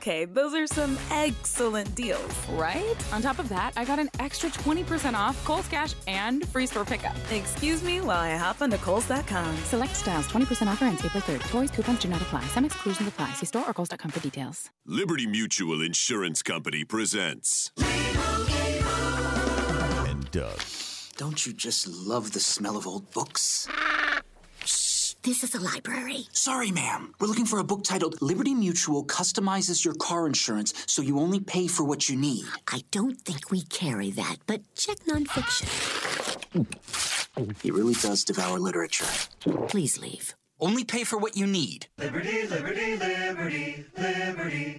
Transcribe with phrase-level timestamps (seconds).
[0.00, 2.32] Okay, those are some excellent deals.
[2.48, 2.96] Right?
[3.12, 6.86] On top of that, I got an extra 20% off Kohl's Cash and free store
[6.86, 7.14] pickup.
[7.30, 9.54] Excuse me while I hop onto Kohl's.com.
[9.64, 11.50] Select styles, 20% offer ends April 3rd.
[11.50, 12.42] Toys, coupons do not apply.
[12.46, 13.34] Some exclusions apply.
[13.34, 14.70] See store or Kohl's.com for details.
[14.86, 17.70] Liberty Mutual Insurance Company presents.
[20.08, 20.60] And Doug.
[21.18, 23.68] Don't you just love the smell of old books?
[25.20, 26.26] Shh, this is a library.
[26.32, 27.14] Sorry, ma'am.
[27.20, 31.40] We're looking for a book titled Liberty Mutual Customizes Your Car Insurance so you only
[31.40, 32.44] pay for what you need.
[32.68, 35.68] I don't think we carry that, but check nonfiction.
[37.62, 39.06] He really does devour literature.
[39.68, 40.34] Please leave.
[40.60, 41.86] Only pay for what you need.
[41.98, 44.78] Liberty, liberty, liberty, liberty.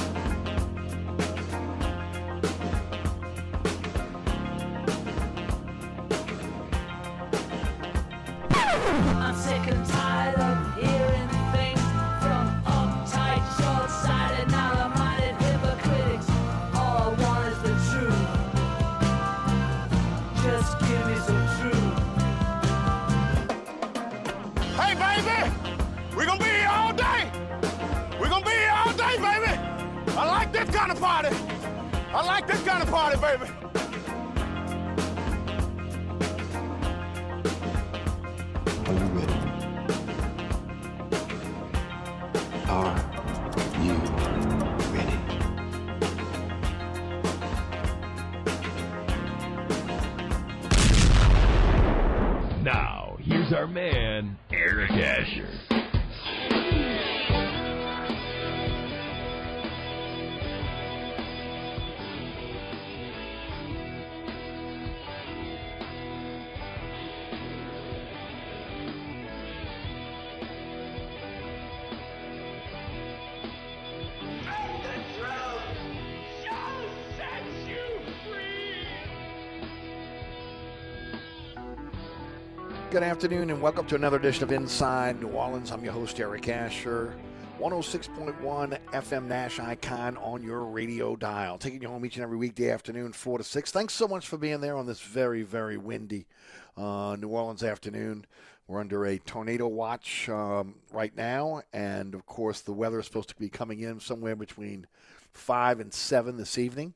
[82.91, 85.71] Good afternoon and welcome to another edition of Inside New Orleans.
[85.71, 87.15] I'm your host, Eric Asher.
[87.57, 91.57] 106.1 FM Nash Icon on your radio dial.
[91.57, 93.71] Taking you home each and every weekday afternoon, 4 to 6.
[93.71, 96.27] Thanks so much for being there on this very, very windy
[96.75, 98.25] uh, New Orleans afternoon.
[98.67, 103.29] We're under a tornado watch um, right now, and of course, the weather is supposed
[103.29, 104.85] to be coming in somewhere between
[105.31, 106.93] 5 and 7 this evening.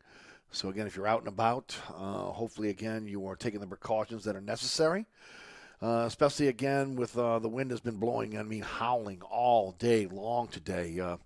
[0.52, 4.26] So, again, if you're out and about, uh, hopefully, again, you are taking the precautions
[4.26, 5.06] that are necessary.
[5.86, 10.08] Uh, especially again with uh, the wind has been blowing, I mean, howling all day
[10.08, 11.00] long today.
[11.00, 11.18] Uh,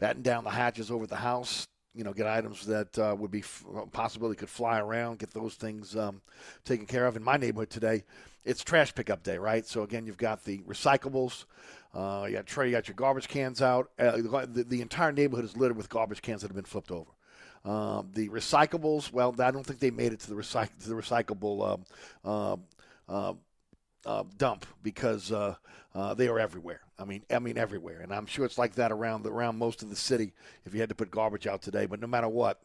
[0.00, 3.38] batten down the hatches over the house, you know, get items that uh, would be
[3.38, 6.20] f- possibility could fly around, get those things um,
[6.64, 7.14] taken care of.
[7.14, 8.02] In my neighborhood today,
[8.44, 9.64] it's trash pickup day, right?
[9.64, 11.44] So again, you've got the recyclables,
[11.94, 13.88] uh, you got tray, you got your garbage cans out.
[14.00, 17.12] Uh, the, the entire neighborhood is littered with garbage cans that have been flipped over.
[17.64, 20.96] Um, the recyclables, well, I don't think they made it to the, recyc- to the
[20.96, 21.84] recyclable um,
[22.24, 22.56] uh,
[23.08, 23.34] uh,
[24.06, 25.54] uh, dump because uh,
[25.94, 26.80] uh, they are everywhere.
[26.98, 29.82] I mean, I mean everywhere, and I'm sure it's like that around the, around most
[29.82, 30.32] of the city.
[30.64, 32.60] If you had to put garbage out today, but no matter what,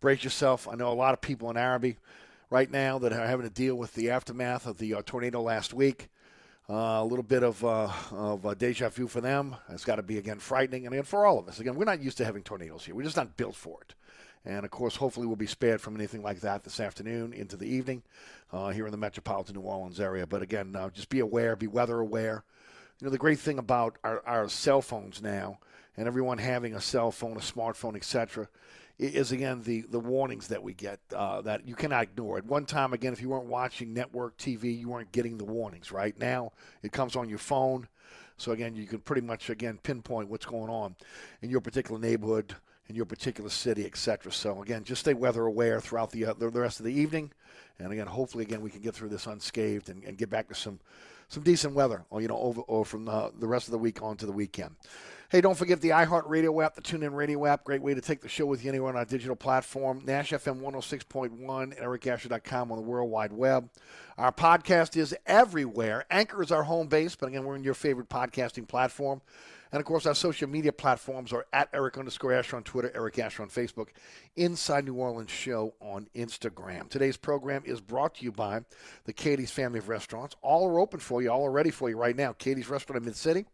[0.00, 0.68] brace yourself.
[0.68, 1.96] I know a lot of people in Arabi
[2.50, 5.72] right now that are having to deal with the aftermath of the uh, tornado last
[5.72, 6.08] week.
[6.68, 9.54] Uh, a little bit of uh, of deja vu for them.
[9.68, 11.60] It's got to be again frightening, and again for all of us.
[11.60, 12.94] Again, we're not used to having tornadoes here.
[12.94, 13.94] We're just not built for it.
[14.46, 17.66] And of course, hopefully, we'll be spared from anything like that this afternoon into the
[17.66, 18.02] evening
[18.52, 20.26] uh, here in the metropolitan New Orleans area.
[20.26, 22.44] But again, uh, just be aware, be weather aware.
[23.00, 25.58] You know, the great thing about our, our cell phones now,
[25.96, 28.48] and everyone having a cell phone, a smartphone, etc.,
[28.96, 32.38] is again the the warnings that we get uh, that you cannot ignore.
[32.38, 35.90] At one time, again, if you weren't watching network TV, you weren't getting the warnings.
[35.90, 36.52] Right now,
[36.82, 37.88] it comes on your phone,
[38.36, 40.94] so again, you can pretty much again pinpoint what's going on
[41.42, 42.54] in your particular neighborhood,
[42.88, 44.32] in your particular city, etc.
[44.32, 47.32] So again, just stay weather aware throughout the uh, the rest of the evening,
[47.78, 50.54] and again, hopefully, again, we can get through this unscathed and, and get back to
[50.54, 50.80] some
[51.28, 54.02] some decent weather, or you know, over or from the, the rest of the week
[54.02, 54.76] on to the weekend.
[55.30, 57.64] Hey, don't forget the iHeartRadio app, the TuneIn Radio app.
[57.64, 60.02] Great way to take the show with you anywhere on our digital platform.
[60.04, 63.68] Nash FM 106.1, ericasher.com on the World Wide Web.
[64.16, 66.04] Our podcast is everywhere.
[66.08, 69.22] Anchor is our home base, but again, we're in your favorite podcasting platform.
[69.74, 73.18] And of course, our social media platforms are at Eric underscore Asher on Twitter, Eric
[73.18, 73.88] Asher on Facebook,
[74.36, 76.88] Inside New Orleans Show on Instagram.
[76.88, 78.60] Today's program is brought to you by
[79.04, 80.36] the Katie's Family of Restaurants.
[80.42, 82.32] All are open for you, all are ready for you right now.
[82.34, 83.46] Katie's Restaurant in Mid City.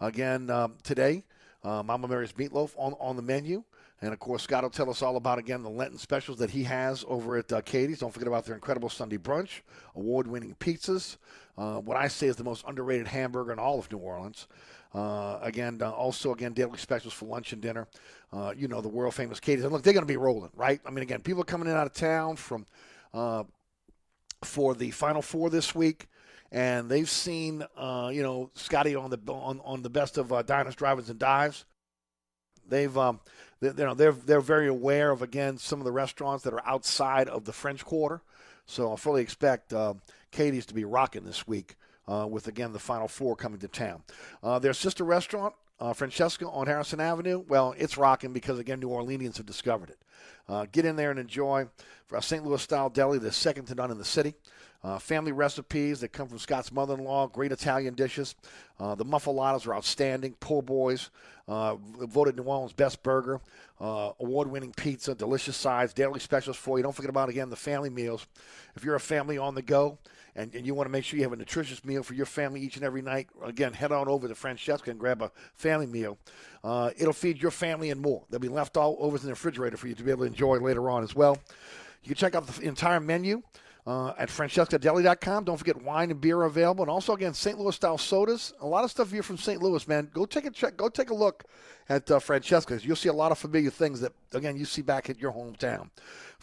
[0.00, 1.22] Again, um, today,
[1.62, 3.62] uh, Mama Mary's Meatloaf on, on the menu.
[4.00, 6.62] And of course, Scott will tell us all about again the Lenten specials that he
[6.62, 7.98] has over at uh, Katie's.
[7.98, 9.60] Don't forget about their incredible Sunday brunch,
[9.94, 11.18] award-winning pizzas.
[11.58, 14.46] Uh, what I say is the most underrated hamburger in all of New Orleans.
[14.94, 17.86] Uh, again, uh, also again daily specials for lunch and dinner.
[18.32, 19.64] Uh, you know the world famous Katie's.
[19.64, 20.80] And look, they're going to be rolling, right?
[20.86, 22.66] I mean, again, people are coming in out of town from
[23.12, 23.44] uh,
[24.44, 26.08] for the Final Four this week
[26.50, 30.42] and they've seen uh, you know Scotty on the on, on the best of uh,
[30.42, 31.64] diners, drivers, and dives.
[32.66, 33.20] They've um,
[33.60, 36.66] they, you know they're they're very aware of again some of the restaurants that are
[36.66, 38.22] outside of the French Quarter.
[38.66, 39.72] So I fully expect
[40.30, 41.76] Katie's to be rocking this week
[42.08, 44.02] uh, with again the Final Four coming to town.
[44.42, 45.54] Uh, their sister restaurant.
[45.80, 47.44] Uh, Francesca on Harrison Avenue.
[47.46, 49.98] Well, it's rocking because again, New Orleanians have discovered it.
[50.48, 51.68] Uh, get in there and enjoy
[52.12, 52.44] a St.
[52.44, 54.34] Louis style deli that's second to none in the city.
[54.82, 58.34] Uh, family recipes that come from Scott's mother in law, great Italian dishes.
[58.80, 60.34] Uh, the muffulettas are outstanding.
[60.40, 61.10] Poor boys,
[61.46, 63.40] voted New Orleans' best burger.
[63.80, 66.82] Uh, award winning pizza, delicious sides, daily specials for you.
[66.82, 68.26] Don't forget about, again, the family meals.
[68.74, 69.98] If you're a family on the go,
[70.38, 72.60] and, and, you want to make sure you have a nutritious meal for your family
[72.60, 76.16] each and every night, again, head on over to Francesca and grab a family meal.
[76.62, 78.22] Uh, it'll feed your family and more.
[78.30, 80.58] They'll be left all over in the refrigerator for you to be able to enjoy
[80.58, 81.36] later on as well.
[82.04, 83.42] You can check out the entire menu
[83.88, 85.44] uh, at francescadeli.com.
[85.44, 87.58] Don't forget wine and beer available, and also again St.
[87.58, 88.52] Louis style sodas.
[88.60, 89.62] A lot of stuff here from St.
[89.62, 90.10] Louis, man.
[90.12, 90.76] Go take a check.
[90.76, 91.44] Go take a look
[91.88, 92.84] at uh, Francesca's.
[92.84, 95.88] You'll see a lot of familiar things that again you see back at your hometown.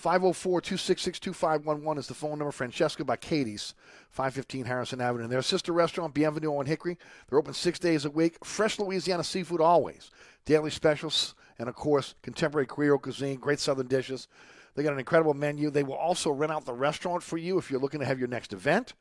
[0.03, 2.51] 504-266-2511 is the phone number.
[2.51, 3.75] Francesca by Katie's,
[4.09, 5.25] 515 Harrison Avenue.
[5.25, 6.97] And their sister restaurant, Bienvenue on Hickory.
[7.29, 8.43] They're open six days a week.
[8.43, 10.09] Fresh Louisiana seafood always.
[10.45, 13.35] Daily specials, and of course contemporary Creole cuisine.
[13.35, 14.27] Great Southern dishes.
[14.75, 15.69] They got an incredible menu.
[15.69, 18.27] They will also rent out the restaurant for you if you're looking to have your
[18.27, 18.93] next event.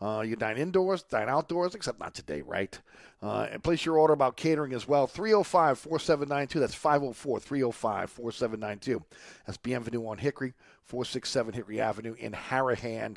[0.00, 2.78] Uh, you dine indoors, dine outdoors, except not today, right?
[3.20, 5.06] Uh, and place your order about catering as well.
[5.08, 6.60] 305 4792.
[6.60, 9.04] That's 504 305 4792.
[9.44, 10.54] That's Bienvenue on Hickory,
[10.84, 13.16] 467 Hickory Avenue in Harahan.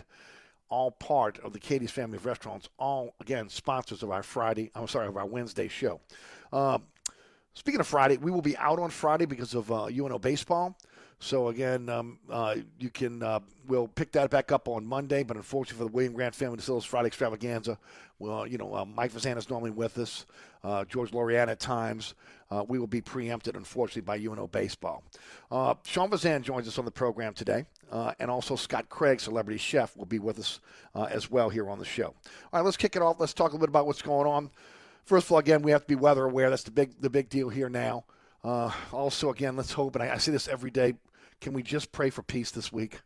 [0.70, 2.68] All part of the Katie's family of restaurants.
[2.80, 6.00] All, again, sponsors of our Friday, I'm sorry, of our Wednesday show.
[6.52, 6.80] Uh,
[7.54, 10.76] speaking of Friday, we will be out on Friday because of uh, UNO baseball.
[11.24, 15.22] So again, um, uh, you can uh, we'll pick that back up on Monday.
[15.22, 17.78] But unfortunately for the William Grant family, the Sills Friday Extravaganza,
[18.18, 20.26] well, you know, uh, Mike Fazan is normally with us,
[20.64, 22.16] uh, George Lorian at times.
[22.50, 25.04] Uh, we will be preempted, unfortunately, by UNO baseball.
[25.52, 27.66] Uh, Sean Vazan joins us on the program today,
[28.20, 30.60] and also Scott Craig, celebrity chef, will be with us
[30.96, 32.08] as well here on the show.
[32.08, 32.16] All
[32.52, 33.20] right, let's kick it off.
[33.20, 34.50] Let's talk a little bit about what's going on.
[35.06, 36.50] First of all, again, we have to be weather aware.
[36.50, 38.06] That's the big the big deal here now.
[38.44, 40.96] Uh, also, again, let's hope, and I, I see this every day.
[41.42, 43.02] Can we just pray for peace this week?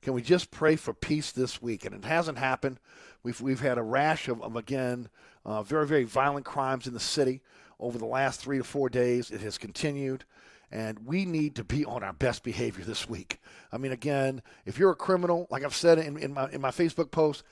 [0.00, 1.84] Can we just pray for peace this week?
[1.84, 2.78] And it hasn't happened.
[3.22, 5.08] We've we've had a rash of, of again
[5.44, 7.42] uh, very very violent crimes in the city
[7.78, 9.30] over the last three to four days.
[9.30, 10.24] It has continued,
[10.70, 13.38] and we need to be on our best behavior this week.
[13.72, 16.70] I mean, again, if you're a criminal, like I've said in, in my in my
[16.70, 17.42] Facebook post,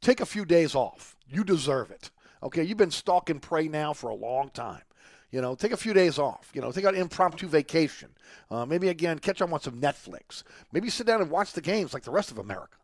[0.00, 1.16] take a few days off.
[1.26, 2.10] You deserve it.
[2.42, 4.82] Okay, you've been stalking prey now for a long time.
[5.32, 6.50] You know, take a few days off.
[6.52, 8.10] You know, take an impromptu vacation.
[8.50, 10.44] Uh, maybe again, catch up on some Netflix.
[10.72, 12.76] Maybe sit down and watch the games like the rest of America.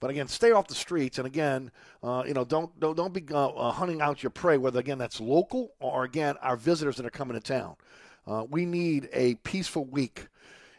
[0.00, 1.70] But again, stay off the streets, and again,
[2.02, 4.56] uh, you know, don't don't, don't be uh, uh hunting out your prey.
[4.56, 7.76] Whether again that's local or again our visitors that are coming to town.
[8.26, 10.28] Uh, we need a peaceful week,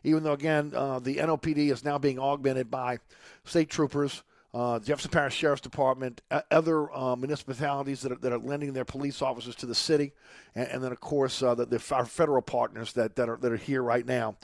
[0.04, 2.98] even though again uh, the NOPD is now being augmented by
[3.44, 4.24] state troopers
[4.54, 8.84] uh, Jefferson Parish Sheriff's Department, uh, other uh, municipalities that are, that are lending their
[8.84, 10.12] police officers to the city,
[10.56, 13.52] and, and then of course uh, the, the our federal partners that, that are that
[13.52, 14.36] are here right now.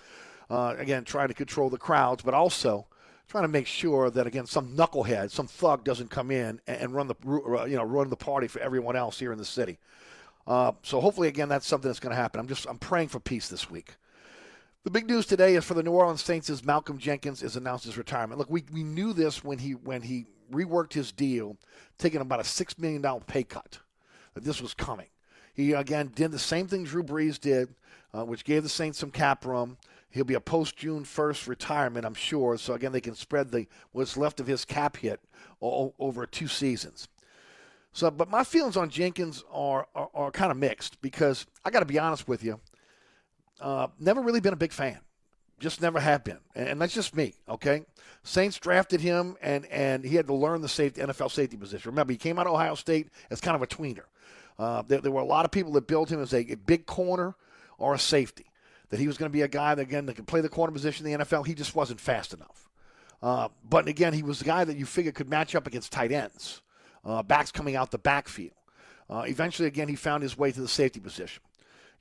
[0.50, 2.86] Uh, again, trying to control the crowds, but also
[3.28, 6.96] trying to make sure that again some knucklehead, some thug doesn't come in and, and
[6.96, 9.78] run the uh, you know run the party for everyone else here in the city.
[10.48, 12.40] So hopefully again that's something that's going to happen.
[12.40, 13.96] I'm just I'm praying for peace this week.
[14.88, 17.84] The big news today is for the New Orleans Saints is Malcolm Jenkins has announced
[17.84, 18.40] his retirement.
[18.40, 21.58] Look, we, we knew this when he when he reworked his deal,
[21.98, 23.80] taking about a six million dollar pay cut.
[24.34, 25.08] That this was coming.
[25.54, 27.76] He again did the same thing Drew Brees did,
[28.14, 29.76] uh, which gave the Saints some cap room.
[30.10, 32.58] He'll be a post June first retirement, I'm sure.
[32.58, 35.20] So again, they can spread the what's left of his cap hit
[35.62, 37.10] o- over two seasons.
[37.92, 41.82] So, but my feelings on Jenkins are are, are kind of mixed because I got
[41.82, 42.62] to be honest with you.
[43.60, 45.00] Uh, never really been a big fan.
[45.60, 46.38] Just never have been.
[46.54, 47.84] And that's just me, okay?
[48.24, 51.90] Saints drafted him, and, and he had to learn the safety, NFL safety position.
[51.90, 54.04] Remember, he came out of Ohio State as kind of a tweener.
[54.60, 56.86] Uh, there, there, were a lot of people that built him as a, a big
[56.86, 57.36] corner
[57.80, 58.46] or a safety,
[58.90, 60.72] that he was going to be a guy that, again, that could play the corner
[60.72, 61.46] position in the NFL.
[61.46, 62.70] He just wasn't fast enough.
[63.22, 66.12] Uh, but again, he was the guy that you figure could match up against tight
[66.12, 66.62] ends,
[67.04, 68.52] uh, backs coming out the backfield.
[69.10, 71.42] Uh, eventually, again, he found his way to the safety position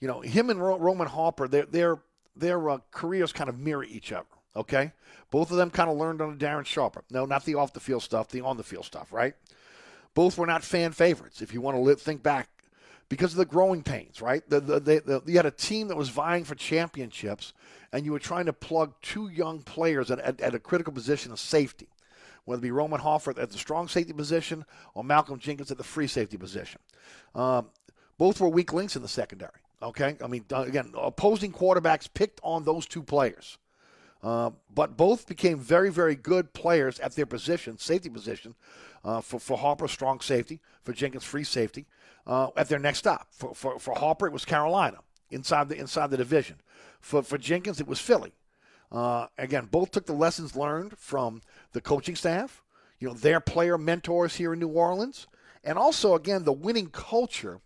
[0.00, 1.98] you know, him and Ro- Roman Harper, their their
[2.34, 4.26] their uh, careers kind of mirror each other.
[4.54, 4.92] Okay,
[5.30, 7.04] both of them kind of learned under Darren Sharper.
[7.10, 9.12] No, not the off the field stuff, the on the field stuff.
[9.12, 9.34] Right?
[10.14, 11.42] Both were not fan favorites.
[11.42, 12.48] If you want to live, think back,
[13.08, 14.22] because of the growing pains.
[14.22, 14.48] Right?
[14.48, 17.52] The, the, the, you had a team that was vying for championships,
[17.92, 21.32] and you were trying to plug two young players at, at, at a critical position
[21.32, 21.88] of safety
[22.46, 25.84] whether it be Roman Harper at the strong safety position or Malcolm Jenkins at the
[25.84, 26.80] free safety position.
[27.34, 27.70] Um,
[28.18, 29.60] both were weak links in the secondary.
[29.82, 33.58] Okay, I mean, uh, again, opposing quarterbacks picked on those two players,
[34.22, 38.54] uh, but both became very, very good players at their position, safety position.
[39.04, 40.60] Uh, for for Harper, strong safety.
[40.82, 41.86] For Jenkins, free safety.
[42.26, 43.28] Uh, at their next stop.
[43.30, 44.98] For, for for Harper, it was Carolina
[45.30, 46.56] inside the inside the division.
[47.00, 48.32] For for Jenkins, it was Philly.
[48.90, 51.42] Uh, again, both took the lessons learned from
[51.72, 52.62] the coaching staff.
[52.98, 55.26] You know, their player mentors here in New Orleans,
[55.62, 57.60] and also again the winning culture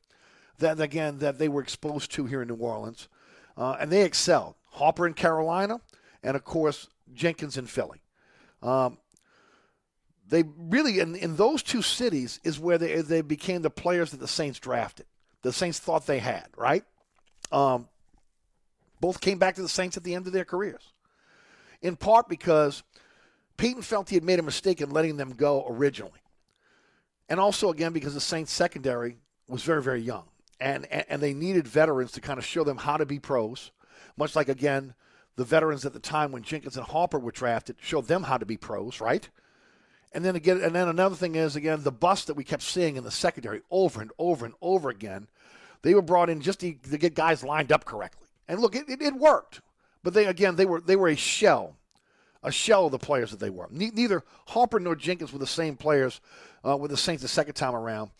[0.60, 3.08] that again that they were exposed to here in New Orleans,
[3.56, 4.54] uh, and they excelled.
[4.70, 5.80] Harper in Carolina,
[6.22, 8.00] and of course Jenkins in Philly.
[8.62, 8.98] Um,
[10.28, 14.20] they really in, in those two cities is where they they became the players that
[14.20, 15.06] the Saints drafted.
[15.42, 16.84] The Saints thought they had right.
[17.50, 17.88] Um,
[19.00, 20.92] both came back to the Saints at the end of their careers,
[21.82, 22.82] in part because
[23.56, 26.20] Payton felt he had made a mistake in letting them go originally,
[27.28, 29.16] and also again because the Saints secondary
[29.48, 30.29] was very very young
[30.60, 33.70] and, and they needed veterans to kind of show them how to be pros,
[34.16, 34.94] much like again
[35.36, 38.44] the veterans at the time when Jenkins and Harper were drafted showed them how to
[38.44, 39.28] be pros, right?
[40.12, 42.96] And then again, and then another thing is again the bust that we kept seeing
[42.96, 45.28] in the secondary over and over and over again.
[45.82, 48.88] They were brought in just to, to get guys lined up correctly, and look, it,
[48.88, 49.62] it, it, worked.
[50.02, 51.76] But they again, they were they were a shell,
[52.42, 53.68] a shell of the players that they were.
[53.70, 56.20] Ne- neither Harper nor Jenkins were the same players
[56.68, 58.10] uh, with the Saints the second time around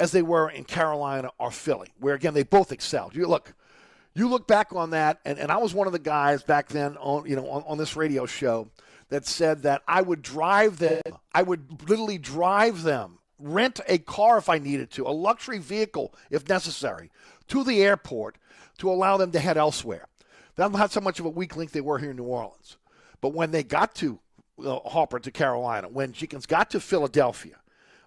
[0.00, 3.14] as they were in Carolina or Philly, where again they both excelled.
[3.14, 3.52] You look,
[4.14, 6.96] you look back on that, and, and I was one of the guys back then
[6.96, 8.68] on you know on, on this radio show
[9.10, 11.02] that said that I would drive them,
[11.34, 16.14] I would literally drive them, rent a car if I needed to, a luxury vehicle
[16.30, 17.10] if necessary,
[17.48, 18.36] to the airport
[18.78, 20.06] to allow them to head elsewhere.
[20.56, 22.78] That's not so much of a weak link they were here in New Orleans.
[23.20, 24.18] But when they got to
[24.64, 27.56] uh, Harper to Carolina, when Jenkins got to Philadelphia,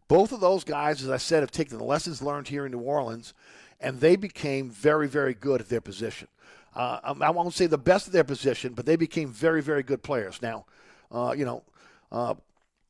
[0.08, 2.80] both of those guys, as I said, have taken the lessons learned here in New
[2.80, 3.34] Orleans,
[3.80, 6.28] and they became very, very good at their position.
[6.76, 9.84] Uh, um, I won't say the best of their position, but they became very, very
[9.84, 10.42] good players.
[10.42, 10.66] Now,
[11.12, 11.64] uh, you know,
[12.12, 12.34] uh,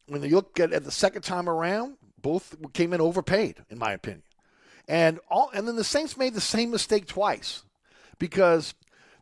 [0.07, 3.91] when you look at, at the second time around, both came in overpaid, in my
[3.91, 4.23] opinion.
[4.87, 7.63] And all, and then the Saints made the same mistake twice
[8.19, 8.73] because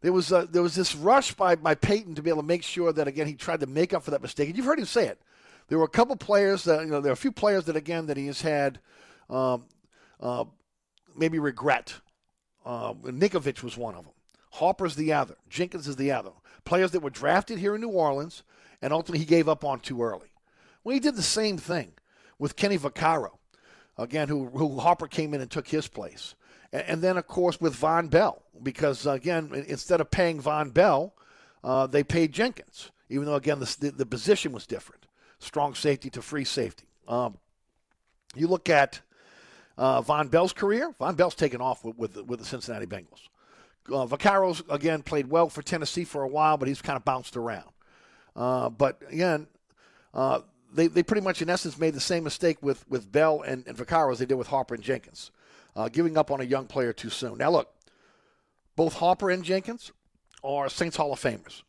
[0.01, 2.63] there was a, there was this rush by by Payton to be able to make
[2.63, 4.47] sure that again he tried to make up for that mistake.
[4.47, 5.21] And you've heard him say it
[5.71, 8.07] there were a couple players that you know there are a few players that again
[8.07, 8.77] that he has had
[9.29, 9.63] um,
[10.19, 10.43] uh,
[11.15, 11.93] maybe regret.
[12.65, 14.13] Uh, Ninkovich was one of them.
[14.51, 15.35] Harper's the other.
[15.49, 16.31] Jenkins is the other.
[16.65, 18.43] Players that were drafted here in New Orleans
[18.81, 20.27] and ultimately he gave up on too early.
[20.83, 21.93] Well, he did the same thing
[22.37, 23.37] with Kenny Vaccaro,
[23.97, 26.35] again, who, who Harper came in and took his place.
[26.73, 31.13] And, then, of course, with Vonn Bell, because, again, instead of paying Vonn Bell,
[31.63, 35.01] uh, they paid Jenkins, even though, again, the, the position was different
[35.41, 36.85] strong safety to free safety.
[37.07, 37.37] Um,
[38.35, 39.01] you look at
[39.77, 40.93] uh, Vonn Bell's career.
[40.99, 43.27] Vonn Bell's taken off with, with, with the Cincinnati Bengals.
[43.89, 47.35] Uh, Vaccaro's, again, played well for Tennessee for a while, but he's kind of bounced
[47.35, 47.69] around.
[48.35, 49.47] Uh, but again,
[50.13, 50.41] uh,
[50.73, 53.75] they, they pretty much, in essence, made the same mistake with, with Bell and, and
[53.75, 55.31] Vaccaro as they did with Harper and Jenkins,
[55.75, 57.39] uh, giving up on a young player too soon.
[57.39, 57.73] Now, look,
[58.75, 59.91] both Harper and Jenkins
[60.43, 61.63] are Saints Hall of Famers.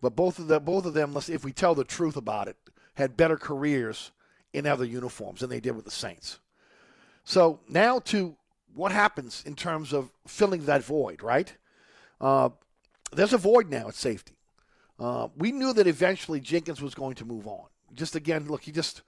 [0.00, 2.56] But both of them, both of them, if we tell the truth about it,
[2.94, 4.10] had better careers
[4.52, 6.38] in other uniforms than they did with the Saints.
[7.24, 8.36] So now to
[8.74, 11.52] what happens in terms of filling that void, right?
[12.20, 12.50] Uh,
[13.12, 14.34] there's a void now at safety.
[14.98, 17.66] Uh, we knew that eventually Jenkins was going to move on.
[17.94, 19.02] Just again, look, he just,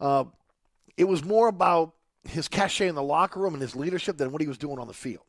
[0.00, 0.24] uh,
[0.96, 4.40] it was more about his cachet in the locker room and his leadership than what
[4.40, 5.24] he was doing on the field.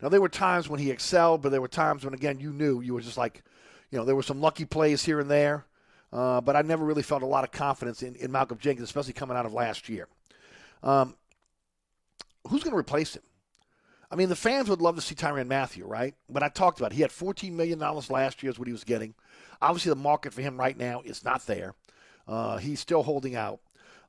[0.00, 2.80] Now, there were times when he excelled, but there were times when, again, you knew
[2.80, 3.42] you were just like,
[3.90, 5.66] you know, there were some lucky plays here and there,
[6.12, 9.12] uh, but I never really felt a lot of confidence in, in Malcolm Jenkins, especially
[9.12, 10.08] coming out of last year.
[10.82, 11.14] Um,
[12.48, 13.22] who's going to replace him?
[14.10, 16.14] I mean, the fans would love to see Tyrann Mathieu, right?
[16.28, 16.96] But I talked about it.
[16.96, 19.14] he had $14 million last year is what he was getting.
[19.62, 21.74] Obviously, the market for him right now is not there.
[22.26, 23.60] Uh, he's still holding out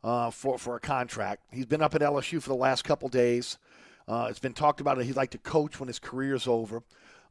[0.03, 1.43] uh, for, for a contract.
[1.51, 3.59] He's been up at LSU for the last couple days.
[4.07, 6.81] Uh, it's been talked about that he'd like to coach when his career's over.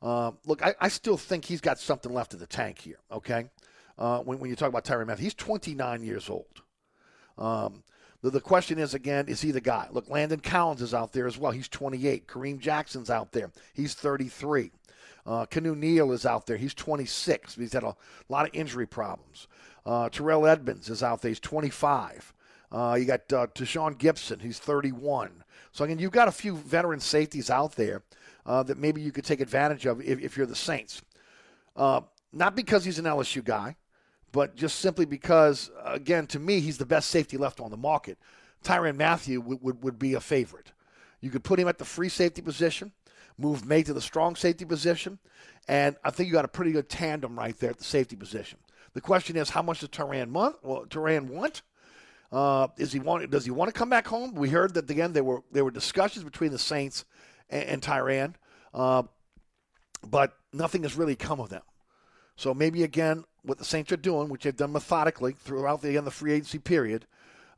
[0.01, 3.51] Uh, look, I, I, still think he's got something left in the tank here, okay?
[4.01, 6.63] Uh, when, when you talk about Tyrann Mathieu, he's 29 years old.
[7.37, 7.85] Um,
[8.23, 9.89] the, the question is, again, is he the guy?
[9.93, 11.53] Look, Landon Collins is out there as well.
[11.53, 12.27] He's 28.
[12.27, 13.51] Kareem Jackson's out there.
[13.75, 14.73] He's 33.
[15.27, 16.57] Uh, Keanu Neal is out there.
[16.57, 17.57] He's 26.
[17.57, 17.95] He's had a
[18.29, 19.49] lot of injury problems.
[19.85, 21.29] Uh, Terrell Edmunds is out there.
[21.29, 22.33] He's 25.
[22.73, 24.41] Uh, you got uh, Tashaun Gipson.
[24.41, 25.45] He's 31.
[25.73, 28.03] So, again, you've got a few veteran safeties out there
[28.47, 31.03] uh, that maybe you could take advantage of if, if you're the Saints.
[31.77, 32.01] Uh,
[32.33, 33.77] not because he's an LSU guy,
[34.33, 38.19] but just simply because, again, to me, he's the best safety left on the market.
[38.63, 40.73] Tyrann Mathieu would, would, would be a favorite.
[41.21, 42.93] You could put him at the free safety position,
[43.37, 45.19] move Maye to the strong safety position,
[45.69, 48.59] and I think you got a pretty good tandem right there at the safety position.
[48.93, 50.57] The question is, how much does Tyrann want?
[50.63, 51.63] Well, Tyrann want?
[52.33, 53.29] Uh, is he want?
[53.31, 54.35] Does he want to come back home?
[54.35, 57.05] We heard that again there were there were discussions between the Saints
[57.49, 58.35] and, and Tyrann,
[58.73, 59.03] uh,
[60.07, 61.63] but nothing has really come of them.
[62.37, 66.11] So maybe again, what the Saints are doing, which they've done methodically throughout the, the
[66.11, 67.07] free agency period,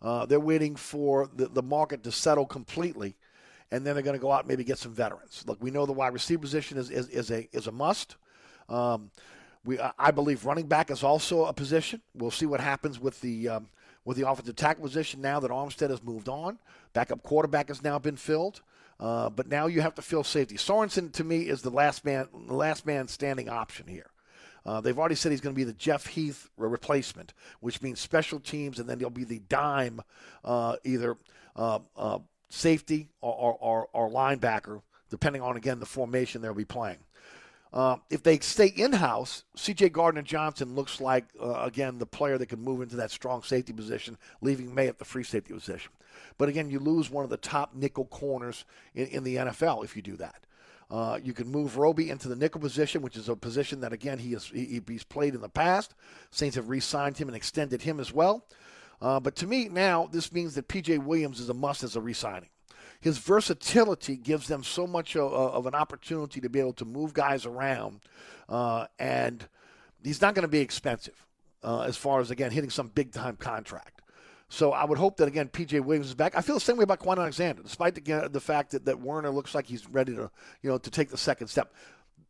[0.01, 3.17] uh, they're waiting for the, the market to settle completely,
[3.71, 5.45] and then they're going to go out and maybe get some veterans.
[5.47, 8.17] Look, we know the wide receiver position is, is, is a is a must.
[8.69, 9.11] Um,
[9.65, 12.03] we I believe running back is also a position.
[12.15, 13.69] We'll see what happens with the um,
[14.05, 16.59] with the offensive tackle position now that Armstead has moved on.
[16.93, 18.61] Backup quarterback has now been filled.
[19.01, 20.55] Uh, but now you have to fill safety.
[20.55, 24.07] Sorensen to me is the last man, the last man standing option here.
[24.65, 28.39] Uh, they've already said he's going to be the Jeff Heath replacement, which means special
[28.39, 30.01] teams, and then he'll be the dime,
[30.45, 31.17] uh, either
[31.57, 36.99] uh, uh safety or, or, or, linebacker, depending on again the formation they'll be playing.
[37.73, 39.89] Uh, if they stay in house, C.J.
[39.89, 43.73] Gardner Johnson looks like uh, again the player that can move into that strong safety
[43.73, 45.91] position, leaving Maye at the free safety position.
[46.37, 49.97] But again, you lose one of the top nickel corners in, in the NFL if
[49.97, 50.45] you do that.
[50.91, 54.19] Uh, you can move Roby into the nickel position, which is a position that again
[54.19, 55.95] he has he, he's played in the past.
[56.31, 58.47] Saints have re-signed him and extended him as well.
[59.01, 60.99] Uh, but to me now, this means that P.J.
[60.99, 62.51] Williams is a must as a re-signing.
[63.01, 67.13] His versatility gives them so much of, of an opportunity to be able to move
[67.13, 68.01] guys around,
[68.49, 69.49] uh, and
[70.05, 71.27] he's not going to be expensive
[71.65, 74.02] uh, as far as again hitting some big time contract.
[74.53, 76.37] So I would hope that again PJ Williams is back.
[76.37, 79.31] I feel the same way about Kwon Alexander, despite the, the fact that, that Werner
[79.31, 81.73] looks like he's ready to you know to take the second step.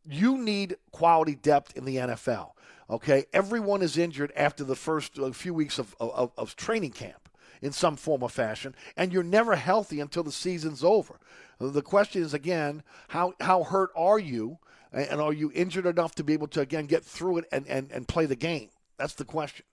[0.09, 2.51] You need quality depth in the NFL.
[2.89, 7.27] Okay, everyone is injured after the first uh, few weeks of, of, of training camp
[7.61, 11.19] in some form or fashion, and you're never healthy until the season's over.
[11.59, 14.59] The question is again, how how hurt are you,
[14.93, 17.91] and are you injured enough to be able to again get through it and, and,
[17.91, 18.69] and play the game?
[18.97, 19.65] That's the question.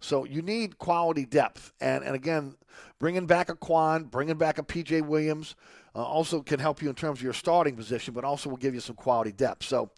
[0.00, 1.72] So you need quality depth.
[1.80, 2.54] And, and again,
[2.98, 5.56] bringing back a Kwon, bringing back a PJ Williams
[5.94, 8.74] uh, also can help you in terms of your starting position, but also will give
[8.74, 9.64] you some quality depth.
[9.64, 9.90] So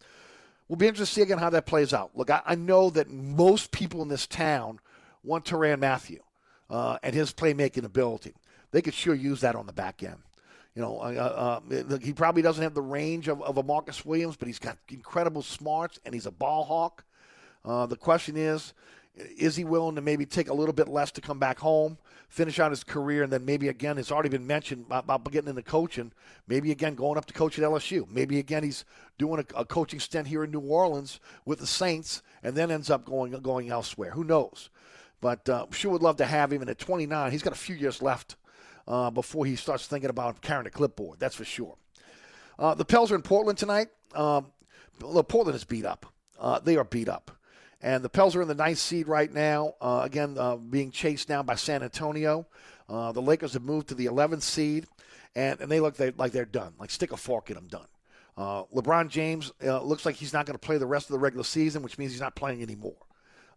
[0.68, 2.10] we'll be interested to see again how that plays out.
[2.14, 4.80] Look, I, I know that most people in this town
[5.22, 6.20] want Tyrann Mathieu
[6.70, 8.34] uh, and his playmaking ability.
[8.70, 10.18] They could sure use that on the back end.
[10.74, 14.36] You know, uh, uh, he probably doesn't have the range of, of a Marcus Williams,
[14.36, 17.04] but he's got incredible smarts and he's a ball hawk.
[17.64, 18.72] Uh, the question is,
[19.14, 22.58] is he willing to maybe take a little bit less to come back home, finish
[22.58, 26.12] out his career, and then maybe again, it's already been mentioned about, getting into coaching.
[26.46, 28.08] Maybe again going up to coach at LSU.
[28.08, 28.84] Maybe again he's
[29.18, 32.90] doing a, a, coaching stint here in New Orleans with the Saints, and then ends
[32.90, 34.12] up going going elsewhere.
[34.12, 34.70] Who knows?
[35.20, 36.62] But uh, sure would love to have him.
[36.62, 38.36] And at 29, he's got a few years left
[38.88, 41.20] uh, before he starts thinking about carrying a clipboard.
[41.20, 41.76] That's for sure.
[42.58, 43.88] Uh, the Pels are in Portland tonight.
[44.14, 44.46] Um,
[44.98, 46.06] Portland is beat up.
[46.38, 47.30] Uh, they are beat up.
[47.82, 49.74] And the Pels are in the ninth seed right now.
[49.80, 52.46] Uh, again, uh, being chased now by San Antonio.
[52.88, 54.86] Uh, the Lakers have moved to the 11th seed,
[55.34, 56.74] and, and they look they, like they're done.
[56.78, 57.86] Like stick a fork in them, done.
[58.36, 61.18] Uh, LeBron James uh, looks like he's not going to play the rest of the
[61.18, 62.96] regular season, which means he's not playing anymore.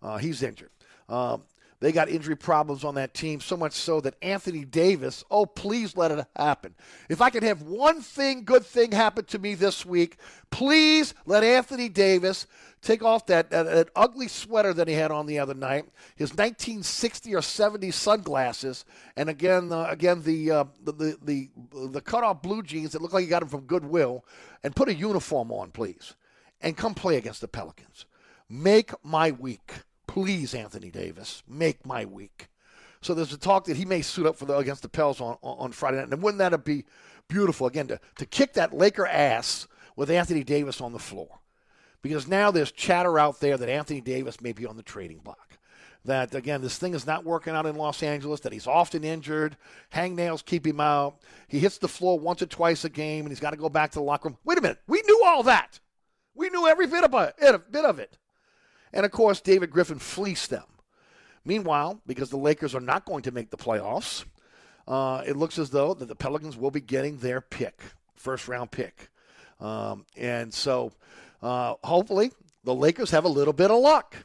[0.01, 0.71] Uh, he's injured.
[1.09, 1.43] Um,
[1.83, 5.97] they got injury problems on that team, so much so that Anthony Davis, oh, please
[5.97, 6.75] let it happen.
[7.09, 10.15] If I could have one thing, good thing happen to me this week,
[10.49, 12.47] please let Anthony Davis
[12.81, 15.83] take off that, that, that ugly sweater that he had on the other night,
[16.15, 18.85] his 1960 or 70 sunglasses,
[19.17, 21.49] and again, uh, again the, uh, the, the, the,
[21.89, 24.23] the cut-off blue jeans that look like he got them from Goodwill,
[24.63, 26.13] and put a uniform on, please,
[26.61, 28.05] and come play against the Pelicans.
[28.47, 29.73] Make my week.
[30.13, 32.47] Please, Anthony Davis, make my week.
[33.01, 35.37] So there's a talk that he may suit up for the against the Pels on,
[35.41, 36.09] on Friday night.
[36.11, 36.85] And wouldn't that be
[37.27, 41.39] beautiful again to, to kick that Laker ass with Anthony Davis on the floor?
[42.03, 45.57] Because now there's chatter out there that Anthony Davis may be on the trading block.
[46.05, 48.41] That again, this thing is not working out in Los Angeles.
[48.41, 49.57] That he's often injured.
[49.91, 51.21] Hangnails keep him out.
[51.47, 53.89] He hits the floor once or twice a game, and he's got to go back
[53.93, 54.37] to the locker room.
[54.43, 55.79] Wait a minute, we knew all that.
[56.35, 57.71] We knew every bit of it.
[57.71, 58.19] Bit of it.
[58.93, 60.65] And of course, David Griffin fleeced them.
[61.45, 64.23] Meanwhile, because the Lakers are not going to make the playoffs,
[64.87, 67.81] uh, it looks as though that the Pelicans will be getting their pick,
[68.15, 69.09] first round pick.
[69.59, 70.91] Um, and so
[71.41, 72.31] uh, hopefully
[72.63, 74.15] the Lakers have a little bit of luck.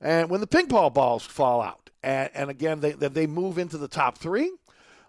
[0.00, 3.78] And when the ping pong balls fall out, and, and again, they, they move into
[3.78, 4.52] the top three,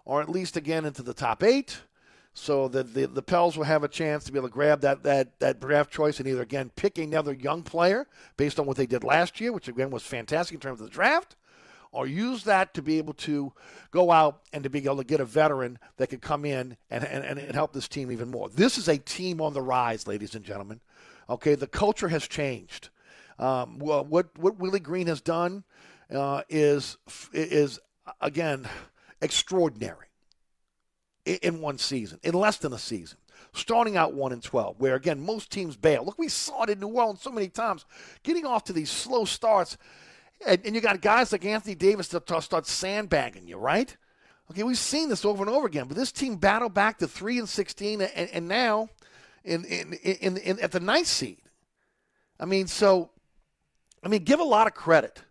[0.04, 1.80] or at least again into the top eight,
[2.32, 5.02] so that the, the Pels will have a chance to be able to grab that,
[5.02, 8.86] that, that draft choice and either, again, pick another young player based on what they
[8.86, 11.36] did last year, which, again, was fantastic in terms of the draft,
[11.92, 13.52] or use that to be able to
[13.90, 17.04] go out and to be able to get a veteran that could come in and,
[17.04, 18.48] and, and help this team even more.
[18.48, 20.80] This is a team on the rise, ladies and gentlemen.
[21.28, 22.90] Okay, the culture has changed.
[23.40, 25.64] Um, well, what, what Willie Green has done
[26.14, 26.96] uh, is,
[27.32, 27.80] is,
[28.20, 28.68] again,
[29.20, 30.09] extraordinary
[31.24, 33.18] in one season, in less than a season.
[33.52, 36.04] Starting out 1 and 12, where again, most teams bail.
[36.04, 37.84] Look, we saw it in New Orleans so many times.
[38.22, 39.76] Getting off to these slow starts,
[40.46, 43.96] and, and you got guys like Anthony Davis that start sandbagging you, right?
[44.50, 47.40] Okay, we've seen this over and over again, but this team battled back to 3
[47.40, 48.88] and 16, and, and now
[49.44, 51.42] in, in, in, in, at the ninth seed.
[52.38, 53.10] I mean, so,
[54.02, 55.22] I mean, give a lot of credit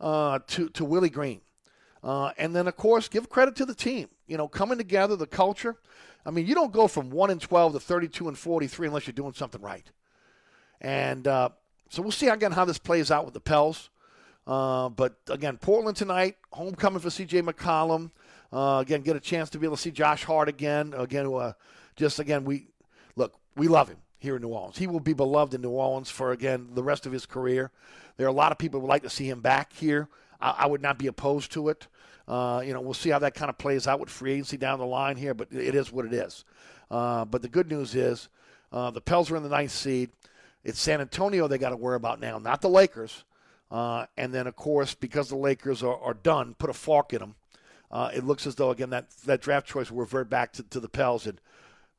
[0.00, 1.40] uh, to, to Willie Green.
[2.02, 5.26] Uh, and then, of course, give credit to the team you know, coming together, the
[5.26, 5.76] culture.
[6.24, 9.12] I mean, you don't go from 1 and 12 to 32 and 43 unless you're
[9.12, 9.90] doing something right.
[10.80, 11.50] And uh,
[11.88, 13.90] so we'll see again how this plays out with the Pels.
[14.46, 17.42] Uh, but again, Portland tonight, homecoming for C.J.
[17.42, 18.10] McCollum.
[18.52, 20.94] Uh, again, get a chance to be able to see Josh Hart again.
[20.96, 21.52] Again, uh,
[21.96, 22.68] just again, we
[23.14, 24.78] look, we love him here in New Orleans.
[24.78, 27.70] He will be beloved in New Orleans for again the rest of his career.
[28.16, 30.08] There are a lot of people who would like to see him back here.
[30.40, 31.86] I, I would not be opposed to it.
[32.28, 34.78] Uh, you know, we'll see how that kind of plays out with free agency down
[34.78, 36.44] the line here, but it is what it is.
[36.90, 38.28] Uh, but the good news is
[38.70, 40.10] uh, the Pels are in the ninth seed.
[40.62, 43.24] It's San Antonio they got to worry about now, not the Lakers.
[43.70, 47.20] Uh, and then, of course, because the Lakers are, are done, put a fork in
[47.20, 47.34] them.
[47.90, 50.80] Uh, it looks as though, again, that, that draft choice will revert back to, to
[50.80, 51.26] the Pels.
[51.26, 51.40] And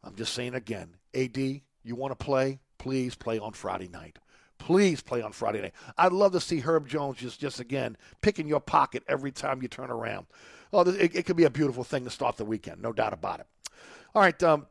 [0.04, 2.60] I'm just saying again, AD, you want to play?
[2.78, 4.20] Please play on Friday night.
[4.60, 5.74] Please play on Friday night.
[5.98, 9.68] I'd love to see Herb Jones just, just again, picking your pocket every time you
[9.68, 10.28] turn around.
[10.72, 13.40] Oh, it, it could be a beautiful thing to start the weekend, no doubt about
[13.40, 13.48] it.
[14.14, 14.68] All right, um,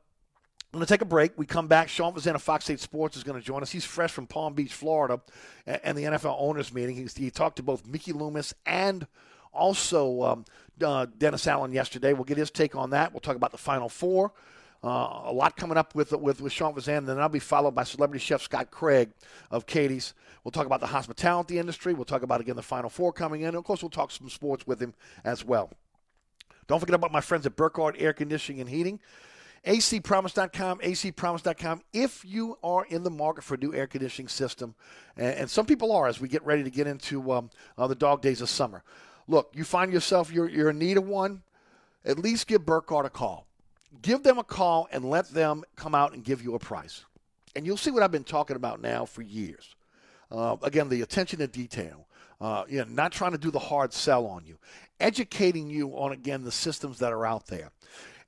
[0.73, 1.33] I'm going to take a break.
[1.37, 1.89] We come back.
[1.89, 3.71] Sean Fazende, Fox 8 Sports, is going to join us.
[3.71, 5.21] He's fresh from Palm Beach, Florida,
[5.67, 6.95] and the NFL owners meeting.
[6.95, 9.07] He's, he talked to both Mickey Loomis and
[9.53, 10.45] also um,
[10.83, 12.13] uh, Dennis Allen yesterday.
[12.13, 13.13] We'll get his take on that.
[13.13, 14.33] We'll talk about the Final Four.
[14.83, 17.05] Uh, a lot coming up with with with Sean Fazan.
[17.05, 19.11] Then I'll be followed by celebrity chef Scott Craig
[19.51, 20.15] of Katie's.
[20.45, 21.95] We'll talk about the hospitality industry.
[21.95, 23.49] We'll talk about again the Final Four coming in.
[23.49, 25.71] And of course, we'll talk some sports with him as well.
[26.69, 29.01] Don't forget about my friends at Burkhardt Air Conditioning and Heating.
[29.67, 31.83] acpromise.com, acpromise.com.
[31.93, 34.77] If you are in the market for a new air conditioning system,
[35.17, 37.97] and, and some people are as we get ready to get into um, uh, the
[37.97, 38.85] dog days of summer.
[39.27, 41.43] Look, you find yourself you're, you're in need of one,
[42.05, 43.48] at least give Burkhardt a call
[44.03, 47.05] give them a call and let them come out and give you a price.
[47.57, 49.75] And you'll see what I've been talking about now for years.
[50.31, 52.07] Uh, again, the attention to detail.
[52.41, 54.57] Uh, you know, not trying to do the hard sell on you,
[55.01, 57.73] educating you on again the systems that are out there.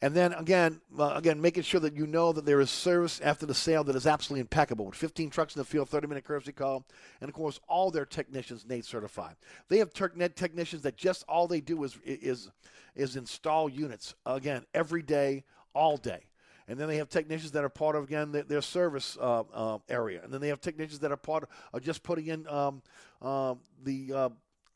[0.02, 3.44] And then again, uh, again, making sure that you know that there is service after
[3.44, 4.86] the sale that is absolutely impeccable.
[4.86, 6.86] With 15 trucks in the field, 30 minute courtesy call,
[7.20, 9.36] and of course, all their technicians NATE certified.
[9.68, 12.50] They have TurkNet technicians that just all they do is is
[12.94, 16.24] is install units again every day, all day.
[16.66, 19.78] and then they have technicians that are part of again their, their service uh, uh,
[19.90, 22.80] area, and then they have technicians that are part of just putting in um,
[23.20, 24.28] uh, the uh,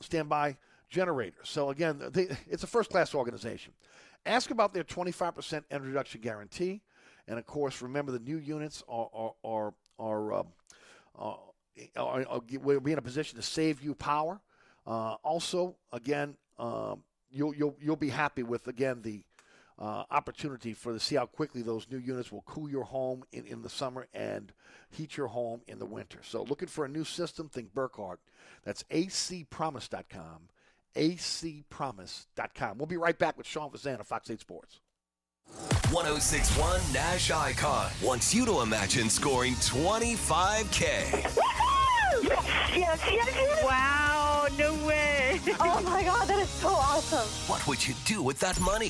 [0.03, 0.55] standby
[0.91, 1.39] generator.
[1.45, 3.73] So again, they, it's a first class organization.
[4.27, 6.81] Ask about their 25% introduction guarantee,
[7.29, 10.43] and of course, remember the new units are are are, are, uh,
[11.19, 11.35] uh,
[11.97, 14.41] are, are will be in a position to save you power.
[14.87, 19.23] Uh, also, again, um, you'll you'll you'll be happy with again the
[19.79, 23.45] uh, opportunity for to see how quickly those new units will cool your home in,
[23.47, 24.53] in the summer and
[24.91, 26.19] heat your home in the winter.
[26.23, 27.49] So, looking for a new system?
[27.49, 28.21] Think Burkhardt.
[28.65, 30.49] That's acpromise.com.
[30.97, 32.79] acpromise.com.
[32.79, 34.81] We'll be right back with Sean Fazan of Fox 8 Sports.
[35.91, 41.53] 1061 Nash Icon wants you to imagine scoring 25K.
[42.23, 43.65] Yes, yes, yes.
[43.65, 45.41] Wow, no way.
[45.61, 47.29] oh my God, that is so awesome.
[47.51, 48.89] What would you do with that money?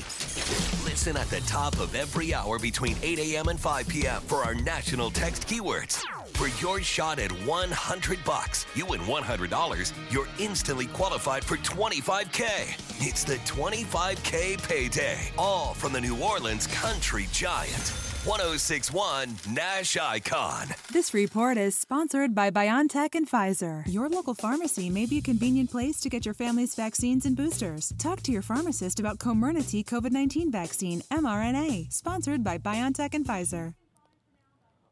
[0.85, 3.47] Listen at the top of every hour between 8 a.m.
[3.49, 4.21] and 5 p.m.
[4.21, 6.03] for our national text keywords.
[6.35, 12.75] For your shot at 100 bucks, you win $100, you're instantly qualified for 25K.
[13.07, 17.93] It's the 25K payday, all from the New Orleans Country Giant.
[18.25, 20.67] 1061 Nash Icon.
[20.91, 23.83] This report is sponsored by BioNTech and Pfizer.
[23.87, 27.93] Your local pharmacy may be a convenient place to get your family's vaccines and boosters.
[27.97, 33.75] Talk to your pharmacist about Comirnaty COVID 19 vaccine, mRNA, sponsored by BioNTech and Pfizer.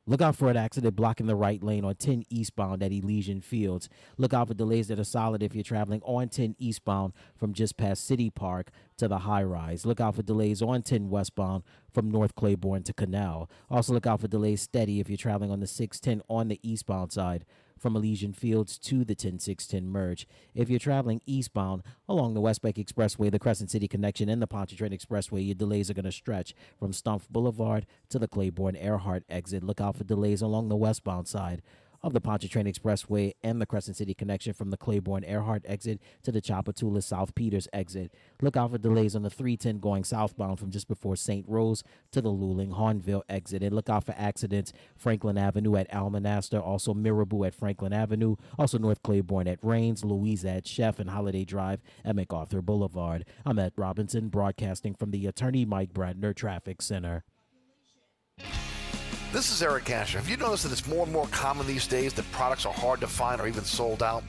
[0.06, 3.88] Look out for an accident blocking the right lane on 10 eastbound at Elysian Fields.
[4.18, 7.78] Look out for delays that are solid if you're traveling on 10 eastbound from just
[7.78, 9.86] past City Park to the high rise.
[9.86, 11.64] Look out for delays on 10 westbound
[11.94, 13.50] from North Claiborne to Canal.
[13.70, 17.14] Also, look out for delays steady if you're traveling on the 610 on the eastbound
[17.14, 17.46] side
[17.84, 20.26] from Elysian Fields to the 10610 merge.
[20.56, 24.48] If you're traveling eastbound along the West Bank Expressway, the Crescent City Connection, and the
[24.48, 29.26] Pontchartrain Expressway, your delays are going to stretch from Stumpf Boulevard to the Claiborne Earhart
[29.28, 29.64] exit.
[29.64, 31.62] Look out for delays along the westbound side
[32.04, 36.32] of the Pontchartrain Expressway and the Crescent City connection from the Claiborne Earhart exit to
[36.32, 38.14] the Tchoupitoulas South Peters exit.
[38.42, 41.46] Look out for delays on the 310 going southbound from just before St.
[41.48, 43.64] Rose to the Luling Hornville exit.
[43.64, 48.78] And look out for accidents Franklin Avenue at Almonaster, also Mirabeau at Franklin Avenue, also
[48.78, 53.26] North Claiborne at Rains, Louisa at Chef, and Holiday Drive at MacArthur Boulevard.
[53.46, 57.24] I'm at Robinson, broadcasting from the Attorney Mike Bradner Traffic Center.
[59.34, 60.20] This is Eric Asher.
[60.20, 63.00] Have you noticed that it's more and more common these days that products are hard
[63.00, 64.24] to find or even sold out?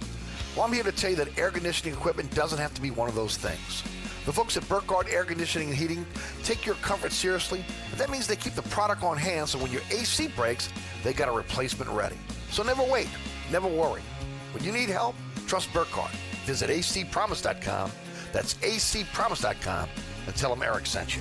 [0.57, 3.11] Well, I'm here to tell you that air conditioning equipment doesn't have to be one
[3.11, 3.83] of those things.
[4.25, 6.07] The folks at Burkhardt Air Conditioning and Heating
[6.43, 9.71] take your comfort seriously, and that means they keep the product on hand so when
[9.71, 10.71] your AC breaks,
[11.03, 12.17] they got a replacement ready.
[12.51, 13.11] So never wait,
[13.53, 14.01] never worry.
[14.55, 16.13] When you need help, trust Burkhardt.
[16.47, 17.91] Visit acpromise.com.
[18.33, 19.89] That's acpromise.com
[20.27, 21.21] and tell them Eric sent you.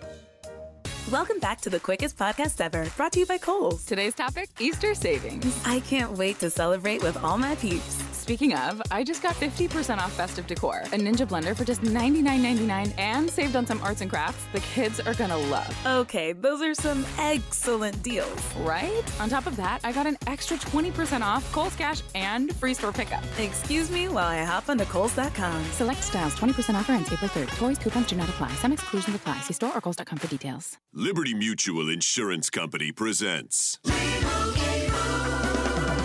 [1.09, 3.83] Welcome back to the quickest podcast ever, brought to you by Kohl's.
[3.83, 5.59] Today's topic Easter savings.
[5.65, 7.97] I can't wait to celebrate with all my peeps.
[8.13, 12.93] Speaking of, I just got 50% off festive decor, a Ninja blender for just $99.99,
[12.99, 15.75] and saved on some arts and crafts the kids are gonna love.
[15.85, 18.55] Okay, those are some excellent deals.
[18.57, 19.03] Right?
[19.19, 22.93] On top of that, I got an extra 20% off Kohl's Cash and free store
[22.93, 23.23] pickup.
[23.39, 25.63] Excuse me while I hop onto Kohl's.com.
[25.71, 27.49] Select styles, 20% offer ends April 3rd.
[27.57, 28.53] Toys, coupons do not apply.
[28.53, 29.39] Some exclusions apply.
[29.41, 30.77] See store or Kohl's.com for details.
[30.93, 33.79] Liberty Mutual Insurance Company presents.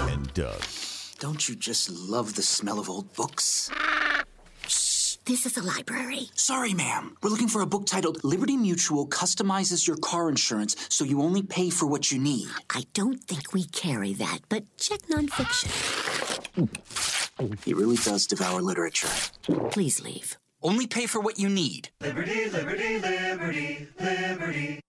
[0.09, 0.62] And Doug.
[1.18, 3.68] Don't you just love the smell of old books?
[4.68, 6.29] Shh, this is a library.
[6.37, 7.16] Sorry, ma'am.
[7.20, 11.42] We're looking for a book titled Liberty Mutual Customizes Your Car Insurance so you only
[11.42, 12.46] pay for what you need.
[12.70, 15.68] I don't think we carry that, but check nonfiction.
[17.64, 19.09] He really does devour literature.
[19.72, 20.38] Please leave.
[20.67, 21.91] Only pay for what you need.
[22.01, 24.81] Liberty, liberty, liberty, liberty.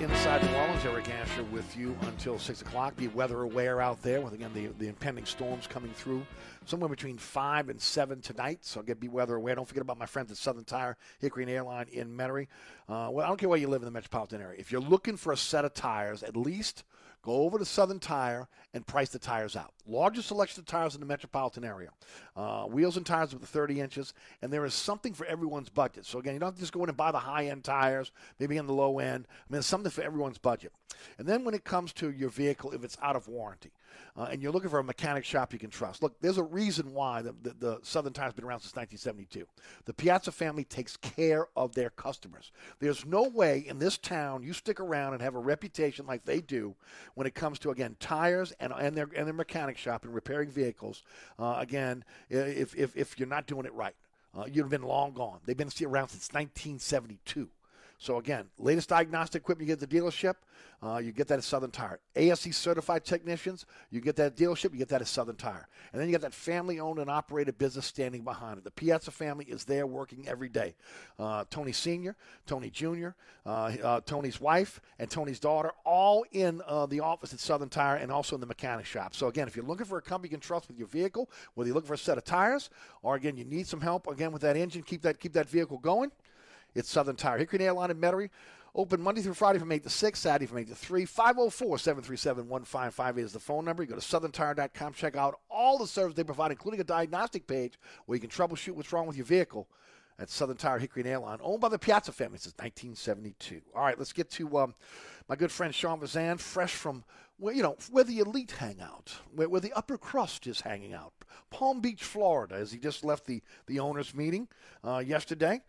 [0.00, 1.21] Inside the Wallinger again.
[1.50, 2.94] With you until 6 o'clock.
[2.94, 6.24] Be weather aware out there with, again, the, the impending storms coming through
[6.66, 8.58] somewhere between 5 and 7 tonight.
[8.60, 9.54] So, again, be weather aware.
[9.54, 12.48] Don't forget about my friends at Southern Tire, Hickory and Airline in Metairie.
[12.86, 14.60] Uh, well, I don't care where you live in the metropolitan area.
[14.60, 16.84] If you're looking for a set of tires, at least
[17.22, 19.72] go over to Southern Tire and price the tires out.
[19.86, 21.90] Largest selection of tires in the metropolitan area.
[22.36, 26.06] Uh, wheels and tires with the 30 inches, and there is something for everyone's budget.
[26.06, 28.12] So again, you don't have to just go in and buy the high end tires,
[28.38, 29.26] maybe on the low end.
[29.30, 30.72] I mean, something for everyone's budget.
[31.18, 33.72] And then when it comes to your vehicle, if it's out of warranty,
[34.16, 36.02] uh, and you're looking for a mechanic shop you can trust.
[36.02, 39.46] Look, there's a reason why the, the, the Southern Tire's been around since 1972.
[39.84, 42.52] The Piazza family takes care of their customers.
[42.78, 46.40] There's no way in this town you stick around and have a reputation like they
[46.40, 46.74] do
[47.14, 50.50] when it comes to again tires and and their and their mechanic shop and repairing
[50.50, 51.02] vehicles.
[51.38, 53.94] Uh, again, if, if if you're not doing it right,
[54.36, 55.38] uh, you'd have been long gone.
[55.44, 57.48] They've been around since 1972.
[58.02, 60.34] So again, latest diagnostic equipment you get at the dealership,
[60.82, 62.00] uh, you get that at Southern Tire.
[62.16, 65.68] ASE certified technicians, you get that at dealership, you get that at Southern Tire.
[65.92, 68.64] And then you got that family owned and operated business standing behind it.
[68.64, 70.74] The Piazza family is there working every day.
[71.16, 73.10] Uh, Tony Sr., Tony Jr.,
[73.46, 77.94] uh, uh, Tony's wife, and Tony's daughter, all in uh, the office at Southern Tire
[77.94, 79.14] and also in the mechanic shop.
[79.14, 81.68] So again, if you're looking for a company you can trust with your vehicle, whether
[81.68, 82.68] you're looking for a set of tires,
[83.02, 85.78] or again, you need some help again with that engine, keep that keep that vehicle
[85.78, 86.10] going.
[86.74, 87.38] It's Southern Tire.
[87.38, 88.30] Hickory Airline in Metairie.
[88.74, 91.04] Open Monday through Friday from 8 to 6, Saturday from 8 to 3.
[91.04, 93.82] 504 737 1558 is the phone number.
[93.82, 97.78] You go to southerntire.com, check out all the services they provide, including a diagnostic page
[98.06, 99.68] where you can troubleshoot what's wrong with your vehicle
[100.18, 103.60] at Southern Tire Hickory and Airline, owned by the Piazza family since 1972.
[103.74, 104.74] All right, let's get to um,
[105.28, 107.04] my good friend Sean Fazende, fresh from
[107.38, 110.94] where you know where the elite hang out, where, where the upper crust is hanging
[110.94, 111.12] out,
[111.50, 114.48] Palm Beach, Florida, as he just left the the owners' meeting
[114.82, 115.60] uh, yesterday.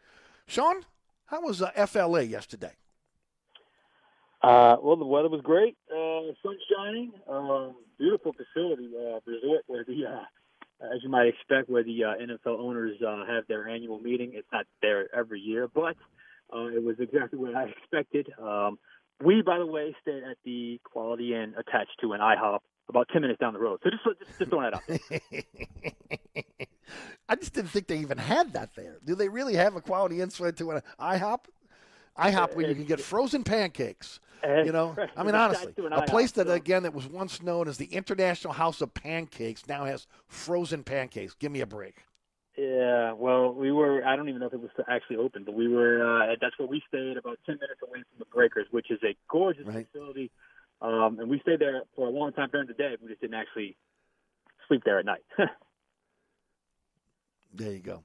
[0.46, 0.86] Sean,
[1.34, 2.74] how was uh, FLA yesterday?
[4.44, 5.76] Uh, well, the weather was great.
[5.90, 7.12] Uh, sun shining.
[7.28, 12.14] Um, beautiful facility, uh, resort where the, uh, as you might expect, where the uh,
[12.22, 14.34] NFL owners uh, have their annual meeting.
[14.36, 15.96] It's not there every year, but
[16.54, 18.32] uh, it was exactly what I expected.
[18.40, 18.78] Um,
[19.24, 23.22] we, by the way, stayed at the Quality Inn attached to an IHOP about 10
[23.24, 23.80] minutes down the road.
[23.84, 24.76] So just, just, just throwing that
[26.36, 26.68] out.
[27.30, 28.98] I just didn't think they even had that there.
[29.04, 31.46] Do they really have a quality insight to an IHOP?
[32.18, 34.20] IHOP where you can get frozen pancakes.
[34.44, 37.86] You know, I mean, honestly, a place that again that was once known as the
[37.86, 41.34] International House of Pancakes now has frozen pancakes.
[41.34, 42.04] Give me a break.
[42.58, 44.06] Yeah, well, we were.
[44.06, 46.04] I don't even know if it was actually open, but we were.
[46.04, 49.16] Uh, that's where we stayed, about ten minutes away from the Breakers, which is a
[49.30, 49.88] gorgeous right.
[49.92, 50.30] facility.
[50.82, 52.96] Um, and we stayed there for a long time during the day.
[53.02, 53.78] We just didn't actually
[54.68, 55.24] sleep there at night.
[57.54, 58.04] there you go.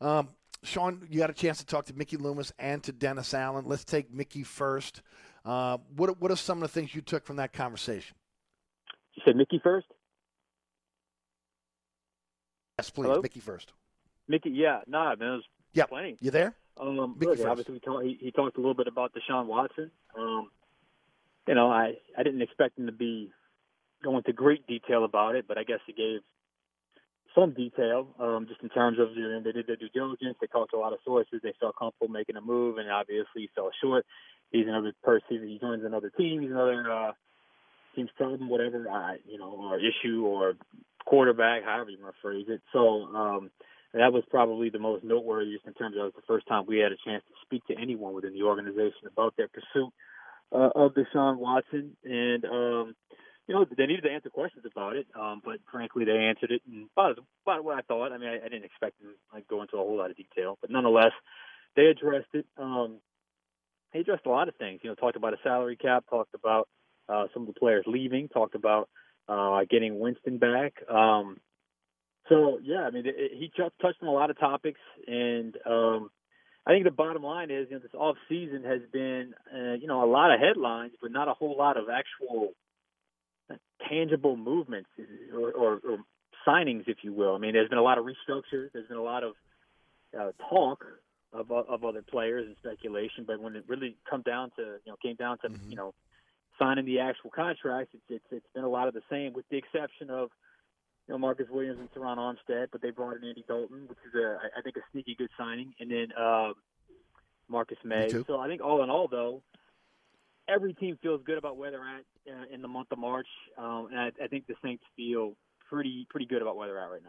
[0.00, 0.28] Um,
[0.62, 3.64] Sean, you got a chance to talk to Mickey Loomis and to Dennis Allen.
[3.66, 5.02] Let's take Mickey first.
[5.44, 8.16] Uh, what what are some of the things you took from that conversation?
[9.14, 9.86] You said Mickey first.
[12.78, 13.22] Yes, please, Hello?
[13.22, 13.72] Mickey first.
[14.28, 15.86] Mickey, yeah, no, nah, man, it was yeah.
[15.86, 16.16] plenty.
[16.20, 16.54] You there?
[16.80, 17.48] Um, Mickey look, first.
[17.48, 19.90] obviously, we talk, he, he talked a little bit about Deshaun Watson.
[20.16, 20.50] Um,
[21.48, 23.30] you know, I I didn't expect him to be
[24.02, 26.20] going into great detail about it, but I guess he gave
[27.34, 30.36] some detail, um, just in terms of you know, they did their due diligence.
[30.40, 31.40] They talked to a lot of sources.
[31.42, 34.06] They felt comfortable making a move, and obviously fell short.
[34.50, 35.46] He's another person.
[35.46, 36.42] He joins another team.
[36.42, 37.12] He's another uh,
[37.94, 40.54] team's problem, whatever, uh, you know, or issue or
[41.04, 42.60] quarterback, however you want to phrase it.
[42.72, 43.50] So um,
[43.94, 46.92] that was probably the most noteworthy, just in terms of the first time we had
[46.92, 49.92] a chance to speak to anyone within the organization about their pursuit
[50.52, 52.94] uh, of Deshaun Watson, and um,
[53.50, 56.62] you know they needed to answer questions about it, um, but frankly they answered it
[56.70, 58.12] and about, about what I thought.
[58.12, 60.16] I mean, I, I didn't expect them to like, go into a whole lot of
[60.16, 61.10] detail, but nonetheless,
[61.74, 62.46] they addressed it.
[62.56, 62.98] Um,
[63.92, 64.78] they addressed a lot of things.
[64.84, 66.68] You know, talked about a salary cap, talked about
[67.08, 68.88] uh, some of the players leaving, talked about
[69.28, 70.74] uh, getting Winston back.
[70.88, 71.38] Um,
[72.28, 75.56] so yeah, I mean, it, it, he t- touched on a lot of topics, and
[75.66, 76.10] um,
[76.64, 79.88] I think the bottom line is, you know, this off season has been, uh, you
[79.88, 82.50] know, a lot of headlines, but not a whole lot of actual
[83.88, 84.88] tangible movements
[85.34, 85.98] or, or, or
[86.46, 87.34] signings, if you will.
[87.34, 88.72] I mean, there's been a lot of restructures.
[88.72, 89.32] There's been a lot of
[90.18, 90.84] uh, talk
[91.32, 94.96] of of other players and speculation, but when it really come down to, you know,
[95.02, 95.70] came down to, mm-hmm.
[95.70, 95.94] you know,
[96.58, 99.56] signing the actual contracts, it's, it's it's been a lot of the same, with the
[99.56, 100.30] exception of
[101.06, 104.14] you know Marcus Williams and Terron Armstead, but they brought in Andy Dalton, which is
[104.14, 106.52] a I think a sneaky good signing, and then uh,
[107.48, 108.08] Marcus Maye.
[108.26, 109.42] So I think all in all, though,
[110.52, 113.88] every team feels good about where they're at uh, in the month of March, um,
[113.90, 115.34] and I, I think the Saints feel
[115.68, 117.02] pretty pretty good about where they're at right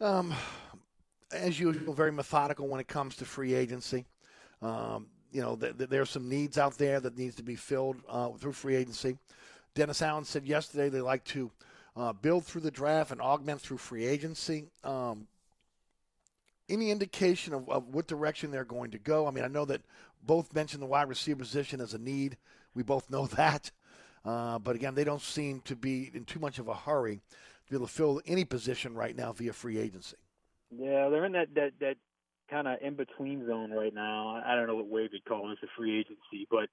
[0.00, 0.08] now.
[0.20, 0.34] Um,
[1.32, 4.06] as usual, very methodical when it comes to free agency.
[4.62, 8.30] Um, you know, th- th- some needs out there that needs to be filled uh,
[8.30, 9.18] through free agency.
[9.74, 11.50] Dennis Allen said yesterday they like to
[11.96, 14.68] uh, build through the draft and augment through free agency.
[14.84, 15.26] Um,
[16.68, 19.26] any indication of, of what direction they're going to go?
[19.26, 19.82] I mean, I know that
[20.24, 22.36] both mentioned the wide receiver position as a need.
[22.74, 23.70] We both know that.
[24.24, 27.20] Uh, but again, they don't seem to be in too much of a hurry
[27.66, 30.16] to be able to fill any position right now via free agency.
[30.70, 31.96] Yeah, they're in that that that
[32.50, 34.42] kind of in between zone right now.
[34.44, 36.68] I don't know what Wade would call this a free agency, but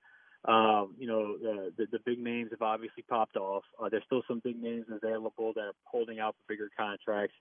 [0.52, 3.64] um, you know the, the the big names have obviously popped off.
[3.82, 7.36] Uh, there's still some big names available that are holding out for bigger contracts.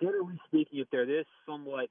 [0.00, 1.88] Generally speaking, if they're this somewhat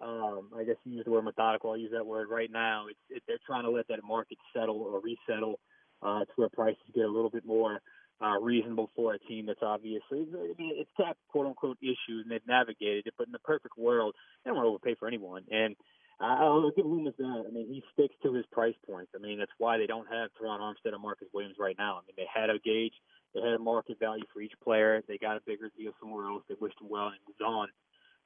[0.00, 1.70] um, I guess you use the word methodical.
[1.70, 2.86] I'll use that word right now.
[2.88, 5.60] It's, it, they're trying to let that market settle or resettle
[6.02, 7.80] uh, to where prices get a little bit more
[8.22, 10.90] uh, reasonable for a team that's obviously I mean, it's
[11.28, 13.14] quote unquote issues and they've navigated it.
[13.16, 15.44] But in the perfect world, they don't want to overpay for anyone.
[15.50, 15.76] And
[16.20, 17.44] I'll give Loomis that.
[17.48, 19.12] I mean, he sticks to his price points.
[19.16, 21.96] I mean, that's why they don't have Terron Armstead or Marcus Williams right now.
[21.96, 22.92] I mean, they had a gauge,
[23.34, 25.02] they had a market value for each player.
[25.08, 26.42] They got a bigger deal somewhere else.
[26.46, 27.68] They wished him well and moved on.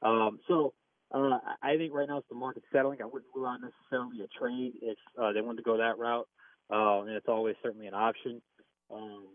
[0.03, 0.75] Um, so
[1.13, 3.01] uh, I think right now it's the market settling.
[3.03, 6.29] I wouldn't rule out necessarily a trade if uh, they wanted to go that route,
[6.73, 8.41] uh, and it's always certainly an option.
[8.93, 9.27] Um,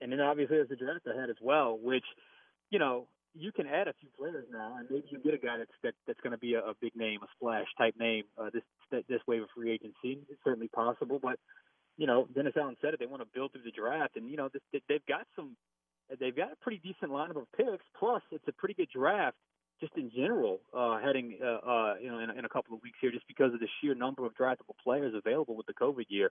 [0.00, 2.04] and then obviously there's the draft ahead as well, which
[2.70, 5.58] you know you can add a few players now, and maybe you get a guy
[5.58, 8.24] that's that, that's going to be a, a big name, a splash type name.
[8.38, 8.62] Uh, this
[9.08, 11.18] this wave of free agency, it's certainly possible.
[11.20, 11.38] But
[11.96, 13.00] you know, Dennis Allen said it.
[13.00, 15.56] They want to build through the draft, and you know, this, they've got some.
[16.20, 17.84] They've got a pretty decent lineup of picks.
[17.98, 19.36] Plus, it's a pretty good draft
[19.80, 22.98] just in general, uh, heading uh, uh, you know in, in a couple of weeks
[23.00, 26.30] here, just because of the sheer number of draftable players available with the COVID year.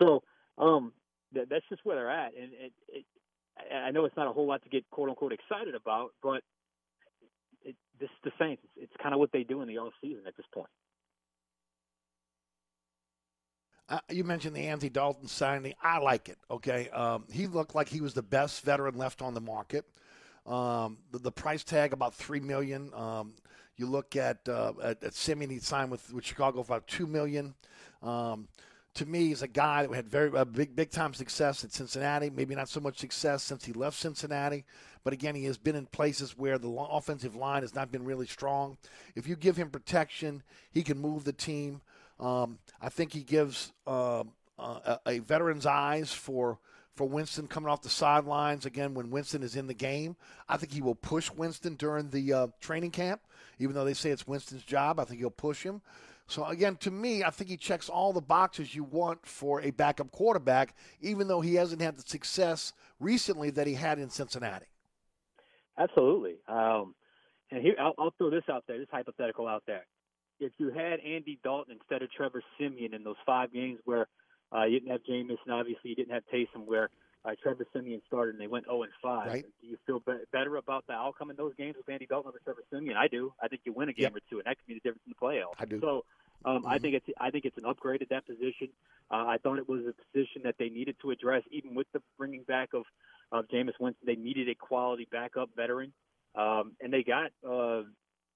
[0.00, 0.22] So
[0.58, 0.92] um,
[1.34, 3.04] th- that's just where they're at, and it, it,
[3.74, 6.42] I know it's not a whole lot to get quote unquote excited about, but
[7.64, 8.62] it, this is the Saints.
[8.64, 10.68] It's, it's kind of what they do in the off season at this point.
[13.88, 15.74] Uh, you mentioned the Andy Dalton signing.
[15.82, 16.38] I like it.
[16.50, 19.84] Okay, um, he looked like he was the best veteran left on the market.
[20.46, 22.92] Um, the, the, price tag about three million.
[22.94, 23.34] Um,
[23.76, 27.06] you look at uh, at, at Siemian, he signed with, with Chicago for about two
[27.06, 27.54] million.
[28.02, 28.48] Um,
[28.94, 32.28] to me, he's a guy that had very uh, big big time success at Cincinnati.
[32.28, 34.64] Maybe not so much success since he left Cincinnati,
[35.04, 38.26] but again, he has been in places where the offensive line has not been really
[38.26, 38.76] strong.
[39.14, 41.80] If you give him protection, he can move the team.
[42.20, 44.24] Um, I think he gives uh,
[44.58, 46.58] a, a veteran's eyes for
[46.94, 50.16] for Winston coming off the sidelines again when Winston is in the game.
[50.48, 53.22] I think he will push Winston during the uh, training camp,
[53.58, 55.00] even though they say it's Winston's job.
[55.00, 55.80] I think he'll push him.
[56.26, 59.70] So again, to me, I think he checks all the boxes you want for a
[59.70, 64.66] backup quarterback, even though he hasn't had the success recently that he had in Cincinnati.
[65.78, 66.36] Absolutely.
[66.48, 66.94] Um,
[67.50, 69.86] and here, I'll, I'll throw this out there, this hypothetical out there.
[70.40, 74.08] If you had Andy Dalton instead of Trevor Siemian in those five games where
[74.54, 76.90] uh, you didn't have Jameis, and obviously you didn't have Taysom, where
[77.24, 79.26] uh, Trevor Siemian started and they went 0 and 5.
[79.26, 79.44] Right.
[79.60, 82.40] Do you feel be- better about the outcome in those games with Andy Dalton over
[82.42, 82.96] Trevor Siemian?
[82.96, 83.32] I do.
[83.40, 84.16] I think you win a game yep.
[84.16, 85.60] or two, and that could be the difference in the playoffs.
[85.60, 85.80] I do.
[85.80, 86.04] So
[86.44, 86.66] um, mm-hmm.
[86.66, 88.68] I think it's I think it's an upgrade at that position.
[89.10, 92.02] Uh, I thought it was a position that they needed to address, even with the
[92.18, 92.84] bringing back of
[93.30, 94.04] of Jameis Winston.
[94.06, 95.92] They needed a quality backup veteran,
[96.34, 97.82] um, and they got uh,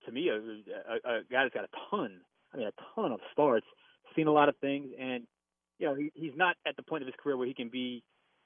[0.05, 2.21] to me a, a, a guy that's got a ton.
[2.55, 3.67] I mean, a ton of starts,
[4.15, 5.27] seen a lot of things, and
[5.79, 8.03] you know, he, he's not at the point of his career where he can be,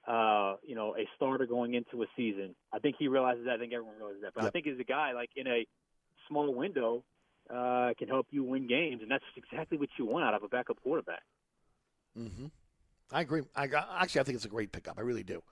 [0.07, 2.55] uh, you know, a starter going into a season.
[2.73, 3.55] I think he realizes that.
[3.55, 4.33] I think everyone realizes that.
[4.35, 4.49] But yep.
[4.49, 5.67] I think he's a guy like in a
[6.29, 7.05] small window
[7.49, 10.49] uh, can help you win games, and that's exactly what you want out of a
[10.49, 11.23] backup quarterback.
[12.19, 12.47] Mm-hmm.
[13.13, 13.43] I agree.
[13.57, 14.99] I actually I think it's a great pickup.
[14.99, 15.43] I really do.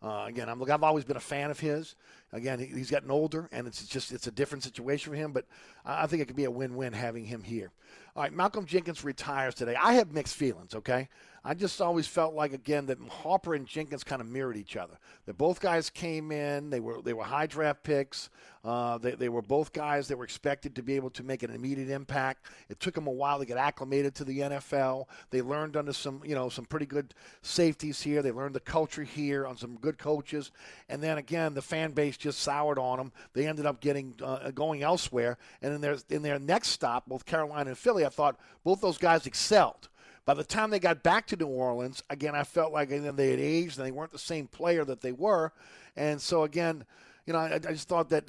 [0.00, 0.70] Uh, again, I'm look.
[0.70, 1.96] I've always been a fan of his.
[2.32, 5.32] Again, he's gotten older, and it's just it's a different situation for him.
[5.32, 5.46] But
[5.84, 7.72] I think it could be a win-win having him here.
[8.14, 9.74] All right, Malcolm Jenkins retires today.
[9.74, 10.74] I have mixed feelings.
[10.74, 11.08] Okay,
[11.48, 14.98] I just always felt like again that Harper and Jenkins kind of mirrored each other.
[15.24, 16.68] That both guys came in.
[16.68, 18.28] They were they were high draft picks.
[18.62, 21.50] Uh, they, they were both guys that were expected to be able to make an
[21.50, 22.44] immediate impact.
[22.68, 25.06] It took them a while to get acclimated to the NFL.
[25.30, 28.20] They learned under some you know some pretty good safeties here.
[28.20, 30.50] They learned the culture here on some good coaches.
[30.90, 33.10] And then again, the fan base just soured on them.
[33.32, 35.38] They ended up getting uh, going elsewhere.
[35.62, 38.98] And in their in their next stop, both Carolina and Philly, I thought both those
[38.98, 39.88] guys excelled.
[40.28, 43.30] By the time they got back to New Orleans, again, I felt like then they
[43.30, 45.54] had aged and they weren't the same player that they were.
[45.96, 46.84] And so again,
[47.24, 48.28] you know, I, I just thought that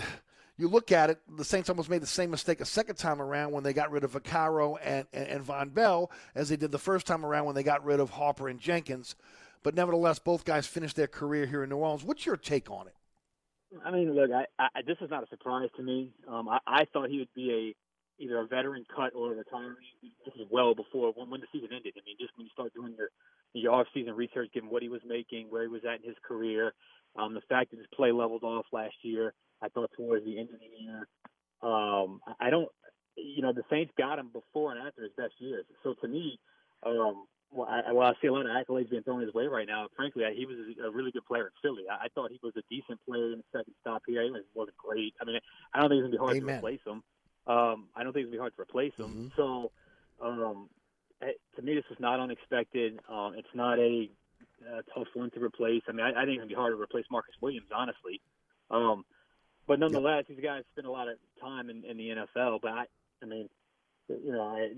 [0.58, 3.52] you look at it, the Saints almost made the same mistake a second time around
[3.52, 6.80] when they got rid of Vaccaro and, and, and Vonn Bell as they did the
[6.80, 9.18] first time around when they got rid of Harper and Jenkins.
[9.62, 12.06] But nevertheless, both guys finished their career here in New Orleans.
[12.06, 12.96] What's your take on it?
[13.84, 16.14] I mean, look, I, I, this is not a surprise to me.
[16.30, 17.76] Um, I, I thought he would be
[18.20, 20.12] either a veteran cut or a retiree.
[20.26, 21.94] This is well before when, when the season ended.
[21.98, 23.10] I mean, just when you start doing your
[23.54, 26.74] your off-season research, given what he was making, where he was at in his career,
[27.18, 30.50] um, the fact that his play leveled off last year, I thought towards the end
[30.54, 31.08] of the year.
[31.62, 32.70] Um, I don't,
[33.16, 35.66] you know, the Saints got him before and after his best years.
[35.84, 36.40] So to me,
[36.86, 39.68] um, well, I, well, I see a lot of accolades being thrown his way right
[39.68, 39.88] now.
[39.96, 41.84] Frankly, he was a really good player in Philly.
[41.90, 44.22] I, I thought he was a decent player in the second stop here.
[44.22, 45.16] He wasn't great.
[45.20, 45.40] I mean,
[45.74, 46.48] I don't think it's gonna be hard Amen.
[46.48, 47.02] to replace him.
[47.48, 49.06] Um, I don't think it's gonna be hard to replace him.
[49.06, 49.28] Mm-hmm.
[49.36, 49.72] So,
[50.22, 50.70] um,
[51.22, 53.00] eh, to me, this was not unexpected.
[53.10, 54.10] Um, it's not a
[54.68, 55.82] uh, tough one to replace.
[55.88, 58.22] I mean, I, I think it's gonna be hard to replace Marcus Williams, honestly.
[58.70, 59.06] Um,
[59.68, 62.60] but nonetheless, these guys spend a lot of time in, in the NFL.
[62.62, 62.86] But I,
[63.22, 63.50] I mean,
[64.10, 64.70] you know, I,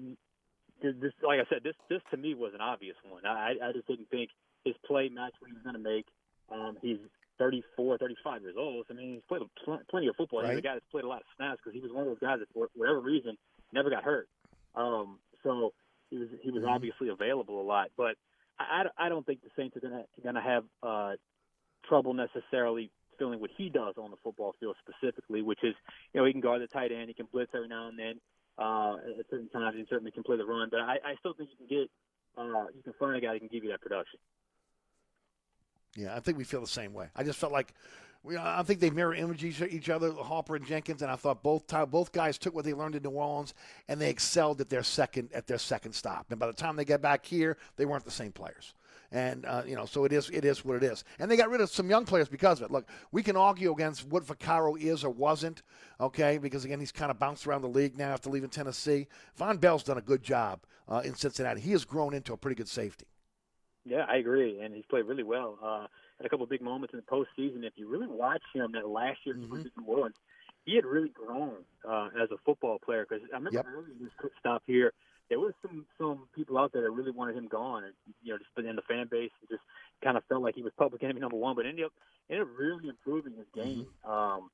[0.82, 3.26] this, like I said, this this to me was an obvious one.
[3.26, 4.30] I, I just didn't think
[4.66, 6.06] his play matched what he was going to make.
[6.52, 6.98] Um, he's
[7.42, 8.86] 34, 35 years old.
[8.90, 10.42] I mean, he's played pl- plenty of football.
[10.42, 12.20] He's a guy that's played a lot of snaps because he was one of those
[12.22, 13.36] guys that, for whatever reason,
[13.74, 14.30] never got hurt.
[14.76, 15.74] Um, so
[16.12, 17.90] he was he was obviously available a lot.
[17.98, 18.16] But
[18.60, 21.14] I, I, I don't think the Saints are going to going to have uh,
[21.90, 25.74] trouble necessarily feeling what he does on the football field specifically, which is
[26.14, 28.22] you know he can guard the tight end, he can blitz every now and then.
[28.60, 30.68] Uh, at certain times, he certainly can play the run.
[30.70, 31.90] But I, I still think you can get
[32.38, 34.20] uh, you can find a guy that can give you that production.
[35.96, 37.08] Yeah, I think we feel the same way.
[37.16, 37.74] I just felt like
[38.24, 41.68] we, I think they mirror image each, other, Harper and Jenkins, and I thought both
[41.90, 43.56] both guys took what they learned in New Orleans
[43.88, 46.28] and they excelled at their second at their second stop.
[46.30, 48.76] And by the time they got back here, they weren't the same players.
[49.12, 51.04] And uh, you know, so it is it is what it is.
[51.20, 52.72] And they got rid of some young players because of it.
[52.72, 55.64] Look, we can argue against what Vaccaro is or wasn't,
[56.00, 56.38] okay?
[56.38, 59.08] Because again, he's kind of bounced around the league now after leaving Tennessee.
[59.38, 61.60] Vonn Bell's done a good job uh, in Cincinnati.
[61.60, 63.08] He has grown into a pretty good safety.
[63.86, 65.58] Yeah, I agree, and he's played really well.
[65.62, 67.64] Uh, had a couple of big moments in the postseason.
[67.64, 70.16] If you really watch him, that last year he was in New Orleans,
[70.66, 73.06] he had really grown uh, as a football player.
[73.10, 73.66] Because I remember Yep.
[73.76, 74.94] early in his stop here,
[75.30, 78.38] there was some some people out there that really wanted him gone, and you know,
[78.38, 79.64] just in the fan base and just
[80.04, 81.56] kind of felt like he was public enemy number one.
[81.56, 81.94] But ended up
[82.30, 83.88] ended up really improving his game.
[84.06, 84.52] Um,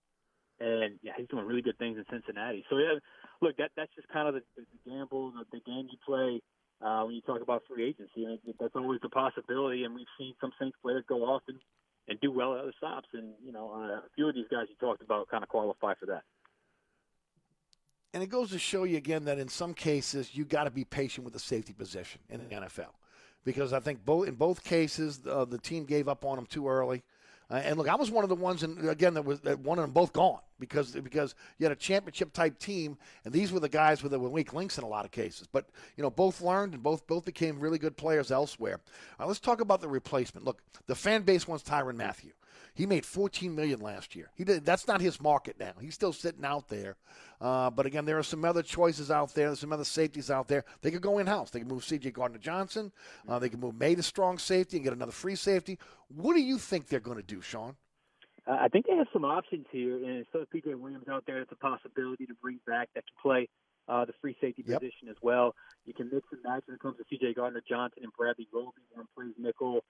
[0.59, 2.65] and yeah, he's doing really good things in Cincinnati.
[2.69, 2.97] So yeah,
[3.41, 6.41] look, that that's just kind of the, the gamble, the, the game you play
[6.81, 8.25] uh, when you talk about free agency.
[8.25, 9.83] And that's always a possibility.
[9.83, 11.57] And we've seen some Saints players go off and,
[12.07, 13.07] and do well at other stops.
[13.13, 15.93] And you know, uh, a few of these guys you talked about kind of qualify
[15.99, 16.23] for that.
[18.13, 20.83] And it goes to show you again that in some cases you got to be
[20.83, 22.93] patient with the safety position in the NFL,
[23.43, 26.67] because I think both in both cases uh, the team gave up on them too
[26.67, 27.03] early.
[27.49, 29.79] Uh, and look, I was one of the ones, and again, that was that one
[29.79, 33.61] of them both gone because because you had a championship type team, and these were
[33.61, 35.47] the guys with the weak links in a lot of cases.
[35.49, 38.81] But you know, both learned and both both became really good players elsewhere.
[39.19, 40.45] Uh, let's talk about the replacement.
[40.45, 42.31] Look, the fan base wants Tyrann Mathieu.
[42.77, 44.29] He made 14 million last year.
[44.35, 45.71] He did, that's not his market now.
[45.81, 46.95] He's still sitting out there.
[47.41, 49.47] Uh, but again, there are some other choices out there.
[49.47, 50.63] There's some other safeties out there.
[50.81, 51.49] They could go in house.
[51.49, 52.11] They could move C.J.
[52.11, 52.91] Gardner Johnson.
[53.27, 55.79] Uh, they could move Maye to strong safety and get another free safety.
[56.15, 57.77] What do you think they're going to do, Sean?
[58.47, 61.51] Uh, I think they have some options here, and of PJ Williams out there, it's
[61.51, 63.49] a possibility to bring back that can play
[63.89, 64.81] uh, the free safety Yep.
[64.81, 65.55] position as well.
[65.85, 67.33] You can mix and match when it comes to C.J.
[67.33, 68.83] Gardner Johnson and Bradley Roby.
[68.93, 69.81] One plays nickel,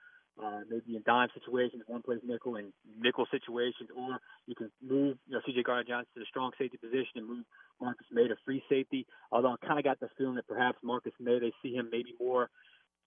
[0.43, 5.17] uh, maybe in dime situations, one plays nickel in nickel situations, or you can move
[5.27, 5.63] you know C.J.
[5.63, 7.45] Gardner Johnson to the strong safety position and move
[7.81, 9.05] Marcus Maye to free safety.
[9.31, 12.13] Although I kind of got the feeling that perhaps Marcus Maye, they see him maybe
[12.19, 12.49] more.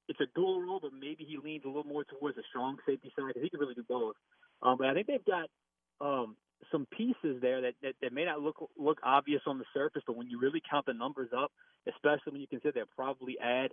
[0.09, 3.13] It's a dual role, but maybe he leans a little more towards the strong safety
[3.15, 4.17] side because he can really do both.
[4.63, 5.47] Um, but I think they've got
[6.01, 6.35] um,
[6.73, 10.17] some pieces there that, that, that may not look look obvious on the surface, but
[10.17, 11.53] when you really count the numbers up,
[11.87, 13.71] especially when you consider they'll probably add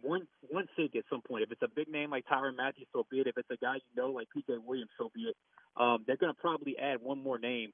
[0.00, 1.42] one one safety at some point.
[1.42, 3.26] If it's a big name like Tyrann Matthews, so be it.
[3.26, 5.36] If it's a guy you know like PJ Williams, so be it.
[5.76, 7.72] Um, they're going to probably add one more name.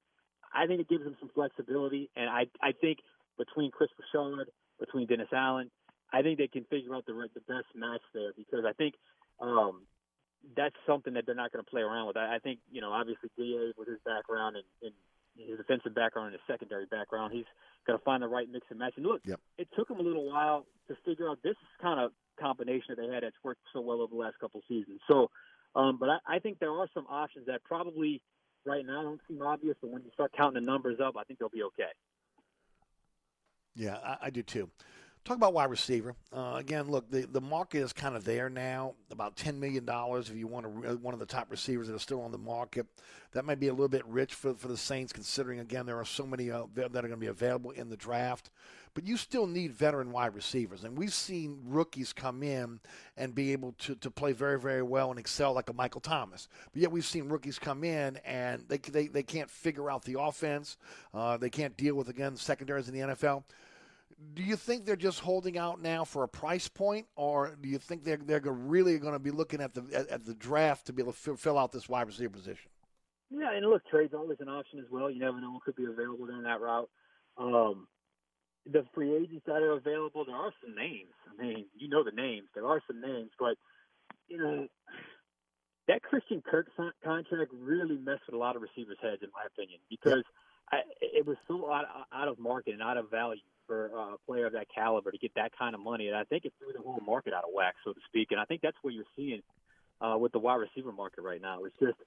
[0.54, 2.98] I think it gives them some flexibility, and I I think
[3.36, 4.48] between Kris Richard,
[4.80, 5.70] between Dennis Allen,
[6.12, 8.94] I think they can figure out the the best match there because I think
[9.40, 9.82] um,
[10.56, 12.16] that's something that they're not going to play around with.
[12.16, 14.94] I, I think you know obviously Da with his background and, and
[15.38, 17.46] his defensive background and his secondary background, he's
[17.86, 18.94] going to find the right mix and match.
[18.96, 19.40] And look, Yep.
[19.58, 23.12] it took him a little while to figure out this kind of combination that they
[23.12, 25.00] had that's worked so well over the last couple seasons.
[25.08, 25.30] So,
[25.74, 28.22] um, but I, I think there are some options that probably
[28.64, 31.38] right now don't seem obvious, but when you start counting the numbers up, I think
[31.38, 31.90] they'll be okay.
[33.74, 34.70] Yeah, I, I do too.
[35.28, 36.16] Talk about wide receiver.
[36.32, 38.94] Uh, again, look, the, the market is kind of there now.
[39.10, 41.98] About ten million dollars if you want to, one of the top receivers that are
[41.98, 42.86] still on the market.
[43.32, 46.04] That might be a little bit rich for, for the Saints, considering again there are
[46.06, 48.48] so many uh, that are going to be available in the draft.
[48.94, 52.80] But you still need veteran wide receivers, and we've seen rookies come in
[53.18, 56.48] and be able to, to play very very well and excel like a Michael Thomas.
[56.72, 60.18] But yet we've seen rookies come in and they they, they can't figure out the
[60.18, 60.78] offense.
[61.12, 63.42] Uh, they can't deal with again secondaries in the NFL.
[64.34, 67.78] Do you think they're just holding out now for a price point, or do you
[67.78, 70.92] think they're they're really going to be looking at the at, at, the draft to
[70.92, 72.70] be able to fill, fill out this wide receiver position?
[73.30, 75.10] Yeah, and look, trade's always an option as well.
[75.10, 76.88] You never know what could be available down that route.
[77.36, 77.86] Um,
[78.66, 81.12] the free agents that are available, there are some names.
[81.28, 82.48] I mean, you know the names.
[82.54, 83.54] There are some names, but
[84.26, 84.66] you know
[85.86, 86.68] that Christian Kirk
[87.04, 90.24] contract really messed with a lot of receivers' heads, in my opinion, because
[90.70, 94.46] I, it was so out, out of market and out of value for a player
[94.46, 96.82] of that caliber to get that kind of money, and I think it threw the
[96.82, 98.28] whole market out of whack, so to speak.
[98.32, 99.42] And I think that's what you're seeing
[100.00, 101.62] uh, with the wide receiver market right now.
[101.64, 101.98] It's just,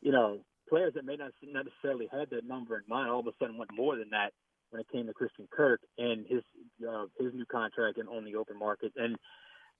[0.00, 3.32] you know, players that may not necessarily had that number in mind all of a
[3.38, 4.32] sudden went more than that
[4.70, 6.42] when it came to Christian Kirk and his
[6.88, 8.92] uh, his new contract and on the open market.
[8.96, 9.16] And,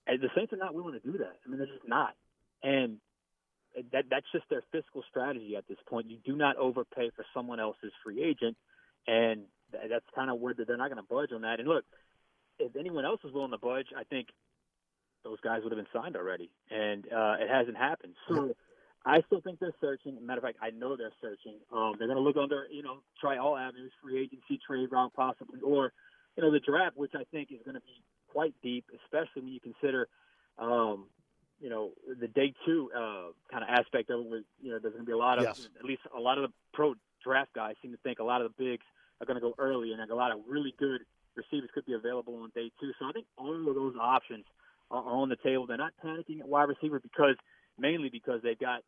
[0.07, 1.37] and the Saints are not willing to do that.
[1.45, 2.15] I mean, they're just not.
[2.63, 2.99] And
[3.93, 6.07] that that's just their fiscal strategy at this point.
[6.09, 8.57] You do not overpay for someone else's free agent,
[9.07, 9.43] and
[9.89, 11.61] that's kind of where they're not going to budge on that.
[11.61, 11.85] And look,
[12.59, 14.29] if anyone else was willing to budge, I think
[15.25, 18.15] those guys would have been signed already, and uh, it hasn't happened.
[18.29, 18.55] So
[19.07, 20.19] I still think they're searching.
[20.25, 21.59] Matter of fact, I know they're searching.
[21.73, 25.13] Um, they're going to look under, you know, try all avenues, free agency, trade route,
[25.15, 25.93] possibly, or
[26.37, 29.53] you know, the draft, which I think is going to be quite deep, especially when
[29.53, 30.09] you consider,
[30.59, 31.07] um,
[31.61, 34.31] you know, the day two uh, kind of aspect of it.
[34.31, 35.69] Was, you know, there's going to be a lot of, yes.
[35.79, 38.53] at least a lot of the pro draft guys seem to think a lot of
[38.55, 38.85] the bigs
[39.21, 41.01] are going to go early, and a lot of really good
[41.37, 42.93] receivers could be available on day two.
[42.99, 44.45] So I think all of those options
[44.91, 45.67] are on the table.
[45.67, 47.37] They're not panicking at wide receiver because
[47.79, 48.81] mainly because they've got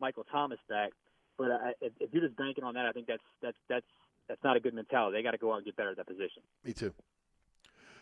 [0.00, 0.90] Michael Thomas back.
[1.38, 3.86] But I, if, if you're just banking on that, I think that's that's that's
[4.28, 5.18] that's not a good mentality.
[5.18, 6.42] They got to go out and get better at that position.
[6.64, 6.92] Me too.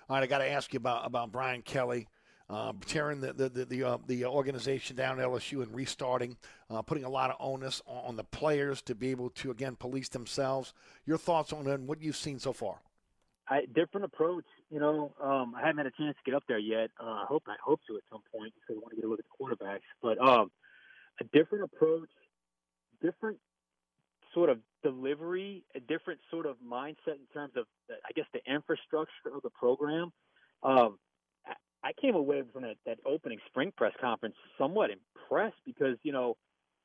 [0.08, 2.08] All right, I got to ask you about about Brian Kelly.
[2.50, 6.34] Uh, tearing the the the, the, uh, the, organization down at LSU and restarting,
[6.70, 9.76] uh, putting a lot of onus on, on, the players to be able to again
[9.76, 10.72] police themselves.
[11.04, 12.80] Your thoughts on it and what you've seen so far?
[13.50, 14.46] I, different approach.
[14.70, 16.90] You know, um, I haven't had a chance to get up there yet.
[16.98, 19.08] Uh, I hope I hope to at some point because I want to get a
[19.08, 19.80] look at the quarterbacks.
[20.02, 20.50] But um,
[21.20, 22.08] a different approach,
[23.02, 23.38] different
[24.32, 29.34] sort of delivery, a different sort of mindset in terms of, I guess, the infrastructure
[29.34, 30.12] of the program.
[30.62, 30.98] Um,
[31.88, 36.36] I came away from that, that opening spring press conference somewhat impressed because, you know,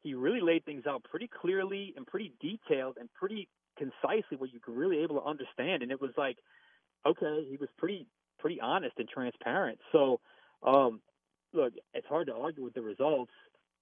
[0.02, 4.62] he really laid things out pretty clearly and pretty detailed and pretty concisely what you
[4.66, 5.84] were really able to understand.
[5.84, 6.38] And it was like,
[7.06, 8.08] okay, he was pretty
[8.40, 9.80] pretty honest and transparent.
[9.92, 10.22] So,
[10.66, 11.02] um,
[11.54, 13.32] look, it's hard to argue with the results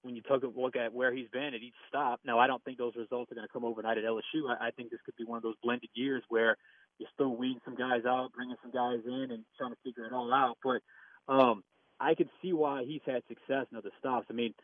[0.02, 2.20] when you take a look at where he's been at each stop.
[2.24, 4.50] Now, I don't think those results are going to come overnight at LSU.
[4.50, 6.56] I, I think this could be one of those blended years where
[6.98, 10.12] you're still weeding some guys out, bringing some guys in, and trying to figure it
[10.12, 10.58] all out.
[10.62, 10.82] But
[11.28, 11.62] um,
[12.00, 14.26] I could see why he's had success in other stops.
[14.30, 14.54] I mean,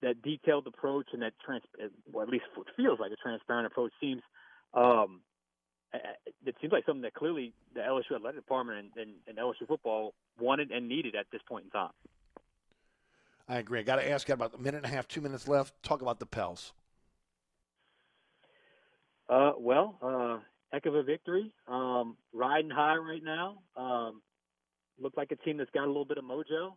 [0.00, 1.62] that detailed approach and that trans,
[2.12, 4.22] well, at least what feels like a transparent approach seems.
[4.74, 5.20] Um,
[6.46, 10.14] it seems like something that clearly the LSU athletic department and, and, and LSU football
[10.40, 11.90] wanted and needed at this point in time.
[13.48, 13.80] I agree.
[13.80, 15.74] I got to ask you about a minute and a half, two minutes left.
[15.82, 16.72] Talk about the Pels.
[19.28, 20.38] Uh, well, uh,
[20.72, 21.52] heck of a victory.
[21.68, 23.58] Um, riding high right now.
[23.76, 24.22] Um,
[25.02, 26.72] looked like a team that's got a little bit of mojo.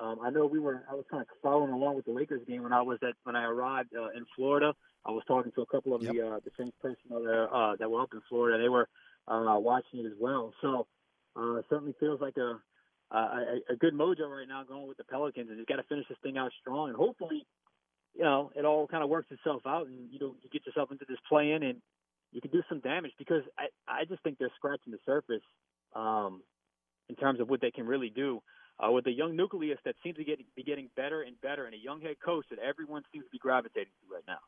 [0.00, 0.82] Um, I know we were.
[0.90, 3.36] I was kind of following along with the Lakers game when I was at when
[3.36, 4.74] I arrived uh, in Florida.
[5.06, 6.14] I was talking to a couple of yep.
[6.14, 8.60] the uh, the Saints personnel there uh, that were up in Florida.
[8.60, 8.88] They were
[9.28, 10.52] uh, watching it as well.
[10.60, 10.86] So
[11.36, 12.58] uh, certainly feels like a
[13.12, 16.06] a, a good mojo right now going with the Pelicans, and he's got to finish
[16.08, 16.88] this thing out strong.
[16.88, 17.46] And hopefully,
[18.16, 20.90] you know, it all kind of works itself out, and you know, you get yourself
[20.90, 21.80] into this play-in, and
[22.32, 25.44] you can do some damage because I I just think they're scratching the surface
[25.94, 26.42] um,
[27.08, 28.42] in terms of what they can really do.
[28.82, 31.74] Uh, with a young nucleus that seems to get, be getting better and better, and
[31.74, 34.38] a young head coach that everyone seems to be gravitating to right now.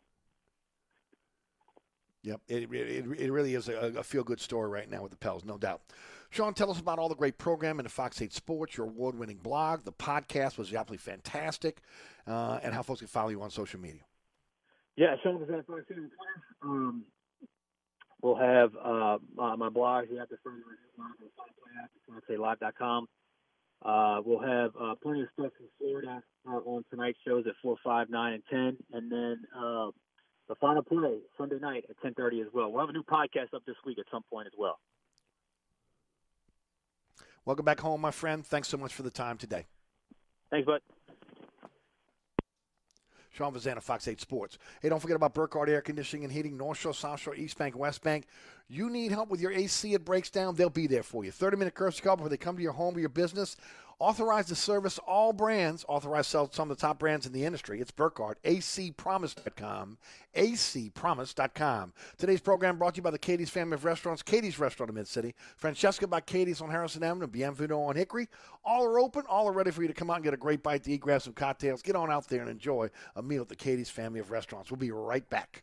[2.26, 5.16] Yep, it, it, it really is a, a feel good story right now with the
[5.16, 5.80] Pels, no doubt.
[6.30, 9.36] Sean, tell us about all the great programming in Fox 8 Sports, your award winning
[9.36, 9.84] blog.
[9.84, 11.82] The podcast was absolutely fantastic,
[12.26, 14.00] uh, and how folks can follow you on social media.
[14.96, 15.98] Yeah, Sean was at Fox 8
[16.62, 17.04] um,
[18.22, 19.18] We'll have uh,
[19.56, 20.06] my blog.
[20.10, 20.58] You have to find
[20.96, 21.32] my blog
[22.10, 23.06] on Fox8Live.com.
[23.84, 27.76] Uh, we'll have uh, plenty of stuff from Florida uh, on tonight's shows at 4,
[27.84, 28.76] 5, 9, and 10.
[28.92, 29.90] And then uh,
[30.48, 32.70] the final play Sunday night at 10:30 as well.
[32.70, 34.78] We'll have a new podcast up this week at some point as well.
[37.44, 38.44] Welcome back home, my friend.
[38.44, 39.66] Thanks so much for the time today.
[40.50, 40.80] Thanks, bud.
[43.36, 44.56] Sean Fazende, Fox 8 Sports.
[44.80, 47.76] Hey, don't forget about Burkhardt Air Conditioning and Heating, North Shore, South Shore, East Bank,
[47.76, 48.26] West Bank.
[48.68, 51.30] You need help with your AC, it breaks down, they'll be there for you.
[51.30, 53.56] 30 minute courtesy call before they come to your home or your business.
[53.98, 57.46] Authorized to service all brands, authorized to sell some of the top brands in the
[57.46, 57.80] industry.
[57.80, 59.96] It's Burkhardt, acpromise.com,
[60.36, 61.92] acpromise.com.
[62.18, 65.34] Today's program brought to you by the Katie's family of restaurants, Katie's Restaurant in Mid-City,
[65.56, 68.28] Francesca by Katie's on Harrison Avenue, Bienvenido on Hickory.
[68.66, 70.62] All are open, all are ready for you to come out and get a great
[70.62, 73.48] bite to eat, grab some cocktails, get on out there and enjoy a meal at
[73.48, 74.70] the Katie's family of restaurants.
[74.70, 75.62] We'll be right back.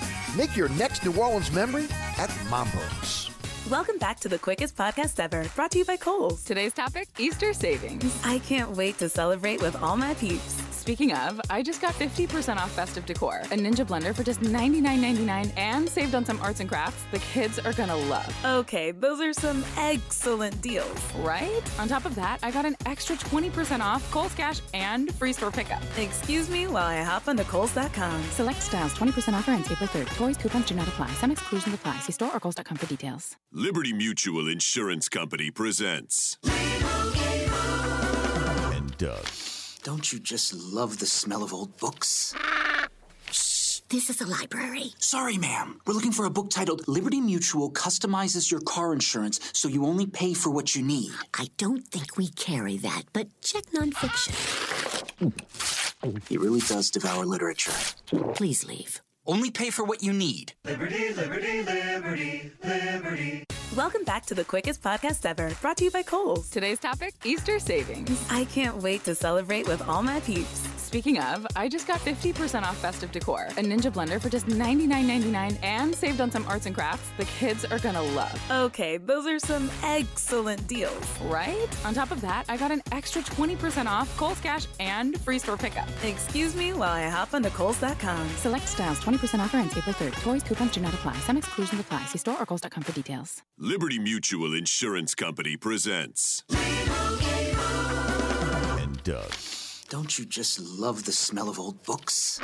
[0.35, 3.29] Make your next New Orleans memory at Mambo's.
[3.69, 6.43] Welcome back to the quickest podcast ever, brought to you by Kohl's.
[6.43, 8.19] Today's topic Easter savings.
[8.23, 10.70] I can't wait to celebrate with all my peeps.
[10.81, 15.55] Speaking of, I just got 50% off festive decor, a Ninja blender for just $99.99,
[15.55, 18.35] and saved on some arts and crafts the kids are gonna love.
[18.43, 20.99] Okay, those are some excellent deals.
[21.17, 21.61] Right?
[21.77, 25.51] On top of that, I got an extra 20% off Kohl's Cash and free store
[25.51, 25.83] pickup.
[25.99, 28.23] Excuse me while I hop onto Kohl's.com.
[28.31, 30.07] Select styles, 20% offer ends April 3rd.
[30.15, 31.11] Toys, coupons do not apply.
[31.11, 31.99] Some exclusions apply.
[31.99, 33.37] See store or Kohl's.com for details.
[33.51, 36.39] Liberty Mutual Insurance Company presents.
[38.73, 39.27] And Doug.
[39.83, 42.35] Don't you just love the smell of old books?
[43.31, 44.93] Shh, this is a library.
[44.99, 45.81] Sorry, ma'am.
[45.87, 50.05] We're looking for a book titled Liberty Mutual Customizes Your Car Insurance so you only
[50.05, 51.11] pay for what you need.
[51.33, 54.35] I don't think we carry that, but check nonfiction.
[56.29, 57.73] He really does devour literature.
[58.35, 59.01] Please leave.
[59.25, 60.53] Only pay for what you need.
[60.65, 63.43] Liberty, liberty, liberty, liberty.
[63.75, 66.49] Welcome back to the quickest podcast ever, brought to you by Kohl's.
[66.49, 68.25] Today's topic Easter savings.
[68.29, 70.67] I can't wait to celebrate with all my peeps.
[70.75, 75.57] Speaking of, I just got 50% off festive decor, a Ninja blender for just $99.99,
[75.63, 78.37] and saved on some arts and crafts the kids are gonna love.
[78.51, 81.21] Okay, those are some excellent deals.
[81.21, 81.69] Right?
[81.85, 85.55] On top of that, I got an extra 20% off Kohl's Cash and free store
[85.55, 85.87] pickup.
[86.03, 88.27] Excuse me while I hop onto Kohl's.com.
[88.35, 90.21] Select styles, 20% offer ends April 3rd.
[90.21, 91.17] Toys, coupons do not apply.
[91.19, 92.05] Some exclusions apply.
[92.05, 93.41] See store or Kohl's.com for details.
[93.57, 96.43] Liberty Mutual Insurance Company presents.
[98.79, 99.31] And Doug.
[99.89, 102.39] Don't you just love the smell of old books?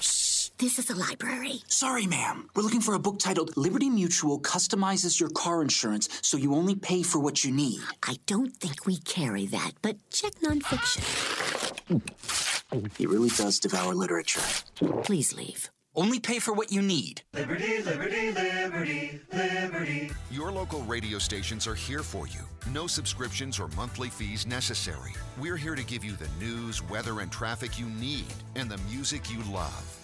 [0.00, 1.62] Shh, this is a library.
[1.66, 2.48] Sorry, ma'am.
[2.54, 6.76] We're looking for a book titled Liberty Mutual Customizes Your Car Insurance so you only
[6.76, 7.80] pay for what you need.
[8.04, 11.02] I don't think we carry that, but check nonfiction.
[12.96, 14.42] He really does devour literature.
[15.02, 15.70] Please leave.
[15.96, 17.22] Only pay for what you need.
[17.34, 20.10] Liberty, liberty, liberty, liberty.
[20.30, 22.40] Your local radio stations are here for you.
[22.72, 25.12] No subscriptions or monthly fees necessary.
[25.38, 29.30] We're here to give you the news, weather, and traffic you need and the music
[29.30, 30.03] you love.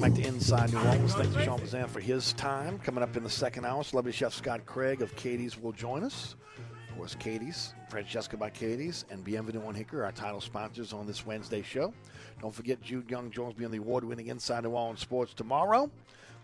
[0.00, 1.12] Welcome back to Inside New Orleans.
[1.12, 2.78] Thanks to Sean Fazende for his time.
[2.78, 6.36] Coming up in the second hour, celebrity chef Scott Craig of Katie's will join us.
[6.88, 11.26] Of course, Katie's, Francesca by Katie's, and Bienvenue on Hickory, our title sponsors on this
[11.26, 11.92] Wednesday show.
[12.40, 15.90] Don't forget Jude Young Jones being the award-winning Inside New Orleans Sports tomorrow.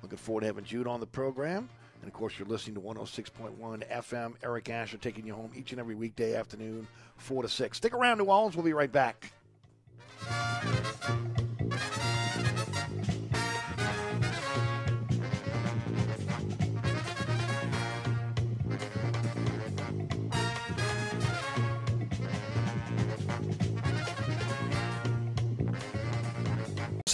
[0.03, 1.71] Looking forward to having Jude on the program.
[2.03, 4.35] And of course, you're listening to 106.1 FM.
[4.45, 6.87] Eric Asher taking you home each and every weekday afternoon,
[7.17, 7.79] 4 to 6.
[7.79, 8.55] Stick around, New Orleans.
[8.55, 9.33] We'll be right back.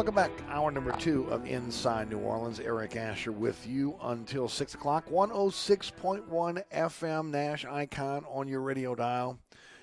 [0.00, 0.30] Welcome back.
[0.48, 2.58] Hour number two of Inside New Orleans.
[2.58, 5.06] Eric Asher with you until 6 o'clock.
[5.10, 9.38] 106.1 FM Nash Icon on your radio dial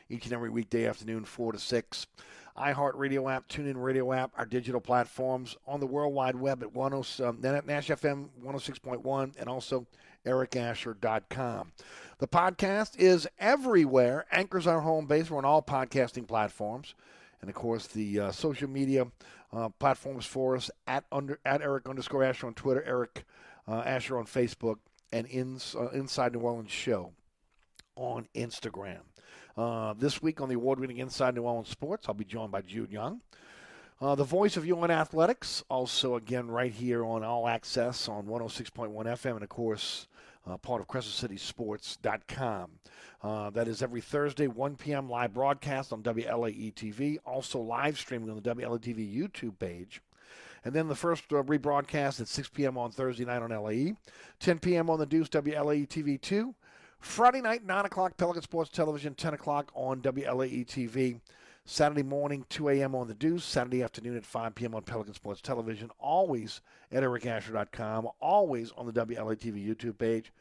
[0.10, 2.08] each and every weekday afternoon, 4 to 6.
[2.58, 6.84] iHeartRadio app, TuneIn Radio app, our digital platforms on the World Wide Web at 10,
[7.24, 9.86] um, Nash FM 106.1 and also
[10.26, 11.72] ericasher.com.
[12.18, 14.26] The podcast is everywhere.
[14.32, 15.30] Anchors our home base.
[15.30, 16.96] We're on all podcasting platforms.
[17.42, 19.08] And of course, the uh, social media
[19.54, 23.26] uh, platforms for us at under at Eric underscore Asher on Twitter, Eric
[23.68, 24.78] uh, Asher on Facebook,
[25.12, 27.14] and ins, uh, Inside New Orleans Show
[27.96, 29.00] on Instagram.
[29.58, 32.92] Uh, this week on the award-winning Inside New Orleans Sports, I'll be joined by Jude
[32.92, 33.22] Young.
[34.00, 38.94] Uh, the voice of UNO Athletics, also again right here on All Access on 106.1
[38.94, 40.08] FM, and of course,
[40.48, 42.72] uh, part of CrescentCitySports.com.
[43.22, 45.10] Uh, that is every Thursday, 1 p.m.
[45.10, 50.02] live broadcast on WLAE TV, also live streaming on the WLAE TV YouTube page.
[50.64, 52.78] And then the first uh, rebroadcast at 6 p.m.
[52.78, 53.96] on Thursday night on LAE,
[54.40, 54.90] 10 p.m.
[54.90, 56.54] on the Deuce WLAE TV 2,
[57.00, 61.20] Friday night, 9 o'clock, Pelican Sports Television, 10 o'clock on WLAE TV.
[61.70, 62.96] Saturday morning, 2 a.m.
[62.96, 63.44] on The Deuce.
[63.44, 64.74] Saturday afternoon at 5 p.m.
[64.74, 65.92] on Pelican Sports Television.
[66.00, 66.62] Always
[66.94, 68.08] at ericasher.com.
[68.22, 70.32] Always on the WLAE TV YouTube page.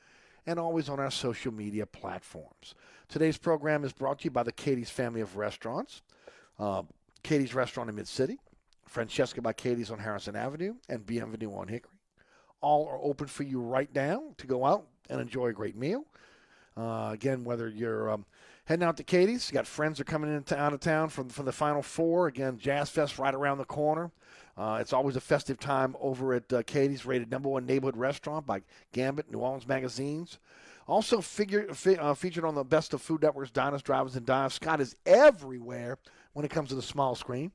[0.46, 2.76] And always on our social media platforms.
[3.08, 6.02] Today's program is brought to you by the Katie's family of restaurants.
[6.60, 6.84] Uh,
[7.24, 8.38] Katie's Restaurant in Mid City,
[8.86, 11.98] Francesca by Katie's on Harrison Avenue, and Bienvenue on Hickory.
[12.60, 16.04] All are open for you right now to go out and enjoy a great meal.
[16.76, 18.26] Uh, again, whether you're um,
[18.66, 21.42] heading out to Katie's, you got friends are coming into out of town from for
[21.42, 22.26] the Final Four.
[22.26, 24.10] Again, Jazz Fest right around the corner.
[24.56, 28.46] Uh, it's always a festive time over at uh, Katie's, rated number one neighborhood restaurant
[28.46, 28.62] by
[28.92, 30.38] Gambit, New Orleans magazines.
[30.88, 34.54] Also figure, fi- uh, featured on the Best of Food Network's Diners, Drivers, and Dives.
[34.54, 35.98] Scott is everywhere
[36.32, 37.52] when it comes to the small screen.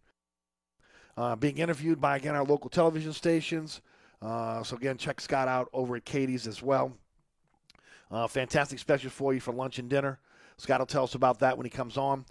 [1.18, 3.82] Uh, being interviewed by, again, our local television stations.
[4.22, 6.94] Uh, so, again, check Scott out over at Katie's as well.
[8.12, 10.20] Uh, fantastic special for you for lunch and dinner.
[10.62, 12.24] Scott will tell us about that when he comes on.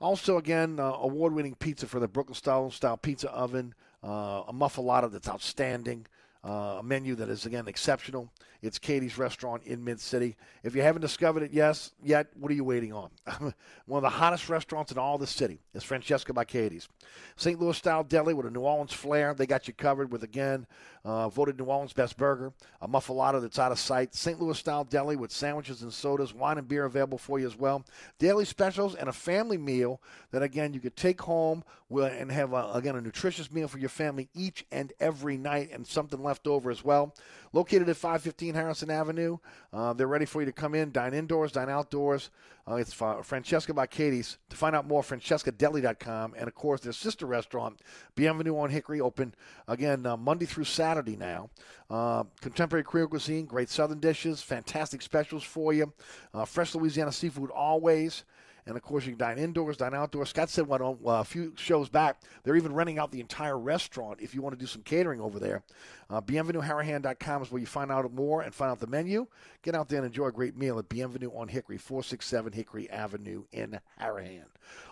[0.00, 3.72] Also, again, uh, award winning pizza for the Brooklyn style, style pizza oven,
[4.02, 6.04] uh, a muffalata that's outstanding,
[6.42, 8.32] uh, a menu that is, again, exceptional.
[8.62, 10.36] It's Katie's Restaurant in Mid City.
[10.64, 13.10] If you haven't discovered it yes, yet, what are you waiting on?
[13.86, 16.88] One of the hottest restaurants in all the city is Francesca by Katie's.
[17.36, 17.60] St.
[17.60, 19.34] Louis style deli with a New Orleans flair.
[19.34, 20.66] They got you covered with, again,
[21.08, 22.52] uh, voted New Orleans best burger,
[22.82, 24.14] a muffalata that's out of sight.
[24.14, 24.38] St.
[24.38, 27.82] Louis style deli with sandwiches and sodas, wine and beer available for you as well.
[28.18, 30.02] Daily specials and a family meal
[30.32, 33.88] that, again, you could take home and have, a, again, a nutritious meal for your
[33.88, 37.14] family each and every night and something left over as well.
[37.52, 39.38] Located at 515 Harrison Avenue.
[39.72, 42.30] Uh, they're ready for you to come in, dine indoors, dine outdoors.
[42.68, 44.36] Uh, it's Francesca by Katie's.
[44.50, 46.34] To find out more, francescadeli.com.
[46.36, 47.80] And, of course, their sister restaurant,
[48.14, 49.34] Bienvenue on Hickory, open,
[49.66, 51.48] again, uh, Monday through Saturday now.
[51.88, 55.92] Uh, contemporary Creole cuisine, great southern dishes, fantastic specials for you.
[56.34, 58.24] Uh, fresh Louisiana seafood always.
[58.68, 60.28] And of course, you can dine indoors, dine outdoors.
[60.28, 64.18] Scott said one uh, a few shows back, they're even renting out the entire restaurant
[64.20, 65.62] if you want to do some catering over there.
[66.10, 69.26] Uh, BienvenueHarahan.com is where you find out more and find out the menu.
[69.62, 73.44] Get out there and enjoy a great meal at Bienvenue on Hickory, 467 Hickory Avenue
[73.52, 74.44] in Harahan.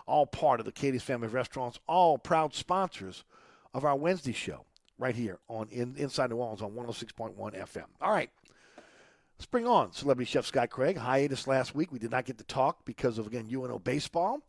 [0.07, 3.25] All part of the Katie's family restaurants, all proud sponsors
[3.75, 4.65] of our Wednesday show
[4.97, 7.85] right here on in, Inside New Orleans on 106.1 FM.
[8.01, 8.31] All right.
[9.37, 10.97] Let's bring on celebrity chef Scott Craig.
[10.97, 11.91] Hiatus last week.
[11.91, 14.41] We did not get to talk because of, again, UNO baseball.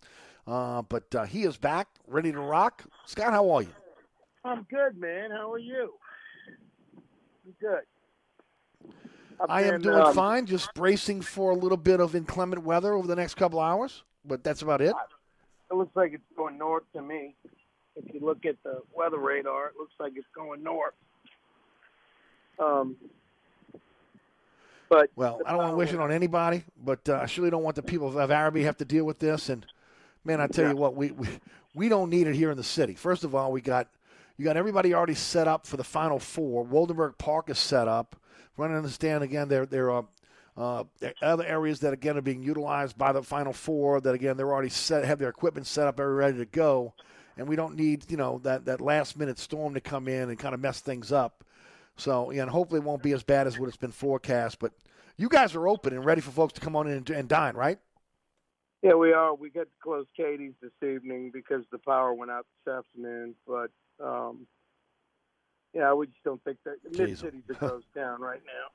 [0.47, 2.85] Uh, but uh, he is back, ready to rock.
[3.05, 3.75] Scott, how are you?
[4.45, 5.31] I'm good, man.
[5.31, 5.93] How are you?
[7.45, 7.83] I'm good.
[9.41, 12.63] I've I am been, doing um, fine, just bracing for a little bit of inclement
[12.65, 14.95] weather over the next couple hours, but that's about it.
[15.71, 17.37] It looks like it's going north to me.
[17.95, 20.95] If you look at the weather radar, it looks like it's going north.
[22.59, 22.97] Um,
[24.89, 27.63] but Well, I don't want to wish it on anybody, but uh, I surely don't
[27.63, 29.49] want the people of Arabi have to deal with this.
[29.49, 29.67] And
[30.25, 31.29] man, I tell you what, we, we
[31.75, 32.95] we don't need it here in the city.
[32.95, 33.89] First of all, we got
[34.37, 36.65] you got everybody already set up for the Final Four.
[36.65, 38.17] Woldenberg Park is set up.
[38.57, 40.05] Running understand again, there there are.
[40.57, 44.01] Uh, there are other areas that again are being utilized by the Final Four.
[44.01, 46.95] That again they're already set, have their equipment set up, every ready to go,
[47.37, 50.39] and we don't need you know that that last minute storm to come in and
[50.39, 51.45] kind of mess things up.
[51.99, 54.59] So, yeah, and hopefully it won't be as bad as what it's been forecast.
[54.61, 54.73] But
[55.17, 57.55] you guys are open and ready for folks to come on in and, and dine,
[57.55, 57.79] right?
[58.83, 59.35] Yeah, we are.
[59.35, 63.35] We got to close Katie's this evening because the power went out this afternoon.
[63.47, 63.71] But
[64.03, 64.47] um,
[65.75, 67.19] yeah, we just don't think that Mid.
[67.19, 68.69] City's a ghost town right now.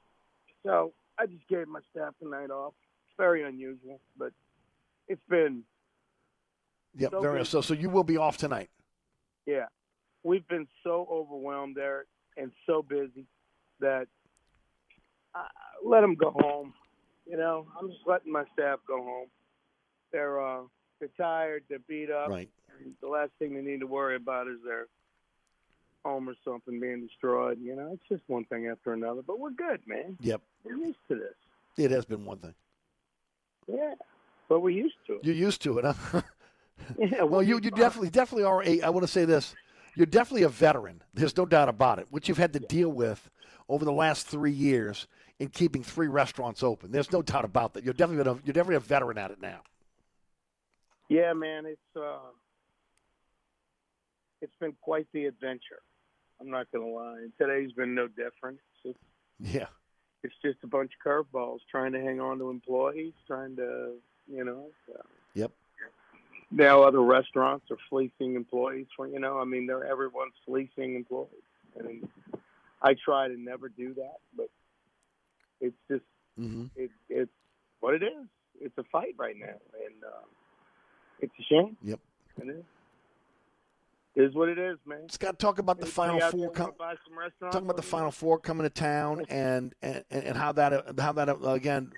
[0.69, 2.73] So I just gave my staff the night off.
[3.07, 4.33] It's very unusual, but
[5.07, 5.63] it's been
[6.95, 7.47] Yep, So very good.
[7.47, 7.61] so.
[7.61, 8.69] So you will be off tonight.
[9.45, 9.65] yeah.
[10.25, 12.05] We've been so overwhelmed there
[12.37, 13.25] and so busy
[13.79, 14.07] that
[15.35, 15.45] I
[15.83, 16.73] let them go home.
[17.29, 19.27] You know, I'm just letting my staff go home.
[20.11, 20.61] They're uh,
[20.99, 21.63] they're tired.
[21.69, 22.29] They're beat up.
[22.29, 22.49] Right.
[22.79, 24.87] And the last thing they need to worry about is their
[26.03, 27.59] home or something being destroyed.
[27.61, 29.21] You know, it's just one thing after another.
[29.25, 30.17] But we're good, man.
[30.21, 31.33] Yep, We're used to this.
[31.77, 32.53] it has been one thing.
[33.67, 33.93] Yeah,
[34.49, 35.19] but we're used to it.
[35.23, 36.21] You're used to it, huh?
[36.99, 38.81] Yeah, well, we're you you definitely definitely are a.
[38.81, 39.55] I want to say this.
[39.95, 41.01] You're definitely a veteran.
[41.13, 42.07] There's no doubt about it.
[42.09, 43.29] What you've had to deal with
[43.69, 45.07] over the last three years
[45.39, 46.91] in keeping three restaurants open.
[46.91, 47.83] There's no doubt about that.
[47.83, 49.61] You're definitely a, you're definitely a veteran at it now.
[51.09, 52.17] Yeah, man, it's uh,
[54.41, 55.81] it's been quite the adventure.
[56.41, 57.19] I'm not gonna lie.
[57.19, 58.59] And today's been no different.
[58.83, 58.97] It's
[59.39, 59.67] Yeah.
[60.23, 63.93] it's just a bunch of curveballs trying to hang on to employees, trying to,
[64.27, 64.69] you know.
[64.93, 65.01] Uh,
[65.35, 65.51] Yep.
[66.55, 69.39] Now other restaurants are fleecing employees for you know.
[69.39, 71.29] I mean, they're everyone's fleecing employees,
[71.77, 72.07] and
[72.81, 74.49] I try to never do that, but
[75.61, 76.03] it's just
[76.39, 76.65] Mm-hmm.
[76.75, 77.31] it it's
[77.79, 78.25] what it is.
[78.59, 79.45] It's a fight right now,
[79.85, 80.25] and uh,
[81.19, 81.77] it's a shame.
[81.83, 81.99] Yep.
[82.41, 82.63] It is.
[84.15, 85.09] It is what it is, man.
[85.09, 86.51] Scott, talk about the Anybody Final Four.
[86.51, 87.53] Com- wanna buy some restaurants?
[87.53, 91.29] talking about the Final Four coming to town and and, and how that how that
[91.43, 91.91] again.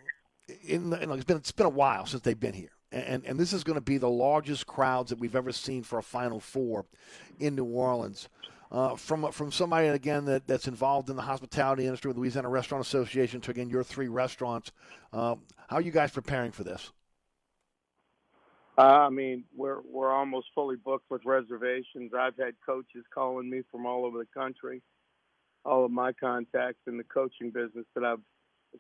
[0.68, 3.54] In know, it's been it's been a while since they've been here, and and this
[3.54, 6.86] is going to be the largest crowds that we've ever seen for a Final Four
[7.40, 8.30] in New Orleans.
[8.72, 12.84] Uh, from from somebody again that, that's involved in the hospitality industry with Louisiana Restaurant
[12.84, 14.72] Association to again your three restaurants.
[15.14, 16.92] Um, how are you guys preparing for this?
[18.78, 22.12] Uh, I mean, we're we're almost fully booked with reservations.
[22.18, 24.82] I've had coaches calling me from all over the country.
[25.64, 28.20] All of my contacts in the coaching business that I've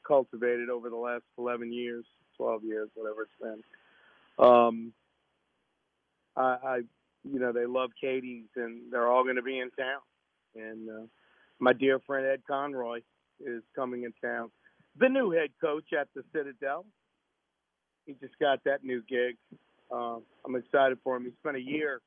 [0.06, 2.06] cultivated over the last 11 years,
[2.38, 3.64] 12 years, whatever it's been.
[4.38, 4.94] Um,
[6.36, 6.78] I, I,
[7.24, 10.02] you know, they love Katie's, and they're all going to be in town.
[10.56, 11.06] And uh,
[11.60, 13.00] my dear friend Ed Conroy
[13.40, 14.52] is coming in town,
[14.98, 16.86] the new head coach at the Citadel.
[18.06, 19.36] He just got that new gig.
[19.92, 21.26] Uh, I'm excited for him.
[21.26, 22.02] He spent a year,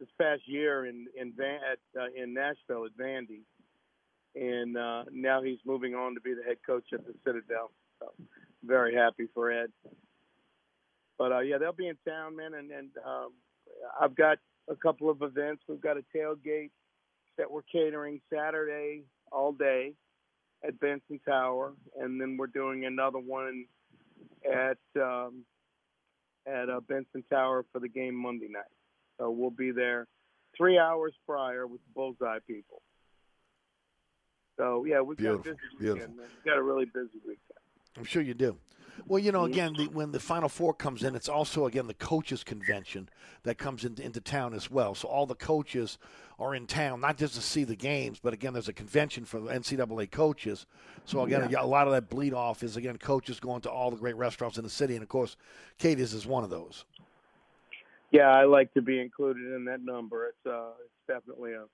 [0.00, 3.42] this past year in in Van, at, uh, in Nashville at Vandy,
[4.34, 7.70] and uh, now he's moving on to be the head coach at the Citadel.
[8.00, 8.12] So
[8.64, 9.70] very happy for Ed.
[11.22, 13.28] But uh, yeah, they'll be in town, man, and and um,
[14.00, 15.62] I've got a couple of events.
[15.68, 16.72] We've got a tailgate
[17.38, 19.92] that we're catering Saturday all day
[20.66, 23.66] at Benson Tower, and then we're doing another one
[24.44, 25.44] at um,
[26.44, 28.64] at uh, Benson Tower for the game Monday night.
[29.20, 30.08] So we'll be there
[30.56, 32.82] three hours prior with Bullseye people.
[34.58, 35.94] So yeah, we've got a Beautiful, busy beautiful.
[36.00, 36.16] weekend.
[36.16, 36.26] Man.
[36.34, 37.62] We've got a really busy weekend.
[37.96, 38.56] I'm sure you do.
[39.06, 41.94] Well, you know, again, the, when the Final Four comes in, it's also again the
[41.94, 43.08] coaches' convention
[43.42, 44.94] that comes into, into town as well.
[44.94, 45.98] So all the coaches
[46.38, 49.40] are in town, not just to see the games, but again, there's a convention for
[49.40, 50.66] the NCAA coaches.
[51.04, 51.62] So again, Yeah.
[51.62, 54.58] a lot of that bleed off is again coaches going to all the great restaurants
[54.58, 55.36] in the city, and of course,
[55.78, 56.84] Katie's is one of those.
[58.10, 60.26] Yeah, I like to be included in that number.
[60.26, 61.64] It's uh, it's definitely a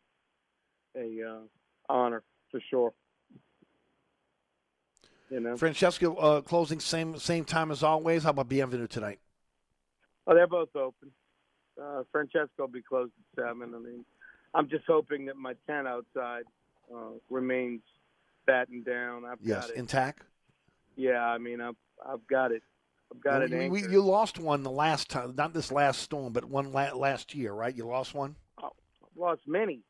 [0.96, 1.40] a uh,
[1.88, 2.92] honor for sure.
[5.30, 5.56] You know.
[5.56, 8.22] Francesco uh, closing same same time as always.
[8.22, 9.18] How about Bienvenue tonight?
[10.26, 11.10] Oh, they're both open.
[11.80, 13.74] Uh, Francesco will be closed at seven.
[13.74, 14.04] I mean,
[14.54, 16.44] I'm just hoping that my tent outside
[16.94, 17.80] uh, remains
[18.46, 19.24] battened down.
[19.24, 19.76] I've Yes, got it.
[19.76, 20.22] intact.
[20.96, 21.76] Yeah, I mean, I've
[22.06, 22.62] I've got it.
[23.12, 23.50] I've got it.
[23.50, 26.94] We- we- you lost one the last time, not this last storm, but one la-
[26.94, 27.74] last year, right?
[27.74, 28.36] You lost one.
[28.62, 28.70] I've
[29.16, 29.80] lost many,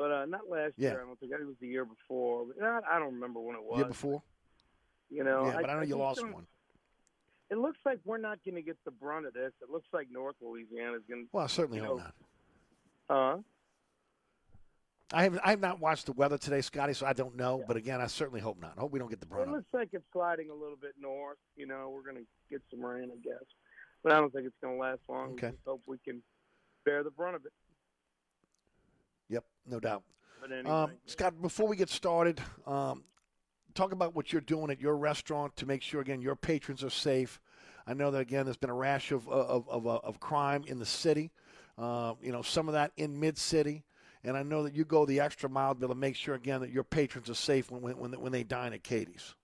[0.00, 0.92] but uh, not last Yeah.
[0.92, 1.02] year.
[1.02, 2.46] I don't think it was the year before.
[2.58, 3.76] Not, I don't remember when it was.
[3.76, 4.22] Year before.
[5.10, 6.46] You know, yeah, but I, know you just lost one.
[7.50, 9.52] It looks like we're not going to get the brunt of this.
[9.60, 11.28] It looks like North Louisiana is going to.
[11.32, 12.14] Well, I certainly hope know, not.
[13.10, 13.36] Huh?
[15.12, 17.62] I have I have not watched the weather today, Scotty, so I don't know.
[17.66, 18.74] But again, I certainly hope not.
[18.78, 19.48] I hope we don't get the brunt.
[19.48, 19.56] of it.
[19.56, 21.38] looks like it's sliding a little bit north.
[21.56, 23.44] You know, we're going to get some rain, I guess,
[24.02, 25.32] but I don't think it's going to last long.
[25.32, 25.48] Okay.
[25.48, 26.22] We just hope we can
[26.86, 27.52] bear the brunt of it.
[29.30, 30.02] Yep, no doubt.
[30.40, 33.04] But anyway, Um, Scott, before we get started, um,
[33.74, 36.90] talk about what you're doing at your restaurant to make sure again your patrons are
[36.90, 37.40] safe.
[37.86, 40.78] I know that again there's been a rash of of of, of, of crime in
[40.78, 41.30] the city.
[41.78, 43.84] Uh, you know some of that in mid city,
[44.24, 46.34] and I know that you go the extra mile to be able to make sure
[46.34, 49.34] again that your patrons are safe when when when when they dine at Katie's.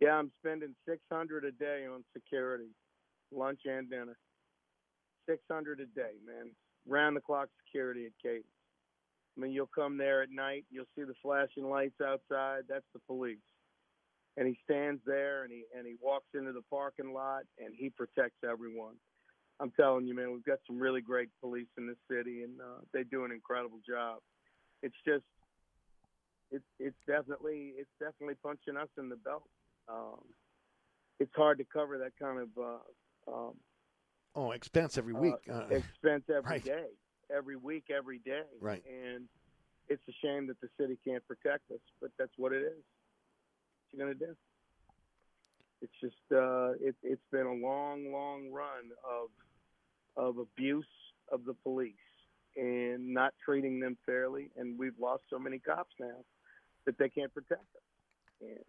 [0.00, 2.70] yeah, I'm spending six hundred a day on security,
[3.32, 4.16] lunch and dinner.
[5.28, 6.50] Six hundred a day, man.
[6.88, 8.44] Round the clock security at Katie's.
[9.36, 12.62] I mean, you'll come there at night, you'll see the flashing lights outside.
[12.68, 13.38] That's the police.
[14.38, 17.90] And he stands there and he and he walks into the parking lot and he
[17.90, 18.94] protects everyone.
[19.60, 22.80] I'm telling you, man, we've got some really great police in this city, and uh,
[22.92, 24.18] they do an incredible job.
[24.82, 25.24] It's just,
[26.50, 29.48] it's it's definitely it's definitely punching us in the belt.
[29.88, 30.20] Um,
[31.18, 33.54] it's hard to cover that kind of uh, um,
[34.34, 35.32] Oh, expense every week.
[35.50, 36.84] uh, Uh, expense every day, right.
[37.34, 38.42] Every week, every day.
[38.60, 38.82] Right.
[38.86, 39.24] And
[39.88, 42.82] it's a shame that the city can't protect us, but that's what it is.
[43.90, 44.36] What you gonna do?
[45.82, 49.28] It's just uh, it, it's been a long, long run of
[50.16, 50.86] of abuse
[51.30, 51.92] of the police
[52.56, 56.24] and not treating them fairly, and we've lost so many cops now
[56.86, 58.40] that they can't protect us.
[58.40, 58.64] And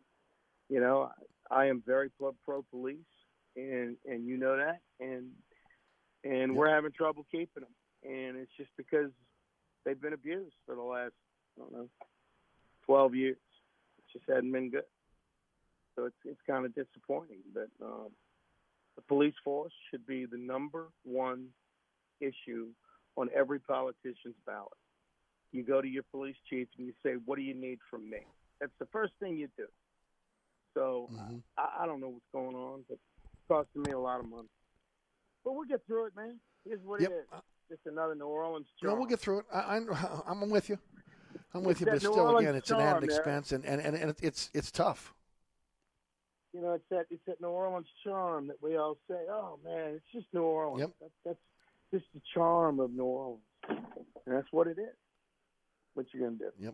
[0.69, 1.09] you know,
[1.49, 2.97] I, I am very pro, pro police,
[3.55, 5.29] and and you know that, and
[6.23, 9.11] and we're having trouble keeping them, and it's just because
[9.85, 11.13] they've been abused for the last
[11.57, 11.89] I don't know
[12.85, 13.37] twelve years.
[13.97, 14.83] It just hadn't been good,
[15.95, 17.39] so it's it's kind of disappointing.
[17.53, 18.09] But um,
[18.95, 21.47] the police force should be the number one
[22.19, 22.67] issue
[23.15, 24.71] on every politician's ballot.
[25.51, 28.19] You go to your police chief and you say, "What do you need from me?"
[28.59, 29.65] That's the first thing you do.
[30.73, 31.37] So Mm-hmm.
[31.57, 34.47] I, I don't know what's going on, but it's costing me a lot of money.
[35.43, 36.39] But we'll get through it, man.
[36.65, 37.11] Here's what Yep.
[37.11, 37.27] it is.
[37.69, 39.45] Just another New Orleans No, we'll get through it.
[39.53, 39.81] I, I,
[40.27, 40.79] I'm with you.
[41.53, 43.81] I'm with It's you, but New still, Orleans again, it's an added expense, and, and,
[43.81, 45.13] and, and it's it's tough.
[46.53, 49.95] you know, it's that it's that New Orleans charm that we all say, "Oh man,
[49.95, 50.91] it's just New Orleans." Yep.
[51.01, 51.39] That, that's
[51.93, 54.95] just the charm of New Orleans, and that's what it is.
[55.93, 56.73] What you're gonna do?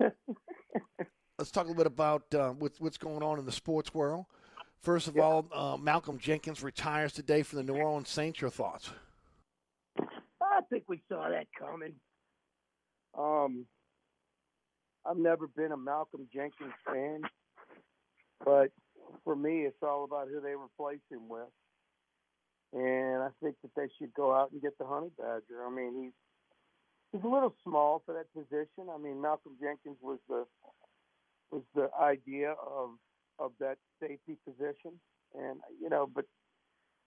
[0.00, 0.12] Yep.
[1.38, 4.26] Let's talk a little bit about uh, what's what's going on in the sports world.
[4.80, 8.40] First of all, uh, Malcolm Jenkins retires today from the New Orleans Saints.
[8.40, 8.90] Your thoughts?
[10.72, 11.92] Think we saw that coming.
[13.18, 13.66] Um,
[15.04, 17.20] I've never been a Malcolm Jenkins fan,
[18.42, 18.70] but
[19.22, 21.52] for me, it's all about who they replace him with.
[22.72, 25.62] And I think that they should go out and get the Honey Badger.
[25.66, 26.12] I mean, he's
[27.12, 28.88] he's a little small for that position.
[28.90, 30.46] I mean, Malcolm Jenkins was the
[31.50, 32.92] was the idea of
[33.38, 34.98] of that safety position,
[35.34, 36.24] and you know, but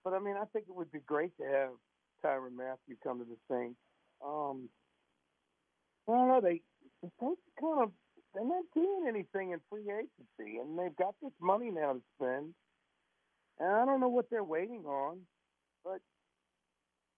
[0.04, 1.70] but I mean, I think it would be great to have
[2.26, 3.78] Tyrann Mathieu come to the Saints.
[4.24, 4.68] Um,
[6.08, 6.40] I don't know.
[6.40, 6.62] They
[7.02, 7.90] the Saints kind of
[8.34, 12.54] they're not doing anything in free agency, and they've got this money now to spend.
[13.58, 15.20] And I don't know what they're waiting on,
[15.82, 16.00] but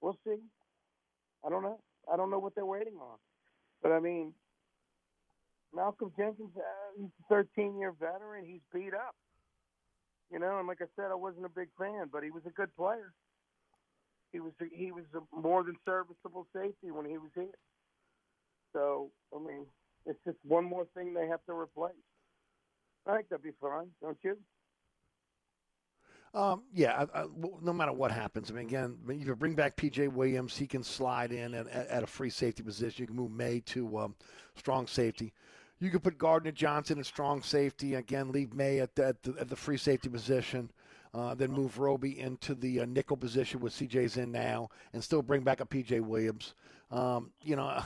[0.00, 0.38] we'll see.
[1.44, 1.80] I don't know.
[2.12, 3.18] I don't know what they're waiting on.
[3.82, 4.32] But I mean,
[5.74, 8.44] Malcolm Jenkins, uh, he's a 13 year veteran.
[8.44, 9.14] He's beat up.
[10.30, 12.50] You know, and like I said, I wasn't a big fan, but he was a
[12.50, 13.12] good player.
[14.32, 17.46] He was he was a more than serviceable safety when he was here.
[18.72, 19.66] So I mean,
[20.06, 21.92] it's just one more thing they have to replace.
[23.06, 24.36] I think that'd be fine, don't you?
[26.34, 27.26] Um, yeah, I, I,
[27.62, 28.50] no matter what happens.
[28.50, 32.02] I mean, again, if you bring back PJ Williams, he can slide in at, at,
[32.02, 33.02] a free safety position.
[33.02, 34.14] You can move Maye to um,
[34.54, 35.32] strong safety.
[35.80, 37.94] You could put Gardner Johnson at strong safety.
[37.94, 40.70] Again, leave Maye at, at, the, at the free safety position.
[41.18, 45.20] Uh, then move Roby into the uh, nickel position with CJ's in now, and still
[45.20, 46.54] bring back a PJ Williams.
[46.92, 47.82] Um, you know,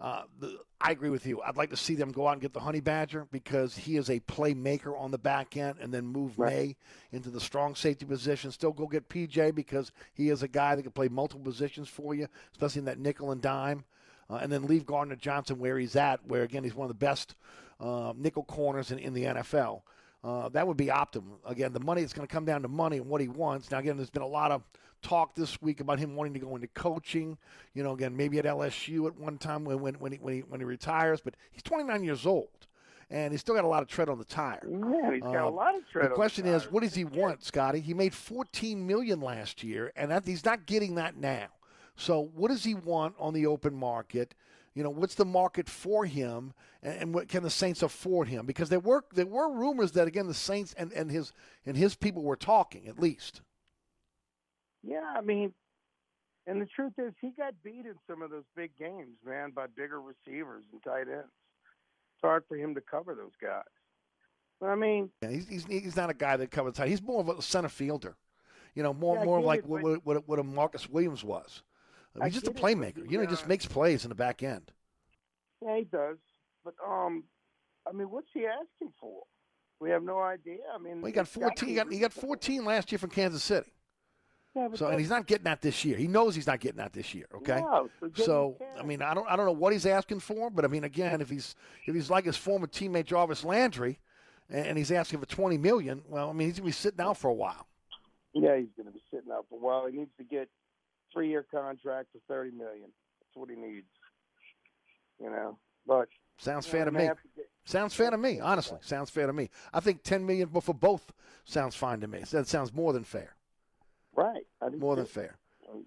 [0.00, 1.40] uh, the, I agree with you.
[1.40, 4.10] I'd like to see them go out and get the Honey Badger because he is
[4.10, 6.74] a playmaker on the back end, and then move Maye
[7.12, 8.50] into the strong safety position.
[8.50, 12.12] Still go get PJ because he is a guy that can play multiple positions for
[12.12, 13.84] you, especially in that nickel and dime.
[14.28, 17.06] Uh, and then leave Gardner Johnson where he's at, where again he's one of the
[17.06, 17.36] best
[17.78, 19.82] uh, nickel corners in, in the NFL.
[20.24, 21.34] Uh, that would be optimum.
[21.44, 23.70] Again, the money is going to come down to money and what he wants.
[23.70, 24.62] Now, again, there's been a lot of
[25.02, 27.36] talk this week about him wanting to go into coaching.
[27.74, 30.40] You know, again, maybe at LSU at one time when when when he, when he,
[30.40, 31.20] when he retires.
[31.20, 32.48] But he's 29 years old,
[33.10, 34.66] and he's still got a lot of tread on the tire.
[34.66, 36.04] Yeah, he's got a Uh, lot of tread.
[36.04, 37.80] on The the question is, what does he want, Scotty?
[37.80, 41.48] He made 14 million last year, and that, he's not getting that now.
[41.96, 44.34] So, what does he want on the open market?
[44.74, 46.52] You know, what's the market for him,
[46.82, 48.44] and, and what can the Saints afford him?
[48.44, 51.32] Because there were there were rumors that again the Saints and, and his
[51.64, 53.40] and his people were talking at least.
[54.82, 55.54] Yeah, I mean,
[56.46, 59.66] and the truth is, he got beat in some of those big games, man, by
[59.66, 61.30] bigger receivers and tight ends.
[62.16, 63.62] It's hard for him to cover those guys.
[64.60, 66.88] But I mean, Yeah, he's, he's he's not a guy that covers tight.
[66.88, 68.16] He's more of a center fielder.
[68.74, 71.62] You know, more Yeah, more like it, what, what what a Marcus Williams was.
[72.20, 73.10] I He's just a playmaker.
[73.10, 74.72] You know, he just makes plays in the back end.
[75.62, 76.16] yeah, he does.
[76.64, 77.24] But um,
[77.88, 79.22] I mean, what's he asking for?
[79.80, 80.58] We have no idea.
[80.74, 81.68] I mean, Well, he got 14.
[81.68, 83.72] He got, he got 14 last year from Kansas City.
[84.54, 85.96] Yeah, So, and he's not getting that this year.
[85.96, 87.26] He knows he's not getting that this year.
[87.34, 87.60] Okay.
[87.60, 88.56] No, so.
[88.78, 91.20] I mean, I don't, I don't know what he's asking for, but I mean, again,
[91.20, 93.98] if he's, if he's like his former teammate Jarvis Landry,
[94.48, 97.18] and, and he's asking for 20 million, well, I mean, he's gonna be sitting out
[97.18, 97.66] for a while.
[98.34, 99.86] Yeah, he's going to be sitting out for a while.
[99.86, 100.48] He needs to get
[101.14, 102.90] three-year contract for thirty million.
[103.20, 103.86] That's what he needs.
[105.20, 107.04] You know, but Sounds fair know, to me.
[107.06, 108.40] to get- Sounds fair to me.
[108.40, 109.48] Honestly, sounds fair to me.
[109.72, 111.14] I think 10 million for both
[111.44, 112.18] sounds fine to me.
[112.30, 113.36] That sounds more than fair.
[114.14, 114.44] right.
[114.76, 115.38] More than fair.
[115.72, 115.86] You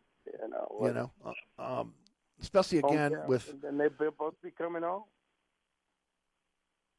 [0.50, 1.12] know, You know,
[1.60, 1.94] uh, um,
[2.42, 3.26] especially Oh, again yeah.
[3.28, 5.04] with and they both be coming home.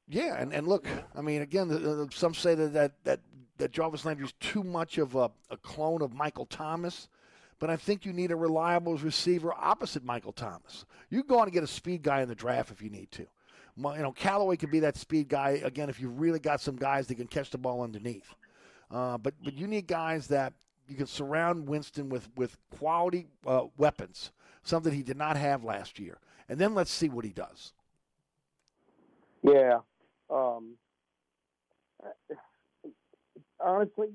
[0.06, 3.20] Yeah, and, and look, I mean, again, the, the, some say that, that that
[3.58, 7.08] that Jarvis Landry's too much of a, a clone of Michael Thomas,
[7.58, 10.84] but I think you need a reliable receiver opposite Michael Thomas.
[11.10, 13.26] You go on and get a speed guy in the draft if you need to.
[13.76, 17.06] You know, Callaway could be that speed guy again if you really got some guys
[17.06, 18.34] that can catch the ball underneath.
[18.90, 20.52] Uh, but but you need guys that
[20.88, 24.32] you can surround Winston with with quality uh, weapons,
[24.62, 26.18] something he did not have last year,
[26.48, 27.72] and then let's see what he does.
[29.42, 29.80] Yeah.
[30.30, 30.74] Um,
[33.60, 34.08] honestly,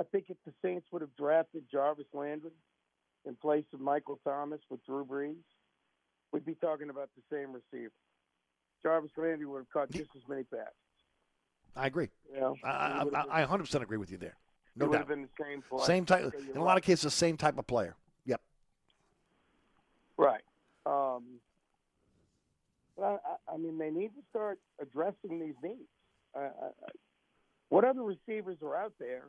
[0.00, 2.52] I think if the Saints would have drafted Jarvis Landry
[3.26, 5.34] in place of Michael Thomas with Drew Brees,
[6.32, 7.92] we'd be talking about the same receiver.
[8.82, 10.72] Jarvis Landry would have caught just as many passes.
[11.74, 12.10] I agree.
[12.32, 14.36] You know, I, I, I, I 100% agree with you there.
[14.76, 14.98] No doubt.
[14.98, 15.84] have been the same player.
[15.84, 16.32] Same type.
[16.32, 17.96] So In a lot of cases, the same type of player.
[18.26, 18.40] Yep.
[20.16, 20.42] Right.
[20.86, 21.24] Um,
[22.96, 25.88] but I, I, mean, they need to start addressing these needs.
[26.34, 26.48] Uh,
[27.68, 29.24] what other receivers are out there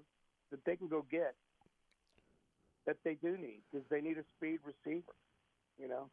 [0.51, 1.35] that they can go get
[2.85, 3.61] that they do need?
[3.71, 5.13] Because they need a speed receiver.
[5.79, 6.09] You know,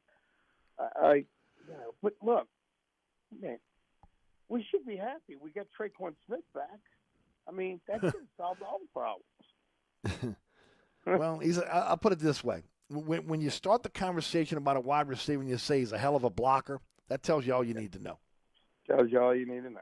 [0.78, 1.24] I, I you
[1.72, 2.46] know, but look,
[3.40, 3.58] man,
[4.48, 5.36] we should be happy.
[5.40, 6.78] We got Tre'Quan Smith back.
[7.48, 10.36] I mean, that should solve all the problems.
[11.06, 11.58] well, he's.
[11.58, 15.08] A, I'll put it this way: when, when you start the conversation about a wide
[15.08, 17.74] receiver and you say he's a hell of a blocker, that tells you all you
[17.74, 18.18] need to know.
[18.86, 19.80] Tells you all you need to know.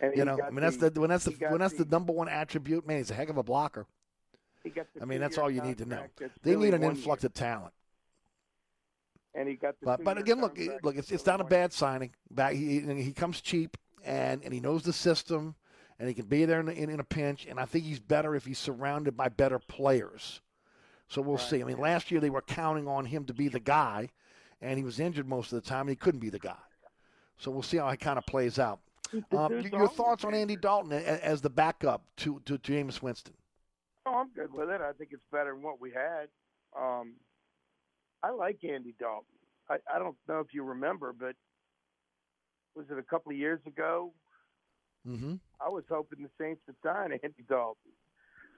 [0.00, 1.90] And You know, I mean, that's the- the when that's the when that's the the-
[1.90, 2.86] number one attribute.
[2.86, 3.86] Man, he's a heck of a blocker.
[4.62, 6.04] He the I mean, that's all you need to know.
[6.42, 7.72] They really need an influx of talent.
[9.34, 12.12] And he got the But but again, look, look, it's it's not a bad signing.
[12.30, 15.54] Back he he comes cheap and and he knows the system
[15.98, 17.46] and he can be there in, in, in a pinch.
[17.46, 20.40] And I think he's better if he's surrounded by better players.
[21.08, 21.60] So we'll see.
[21.60, 24.10] I mean, last year they were counting on him to be the guy,
[24.60, 25.82] and he was injured most of the time.
[25.82, 26.58] and He couldn't be the guy.
[27.38, 28.80] So we'll see how it kind of plays out.
[29.32, 33.34] Um, your thoughts on Andy Dalton as the backup to to Jameis Winston?
[34.06, 34.80] Oh, I'm good with it.
[34.80, 36.28] I think it's better than what we had.
[36.78, 37.14] Um,
[38.22, 39.24] I like Andy Dalton.
[39.70, 41.36] I, I don't know if you remember, but
[42.74, 44.12] was it a couple of years ago?
[45.06, 45.34] Mm-hmm.
[45.60, 47.92] I was hoping the Saints would sign Andy Dalton.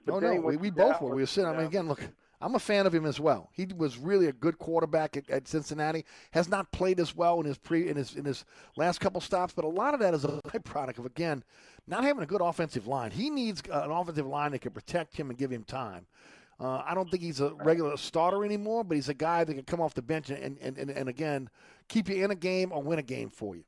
[0.05, 1.15] But No, no, we, we both were.
[1.15, 1.49] We were sitting.
[1.49, 2.01] I mean, again, look,
[2.41, 3.49] I'm a fan of him as well.
[3.53, 6.05] He was really a good quarterback at, at Cincinnati.
[6.31, 8.45] Has not played as well in his pre in his in his
[8.75, 11.43] last couple stops, but a lot of that is a byproduct of again
[11.87, 13.11] not having a good offensive line.
[13.11, 16.07] He needs uh, an offensive line that can protect him and give him time.
[16.59, 19.63] Uh, I don't think he's a regular starter anymore, but he's a guy that can
[19.63, 21.49] come off the bench and, and, and, and again
[21.87, 23.63] keep you in a game or win a game for you.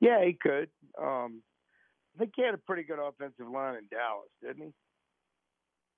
[0.00, 0.68] Yeah, he could.
[1.00, 1.42] Um,
[2.14, 4.72] I think he had a pretty good offensive line in Dallas, didn't he?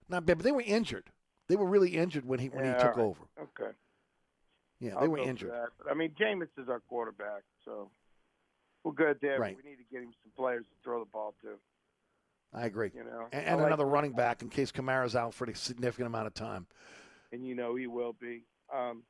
[0.08, 1.10] Not bad, but they were injured.
[1.48, 3.04] They were really injured when he when Yeah, he took right.
[3.04, 3.20] over.
[3.40, 3.70] Okay.
[4.80, 5.50] Yeah, I'll they were injured.
[5.82, 7.90] But, I mean, Jameis is our quarterback, so
[8.84, 9.40] we're good there.
[9.40, 9.56] Right.
[9.62, 11.54] We need to get him some players to throw the ball to.
[12.54, 12.90] I agree.
[12.94, 16.06] You know, and, and like- another running back in case Kamara's out for a significant
[16.06, 16.66] amount of time.
[17.32, 18.44] and you know he will be.
[18.74, 19.02] Um,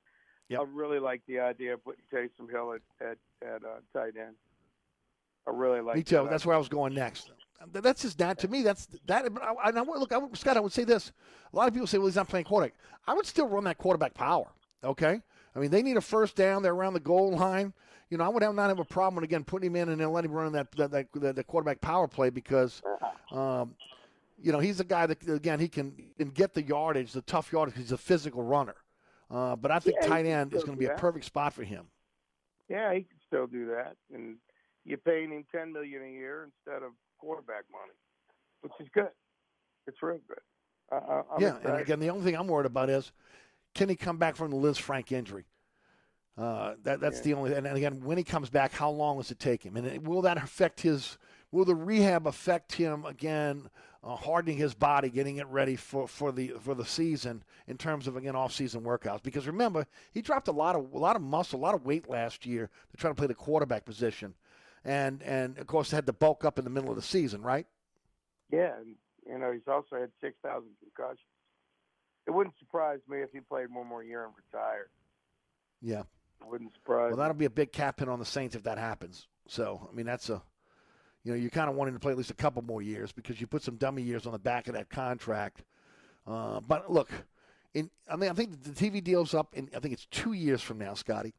[0.50, 0.60] Yep.
[0.60, 4.34] I really like the idea of putting Taysom Hill at at, at uh, tight end.
[5.46, 5.96] I really like.
[5.96, 6.16] Me too.
[6.16, 7.30] that That's where I was going next.
[7.72, 8.62] Th- That's just that to me.
[8.62, 9.32] That's that.
[9.32, 11.12] But I, I, look, I Scott, I would say this.
[11.52, 13.78] A lot of people say, "Well, he's not playing quarterback." I would still run that
[13.78, 14.46] quarterback power.
[14.84, 15.20] Okay.
[15.56, 16.62] I mean, they need a first down.
[16.62, 17.72] They're around the goal line.
[18.10, 20.12] You know, I would have not have a problem again putting him in and then
[20.12, 22.80] letting him run that that, that, that, that quarterback power play because,
[23.32, 23.74] um,
[24.40, 27.52] you know, he's a guy that again he can, can get the yardage, the tough
[27.52, 27.76] yardage.
[27.76, 28.76] He's a physical runner.
[29.30, 31.52] Uh, but I think Yeah, tight end is going to be do a perfect spot
[31.52, 31.86] for him.
[32.68, 34.36] Yeah, he can still do that, and
[34.84, 37.94] you're paying him ten million a year instead of quarterback money,
[38.62, 39.08] which is good.
[39.86, 40.38] It's real good.
[40.90, 43.12] I, I, I'm yeah, and again, the only thing I'm worried about is
[43.74, 45.46] can he come back from the Lisfranc injury?
[46.36, 47.24] Uh, that that's Yeah.
[47.24, 47.54] the only.
[47.54, 49.76] And again, when he comes back, how long does it take him?
[49.76, 51.18] And will that affect his?
[51.50, 53.70] Will the rehab affect him again?
[54.04, 58.06] Uh, hardening his body, getting it ready for, for the for the season in terms
[58.06, 59.24] of again off season workouts.
[59.24, 62.08] Because remember, he dropped a lot of a lot of muscle, a lot of weight
[62.08, 64.34] last year to try to play the quarterback position,
[64.88, 67.66] and and of course had to bulk up in the middle of the season, right?
[68.50, 68.96] Yeah, and
[69.26, 71.20] you know he's also had six thousand concussions.
[72.26, 74.88] It wouldn't surprise me if he played one more year and retired.
[75.80, 76.00] Yeah.
[76.40, 77.10] It wouldn't surprise.
[77.10, 79.26] Well, that'll be a big cap hit on the Saints if that happens.
[79.46, 80.42] So, I mean, that's a,
[81.24, 83.40] you know, you kind of wanting to play at least a couple more years because
[83.40, 85.62] you put some dummy years on the back of that contract.
[86.26, 87.10] Uh, but look,
[87.72, 90.60] in I mean, I think the TV deal's up and I think it's two years
[90.60, 91.32] from now, Scotty,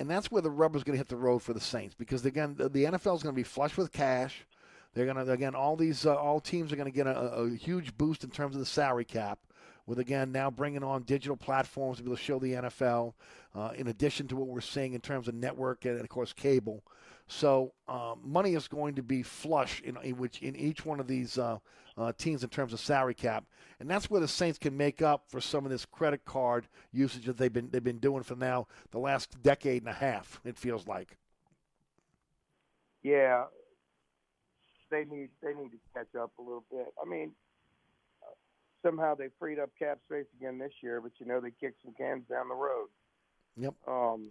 [0.00, 2.54] and that's where the rubber's going to hit the road for the Saints because again,
[2.56, 4.46] the, NFL is going to be flush with cash.
[4.94, 7.50] They're going to again, all these uh, all teams are going to get a, a
[7.50, 9.38] huge boost in terms of the salary cap
[9.86, 13.14] with again now bringing on digital platforms to be able to show the NFL,
[13.54, 16.82] uh, in addition to what we're seeing in terms of network and of course cable.
[17.26, 21.06] So uh, money is going to be flush in, in which in each one of
[21.06, 21.58] these uh,
[21.96, 23.44] uh, teams in terms of salary cap,
[23.78, 27.26] and that's where the Saints can make up for some of this credit card usage
[27.26, 30.40] that they've been they've been doing for now the last decade and a half.
[30.44, 31.16] It feels like.
[33.02, 33.44] Yeah,
[34.90, 36.92] they need they need to catch up a little bit.
[37.00, 37.32] I mean,
[38.82, 41.94] somehow they freed up cap space again this year, but you know they kicked some
[41.94, 42.88] cans down the road.
[43.56, 43.74] Yep.
[43.86, 44.28] Um,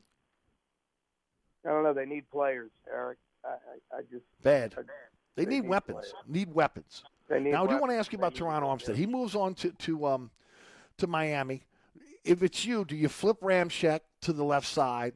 [1.65, 1.93] I don't know.
[1.93, 3.17] They need players, Eric.
[3.45, 4.73] I, I, I just Bad.
[4.77, 4.81] I-
[5.35, 5.97] They, need, need weapons.
[5.97, 6.13] players.
[6.27, 7.03] Need weapons.
[7.29, 8.95] They need now, I do want to ask you about They Terron Armstead.
[8.95, 10.31] He moves on to to um,
[10.97, 11.63] to Miami.
[12.23, 15.13] If it's you, do you flip Ramczyk to the left side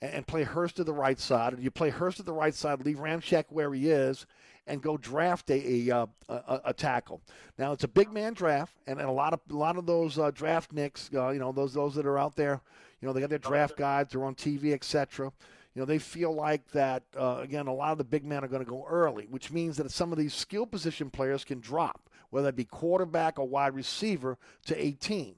[0.00, 2.32] and, and play Hurst to the right side, or do you play Hurst to the
[2.32, 4.26] right side, leave Ramczyk where he is,
[4.66, 7.20] and go draft a a, uh, a, a tackle?
[7.58, 10.18] Now it's a big man draft, and, and a lot of a lot of those
[10.18, 12.60] uh, draft nicks, uh, you know, those those that are out there,
[13.00, 15.32] you know, they got their draft guides, they're on TV, etc.
[15.74, 17.66] You know, they feel like that uh, again.
[17.66, 20.10] A lot of the big men are going to go early, which means that some
[20.10, 24.82] of these skill position players can drop, whether it be quarterback or wide receiver, to
[24.82, 25.36] 18.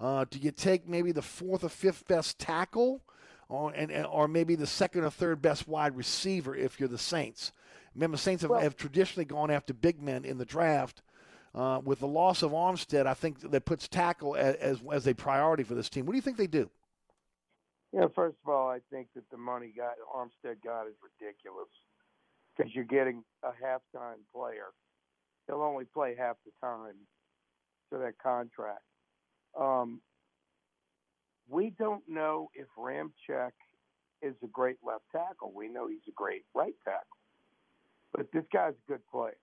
[0.00, 3.02] Uh, do you take maybe the fourth or fifth best tackle,
[3.48, 7.52] or and, or maybe the second or third best wide receiver if you're the Saints?
[7.98, 11.02] Remember, Saints have, have traditionally gone after big men in the draft.
[11.54, 15.14] Uh, with the loss of Armstead, I think that puts tackle as, as, as a
[15.14, 16.06] priority for this team.
[16.06, 16.70] What do you think they do?
[17.92, 21.68] Yeah, first of all, I think that the money got Armstead got is ridiculous
[22.56, 24.66] because you're getting a halftime player.
[25.46, 26.94] He'll only play half the time
[27.90, 28.82] to that contract.
[29.58, 30.00] Um,
[31.48, 33.52] we don't know if Ramczyk
[34.22, 35.52] is a great left tackle.
[35.54, 37.17] We know he's a great right tackle,
[38.14, 39.36] but this guy's a good player.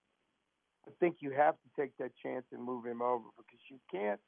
[0.87, 4.19] I think you have to take that chance and move him over because you can't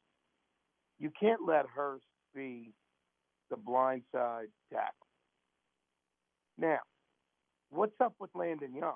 [1.00, 2.74] you can't let Hurst be
[3.50, 5.08] the blindside tackle.
[6.58, 6.80] Now,
[7.70, 8.96] what's up with Landon Young?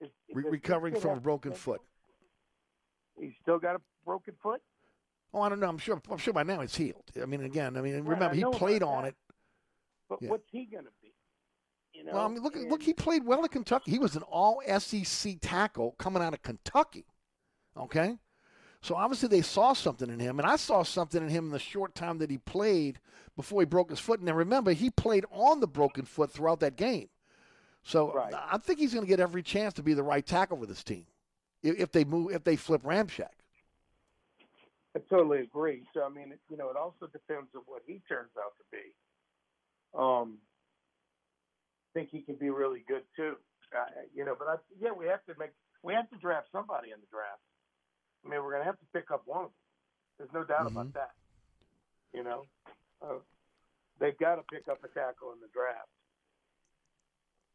[0.00, 1.80] Is, Re- recovering from a broken foot.
[3.18, 4.60] He's still got a broken foot.
[5.32, 5.68] Oh, I don't know.
[5.68, 6.00] I'm sure.
[6.10, 7.04] I'm sure by now it's healed.
[7.20, 9.08] I mean, again, I mean, right, remember I he played on that.
[9.08, 9.14] it.
[10.08, 10.30] But yeah.
[10.30, 11.05] what's he going to be?
[11.96, 12.12] You know.
[12.12, 13.90] Well, I mean, look, and, look, he played well at Kentucky.
[13.90, 17.06] He was an All SEC tackle coming out of Kentucky.
[17.76, 18.16] Okay,
[18.82, 21.58] so obviously they saw something in him, and I saw something in him in the
[21.58, 23.00] short time that he played
[23.34, 24.20] before he broke his foot.
[24.20, 27.08] And then remember, he played on the broken foot throughout that game.
[27.82, 28.32] So right.
[28.34, 30.82] I think he's going to get every chance to be the right tackle for this
[30.82, 31.06] team
[31.62, 33.28] if, if they move if they flip Ramczyk.
[34.94, 35.82] I totally agree.
[35.92, 38.92] So I mean, you know, it also depends on what he turns out to be.
[39.98, 40.38] Um,
[41.96, 43.36] think he can be really good too.
[43.74, 45.50] Uh, you know, but I, yeah, we have to make
[45.82, 47.40] we have to draft somebody in the draft.
[48.24, 49.52] I mean, we're going to have to pick up one of them.
[50.18, 50.76] There's no doubt mm-hmm.
[50.76, 51.10] about that.
[52.12, 52.44] You know,
[53.02, 53.18] uh,
[53.98, 55.88] they've got to pick up a tackle in the draft.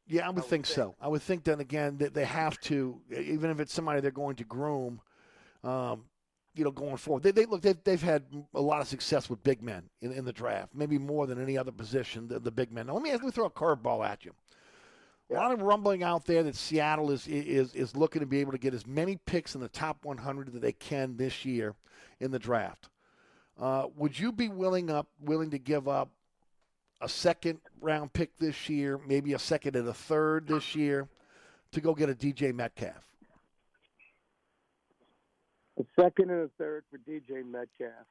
[0.07, 0.95] Yeah, I would, I would think, think, so.
[0.99, 4.38] I would think then again that they have to, even if it's somebody they're going
[4.38, 5.01] to groom.
[5.63, 6.05] Um,
[6.56, 8.23] you know, going forward, they, they look they've, they've had
[8.53, 11.57] a lot of success with big men in, in the draft, maybe more than any
[11.57, 12.28] other position.
[12.28, 12.88] The, the big men.
[12.88, 14.34] Now, let me let me throw a curveball at you.
[15.30, 18.52] A lot of rumbling out there that Seattle is is is looking to be able
[18.52, 21.73] to get as many picks in the top 100 that they can this year
[22.19, 22.90] in the draft.
[23.57, 26.10] Uh, would you be willing up willing to give up
[26.99, 31.07] a second round pick this year, maybe a second and a third this year,
[31.72, 33.10] to go get a DK Metcalf?
[35.81, 38.05] A second and a third for DK Metcalf.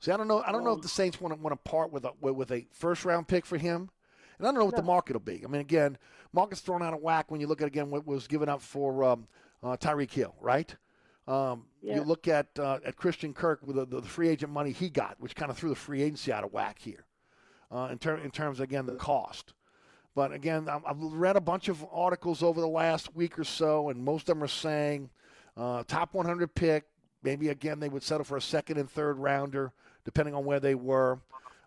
[0.00, 0.42] See, I don't know.
[0.46, 2.66] I don't know if the Saints want to want to part with a with a
[2.72, 3.90] first round pick for him.
[4.38, 5.42] And I don't know what the market will be.
[5.44, 5.96] I mean, again,
[6.32, 9.04] market's thrown out of whack when you look at again what was given up for
[9.04, 9.28] um,
[9.62, 10.74] uh, Tyreek Hill, right?
[11.26, 11.96] Um, yeah.
[11.96, 15.16] You look at uh, at Christian Kirk with the, the, free agent money he got,
[15.18, 17.04] which kind of threw the free agency out of whack here,
[17.72, 19.52] uh, in, ter- in terms of, again the cost.
[20.14, 24.02] But again, I've read a bunch of articles over the last week or so, and
[24.02, 25.10] most of them are saying
[25.56, 26.84] uh, top 100 pick.
[27.22, 29.72] Maybe again they would settle for a second and third rounder,
[30.04, 31.18] depending on where they were.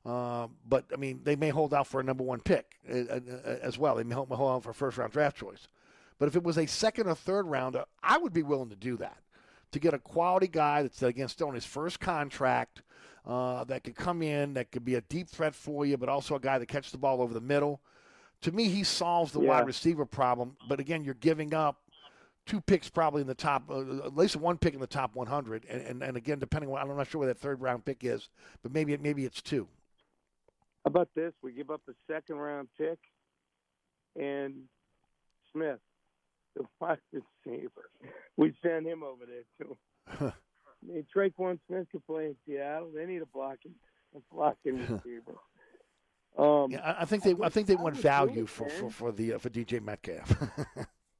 [0.05, 3.19] Uh, but I mean, they may hold out for a number one pick uh, uh,
[3.45, 3.95] uh, as well.
[3.95, 5.67] They may hold, hold out for a first round draft choice.
[6.17, 8.95] But if it was a second or third rounder, I would be willing to do
[8.97, 9.17] that
[9.71, 12.81] to get a quality guy that's again still on his first contract
[13.25, 16.35] uh, that could come in, that could be a deep threat for you, but also
[16.35, 17.81] a guy that catches the ball over the middle.
[18.41, 19.49] To me, he solves the Yeah.
[19.49, 20.55] wide receiver problem.
[20.69, 21.81] But again, you're giving up
[22.45, 25.65] two picks probably in the top, uh, at least one pick in the top 100,
[25.69, 28.29] and, and, and again, depending on I'm not sure where that third round pick is,
[28.63, 29.67] but maybe it, maybe it's two.
[30.83, 31.33] How about this?
[31.43, 32.97] We give up a second round pick
[34.19, 34.53] and
[35.53, 35.79] Smith,
[36.55, 36.97] the wide
[37.45, 37.89] receiver.
[38.37, 39.77] We send him over there too.
[40.81, 42.91] I mean, Tre'Quan Smith could play in Seattle.
[42.95, 43.73] They need a blocking,
[44.15, 45.35] a blocking receiver.
[46.37, 49.33] Um, Yeah, I think they I think they I want value for, for, for the
[49.33, 50.33] uh, for DK Metcalf.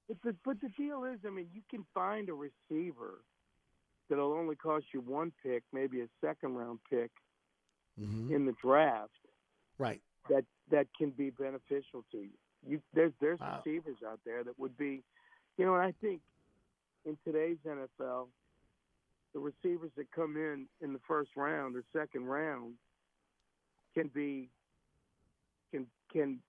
[0.09, 3.21] But the, but the deal is, I mean, you can find a receiver
[4.09, 7.11] that'll only cost you one pick, maybe a second round pick
[7.99, 8.31] Mhm.
[8.31, 9.13] in the draft
[9.77, 10.01] Right.
[10.29, 12.37] that that can be beneficial to you.
[12.65, 13.57] You there's there's Wow.
[13.63, 15.03] receivers out there that would be,
[15.57, 16.21] you know, and I think
[17.05, 18.29] in today's NFL,
[19.33, 22.79] the receivers that come in in the first round or second round
[23.93, 24.49] can be
[25.71, 26.41] can can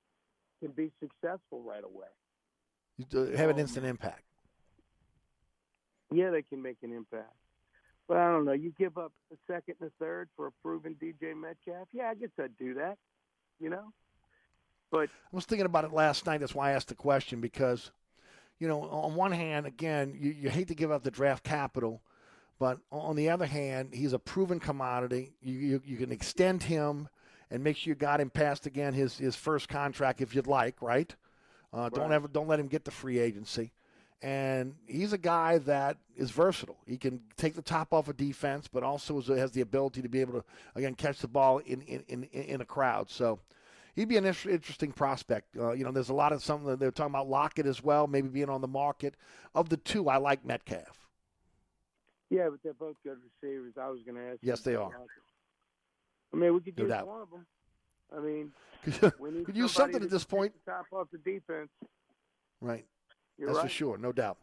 [0.61, 2.09] can be successful right away.
[3.13, 4.23] Have an oh, instant impact.
[6.13, 7.35] Yeah, they can make an impact.
[8.09, 8.53] But I don't know.
[8.53, 11.89] You give up a second and a third for a proven DK Metcalf.
[11.93, 12.99] Yeah, I guess I'd do that.
[13.61, 13.93] You know.
[14.91, 16.41] But I was thinking about it last night.
[16.41, 17.93] That's why I asked the question because,
[18.59, 22.03] you know, on one hand, again, you, you hate to give up the draft capital,
[22.59, 25.33] but on the other hand, he's a proven commodity.
[25.41, 27.09] You you, you can extend him
[27.51, 30.83] and make sure you got him past again his his first contract if you'd like,
[30.83, 31.15] right?
[31.73, 32.15] Uh, Don't Right.
[32.17, 33.73] ever don't let him get the free agency.
[34.23, 36.77] And he's a guy that is versatile.
[36.87, 40.21] He can take the top off of defense, but also has the ability to be
[40.21, 40.45] able to
[40.75, 43.09] again catch the ball in in, in, in a crowd.
[43.09, 43.39] So
[43.95, 45.57] he'd be an interesting prospect.
[45.57, 48.07] Uh, you know, there's a lot of something that they're talking about Lockett as well,
[48.07, 49.15] maybe being on the market.
[49.55, 51.09] Of the two, I like Metcalf.
[52.29, 53.75] yeah, but they're both good receivers.
[53.81, 54.43] I was going to ask.
[54.43, 54.85] you Yes, they are.
[54.91, 55.09] Lockett.
[56.35, 57.47] I mean, we could No use one of them.
[58.16, 58.53] I mean,
[59.19, 60.53] we need Could use something to at this point.
[60.65, 61.70] the Top off the defense.
[62.61, 62.85] Right.
[63.39, 64.39] You're That's for sure, no doubt.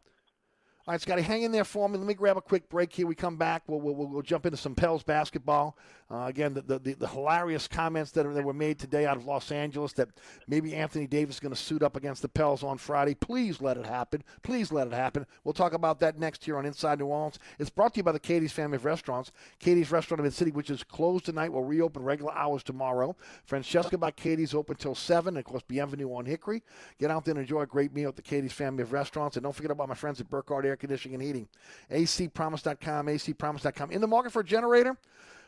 [0.87, 1.97] All right, Scotty, hang in there for me.
[1.97, 3.05] Let me grab a quick break here.
[3.05, 3.63] We come back.
[3.67, 5.77] We'll, we'll, we'll jump into some Pels basketball.
[6.09, 9.17] Uh, again, the, the, the, the hilarious comments that, are, that were made today out
[9.17, 10.07] of Los Angeles that
[10.47, 13.15] maybe Anthony Davis is going to suit up against the Pels on Friday.
[13.15, 14.23] Please let it happen.
[14.43, 15.25] Please let it happen.
[15.43, 17.37] We'll talk about that next here on Inside New Orleans.
[17.59, 19.33] It's brought to you by the Katie's Family of Restaurants.
[19.59, 23.13] Katie's Restaurant in Mid City, which is closed tonight, will reopen regular hours tomorrow.
[23.43, 25.27] Francesca by Katie's open till 7.
[25.27, 26.63] And of course, Bienvenue on Hickory.
[26.97, 29.35] Get out there and enjoy a great meal at the Katie's Family of Restaurants.
[29.35, 31.47] And don't forget about my friends at Burkhardt Air Conditioning and Heating.
[31.91, 33.91] acpromise.com, acpromise.com.
[33.91, 34.97] In the market for a generator?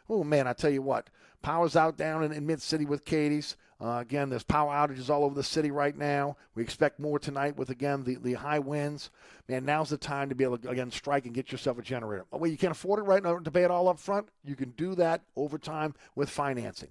[0.10, 1.10] Oh, man, I tell you what.
[1.42, 3.56] Power's out down in, in Mid City with Katie's.
[3.82, 6.36] Uh, again, there's power outages all over the city right now.
[6.54, 9.10] We expect more tonight with, again, the, the high winds.
[9.50, 12.24] Man, now's the time to be able to, again, strike and get yourself a generator.
[12.32, 14.28] Wait, you can't afford it right now to pay it all up front?
[14.46, 16.90] You can do that over time with financing.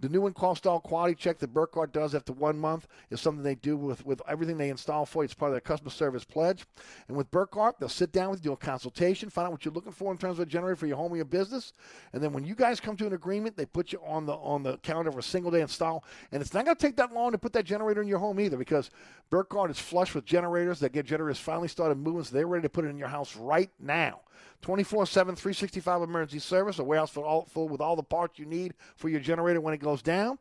[0.00, 3.54] The new install style quality check that Burkhardt does after one month is something they
[3.54, 5.26] do with, with everything they install for you.
[5.26, 6.66] It's part of their customer service pledge.
[7.06, 9.72] And with Burkhardt, they'll sit down with you, do a consultation, find out what you're
[9.72, 11.72] looking for in terms of a generator for your home or your business.
[12.12, 14.64] And then when you guys come to an agreement, they put you on the on
[14.64, 16.02] the calendar for a single day install.
[16.32, 18.40] And it's not going to take that long to put that generator in your home
[18.40, 18.90] either because
[19.30, 22.84] Burkhardt is flush with generators that get generators finally started so they're ready to put
[22.84, 24.20] it in your house right now.
[24.62, 28.74] 24 7, 365 emergency service, a warehouse full, full with all the parts you need
[28.96, 30.38] for your generator when it goes down.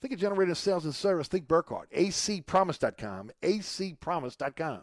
[0.00, 1.28] Think of generator sales and service.
[1.28, 1.90] Think Burkhardt.
[1.90, 3.30] acpromise.com.
[3.42, 4.82] acpromise.com.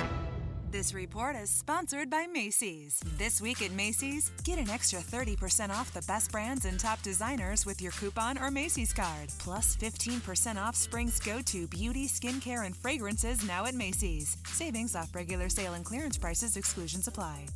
[0.71, 2.97] This report is sponsored by Macy's.
[3.17, 7.65] This week at Macy's, get an extra 30% off the best brands and top designers
[7.65, 9.27] with your coupon or Macy's card.
[9.37, 14.37] Plus 15% off spring's go to beauty, skincare, and fragrances now at Macy's.
[14.47, 17.47] Savings off regular sale and clearance prices, exclusions apply.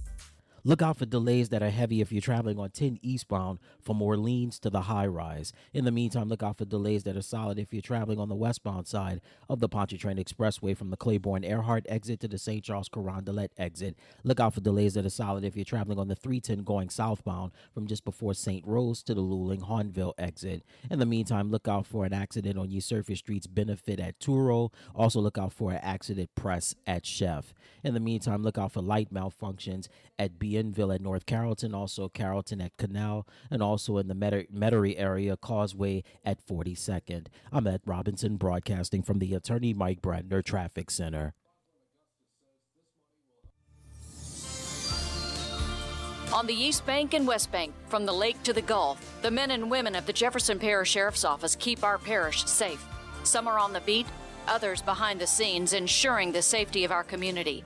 [0.68, 4.58] Look out for delays that are heavy if you're traveling on 10 eastbound from Orleans
[4.62, 5.54] to the high rise.
[5.76, 8.36] In the meantime, look out for delays that are solid if you're traveling on the
[8.36, 12.64] westbound side of the Pontchartrain Expressway from the Claiborne Earhart exit to the St.
[12.64, 13.96] Charles Carondelet exit.
[14.24, 17.52] Look out for delays that are solid if you're traveling on the 310 going southbound
[17.72, 18.66] from just before St.
[18.66, 20.64] Rose to the Luling Hahnville exit.
[20.90, 24.74] In the meantime, look out for an accident on surface streets benefit at Turo.
[24.96, 27.54] Also, look out for an accident press at Chef.
[27.84, 29.88] In the meantime, look out for light malfunctions
[30.18, 35.36] at Bienville at North Carrollton, also Carrollton at Canal, and also in the Metairie area,
[35.36, 37.27] Causeway at 42nd.
[37.52, 41.34] I'm Ed Robinson, broadcasting from the Attorney Mike Brandner Traffic Center.
[46.34, 49.52] On the East Bank and West Bank, from the lake to the Gulf, the men
[49.52, 52.84] and women of the Jefferson Parish Sheriff's Office keep our parish safe.
[53.23, 54.07] Some are on the beat,
[54.48, 57.65] others behind the scenes, ensuring the safety of our community.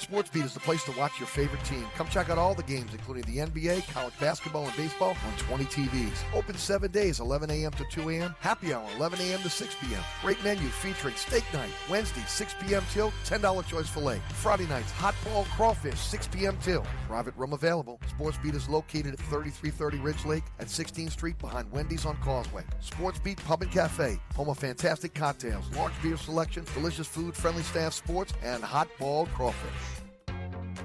[0.00, 1.84] SportsBeat is the place to watch your favorite team.
[1.94, 5.64] Come check out all the games, including the NBA, college basketball, and baseball on 20
[5.64, 6.16] TVs.
[6.34, 7.70] Open seven days, 11 a.m.
[7.72, 8.34] to 2 a.m.
[8.40, 9.40] Happy hour, 11 a.m.
[9.42, 10.02] to 6 p.m.
[10.22, 12.82] Great menu featuring steak night, Wednesday, 6 p.m.
[12.92, 14.20] till $10 choice filet.
[14.32, 16.56] Friday nights, hot ball crawfish, 6 p.m.
[16.62, 16.86] till.
[17.06, 18.00] Private room available.
[18.18, 22.64] SportsBeat is located at 3330 Ridge Lake at 16th Street behind Wendy's on Causeway.
[22.82, 27.92] SportsBeat Pub and Cafe, home of fantastic cocktails, large beer selection, delicious food, friendly staff,
[27.92, 29.89] sports, and hot ball crawfish.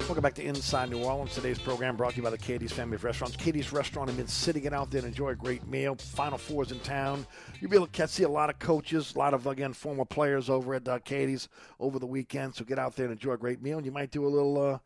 [0.00, 1.32] Welcome back to Inside New Orleans.
[1.32, 3.36] Today's program brought to you by the Katie's Family of Restaurants.
[3.36, 4.58] Katie's Restaurant in Mid City.
[4.58, 5.94] Get out there and enjoy a great meal.
[5.94, 7.24] Final Fours in town.
[7.60, 10.04] You'll be able to catch, see a lot of coaches, a lot of, again, former
[10.04, 11.48] players over at uh, Katie's
[11.78, 12.56] over the weekend.
[12.56, 13.76] So get out there and enjoy a great meal.
[13.76, 14.78] And you might do a little, uh,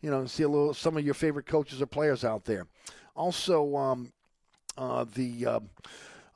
[0.00, 2.66] you know, see a little some of your favorite coaches or players out there.
[3.14, 4.12] Also, um,
[4.78, 5.60] uh, the.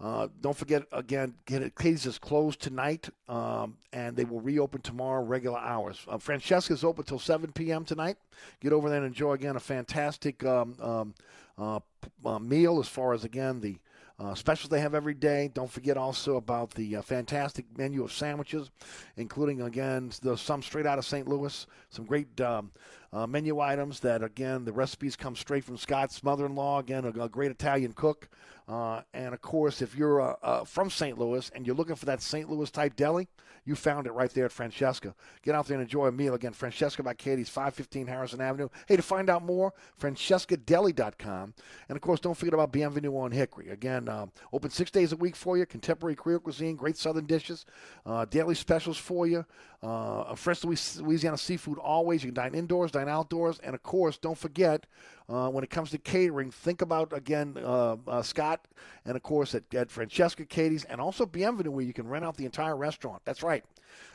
[0.01, 1.35] Uh, don't forget again.
[1.47, 6.05] Katie's is closed tonight, um, and they will reopen tomorrow, regular hours.
[6.09, 7.85] Uh, Francesca's open till 7 p.m.
[7.85, 8.16] tonight.
[8.61, 11.15] Get over there and enjoy again a fantastic um, um,
[11.57, 11.81] uh,
[12.25, 13.77] uh, meal as far as again the
[14.19, 15.51] uh, specials they have every day.
[15.53, 18.71] Don't forget also about the uh, fantastic menu of sandwiches,
[19.16, 21.27] including again the, some straight out of St.
[21.27, 22.71] Louis, some great um,
[23.15, 26.81] uh, menu items that again the recipes come straight from Scott's mother-in-law.
[26.81, 28.28] Again, a, a great Italian cook,
[28.69, 31.16] uh, and of course, if you're uh, uh, from St.
[31.16, 32.51] Louis and you're looking for that St.
[32.51, 33.28] Louis type deli,
[33.65, 35.15] you found it right there at Francesca.
[35.43, 36.53] Get out there and enjoy a meal again.
[36.53, 38.69] Francesca by Katie's, 515 Harrison Avenue.
[38.86, 41.55] Hey, to find out more, francescadeli.com,
[41.89, 43.70] and of course, don't forget about Bienvenue on Hickory.
[43.70, 45.66] Again, um, open six days a week for you.
[45.66, 47.65] Contemporary Creole cuisine, great Southern dishes,
[48.07, 49.45] uh, daily specials for you.
[49.82, 52.23] Uh, fresh Louisiana seafood always.
[52.23, 54.86] You can dine indoors, dine outdoors, and of course, don't forget
[55.28, 58.66] uh, when it comes to catering, think about again uh, uh, Scott,
[59.05, 62.36] and of course at, at Francesca Katie's, and also Bienvenue, where you can rent out
[62.36, 63.22] the entire restaurant.
[63.24, 63.64] That's right.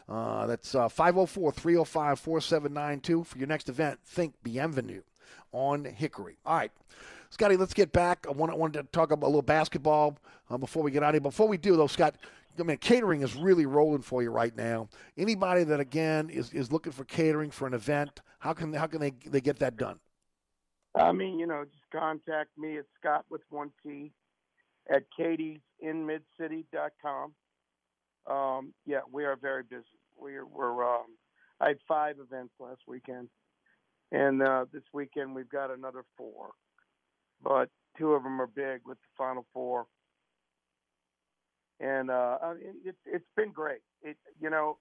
[0.08, 4.00] Uh, that's 504 305 4792 for your next event.
[4.06, 5.02] Think Bienvenue
[5.52, 6.38] on Hickory.
[6.46, 6.72] All right.
[7.32, 8.26] Scotty, let's get back.
[8.28, 10.18] I wanted, wanted to talk about a little basketball
[10.50, 11.22] uh, before we get out of here.
[11.22, 12.16] Before we do, though, Scott,
[12.60, 14.90] I mean, catering is really rolling for you right now.
[15.18, 19.00] Anybody that again is, is looking for catering for an event, how can how can
[19.00, 20.00] they they get that done?
[20.96, 24.14] I mean, you know, just contact me at Scott with one T
[24.90, 27.34] at katie'sinmidcity.com.
[28.28, 29.84] Um, yeah, we are very busy.
[30.18, 31.18] We're we're um,
[31.60, 33.30] I had five events last weekend,
[34.12, 36.52] and uh, this weekend we've got another four,
[37.42, 39.88] but two of them are big with the final four
[41.80, 42.38] and uh,
[42.84, 43.82] it's it's been great.
[44.02, 44.78] It you know,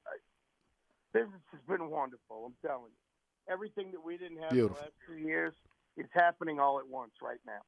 [1.12, 2.47] business has been wonderful.
[2.47, 4.76] I'm telling you, everything that we didn't have Beautiful.
[4.76, 5.55] the last two years
[5.99, 7.61] is happening all at once right now.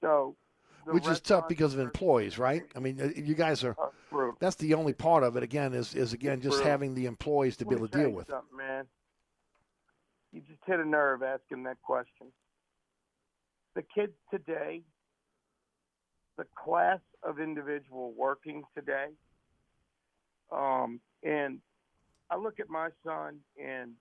[0.00, 0.36] So,
[0.84, 2.62] which is tough because of employees, right?
[2.74, 3.76] I mean, uh, you guys are.
[4.40, 5.42] That's the only part of it.
[5.42, 6.70] Again, is is again just brutal.
[6.70, 8.28] having the employees to be able to deal with.
[8.28, 8.86] something, man.
[10.32, 12.28] You just hit a nerve asking that question.
[13.74, 14.82] The kids today,
[16.36, 19.08] the class of individual working today,
[20.52, 21.60] um, and
[22.30, 23.92] I look at my son, and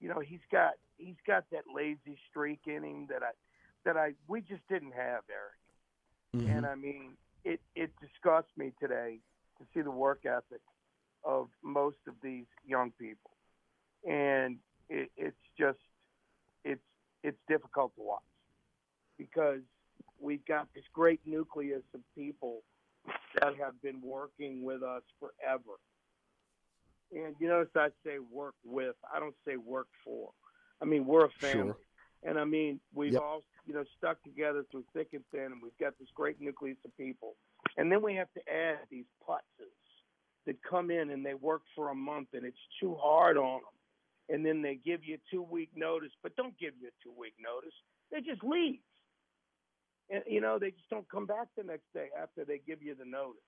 [0.00, 3.30] you know he's got he's got that lazy streak in him that I
[3.84, 5.58] that I we just didn't have, Eric.
[6.36, 6.56] Mm-hmm.
[6.56, 7.12] And I mean,
[7.44, 9.18] it it disgusts me today
[9.58, 10.60] to see the work ethic
[11.24, 13.30] of most of these young people,
[14.06, 14.58] and
[14.88, 15.78] it, it's just
[16.64, 16.82] it's
[17.22, 18.22] it's difficult to watch
[19.16, 19.60] because
[20.20, 22.62] we've got this great nucleus of people
[23.34, 25.78] that have been working with us forever.
[27.12, 30.30] And you notice I say work with, I don't say work for.
[30.80, 31.72] I mean, we're a family.
[31.72, 31.76] Sure.
[32.24, 33.22] And I mean, we've Yep.
[33.22, 36.76] all, you know, stuck together through thick and thin, and we've got this great nucleus
[36.84, 37.36] of people.
[37.76, 39.72] And then we have to add these putzes
[40.46, 44.34] that come in and they work for a month and it's too hard on them,
[44.34, 47.12] and then they give you a two week notice, but don't give you a two
[47.18, 47.74] week notice.
[48.10, 48.80] They just leave,
[50.10, 52.94] and you know they just don't come back the next day after they give you
[52.94, 53.42] the notice.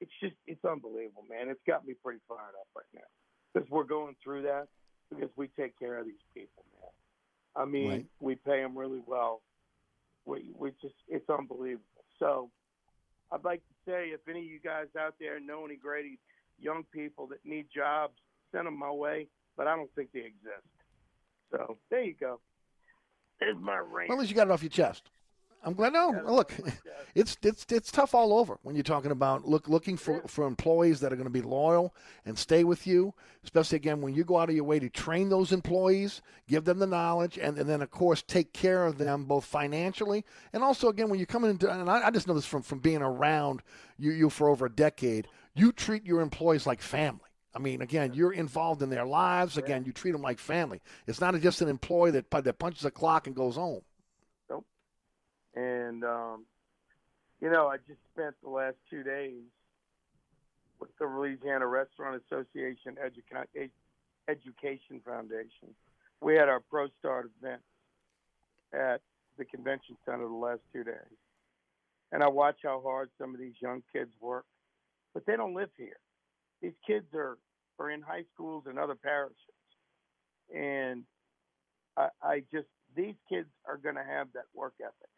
[0.00, 1.48] It's just it's unbelievable, man.
[1.48, 3.08] It's got me pretty fired up right now
[3.52, 4.66] because we're going through that
[5.10, 6.90] because we take care of these people, man.
[7.56, 8.06] I mean, Right.
[8.20, 9.42] we pay them really well.
[10.26, 11.84] We we just it's unbelievable.
[12.18, 12.50] So
[13.32, 16.18] I'd like to say if any of you guys out there know any great
[16.58, 18.14] young people that need jobs,
[18.52, 19.28] send them my way.
[19.56, 20.66] But I don't think they exist.
[21.52, 22.40] So there you go.
[23.38, 24.08] There's my rant.
[24.08, 25.10] Well, at least you got it off your chest.
[25.64, 25.94] I'm glad.
[25.94, 26.52] No, look,
[27.14, 31.00] it's it's it's tough all over when you're talking about look looking for for employees
[31.00, 31.94] that are going to be loyal
[32.26, 33.14] and stay with you.
[33.42, 36.78] Especially again when you go out of your way to train those employees, give them
[36.78, 40.88] the knowledge, and, and then of course take care of them both financially and also
[40.88, 41.70] again when you're coming into.
[41.70, 43.62] And I, I just know this from from being around
[43.98, 45.28] you you for over a decade.
[45.54, 47.20] You treat your employees like family.
[47.54, 49.56] I mean, again, you're involved in their lives.
[49.56, 50.80] Again, you treat them like family.
[51.06, 53.82] It's not just an employee that that punches a clock and goes home.
[55.54, 56.44] And um,
[57.40, 59.42] you know, I just spent the last two days
[60.80, 63.70] with the Louisiana Restaurant Association Educa-
[64.28, 65.74] Education Foundation.
[66.20, 67.60] We had our Pro Start event
[68.72, 69.00] at
[69.38, 71.18] the convention center the last two days,
[72.12, 74.46] and I watch how hard some of these young kids work,
[75.12, 75.98] but they don't live here.
[76.62, 77.38] These kids are
[77.78, 79.36] are in high schools and other parishes,
[80.54, 81.04] and
[81.96, 85.10] I, I just these kids are going to have that work ethic.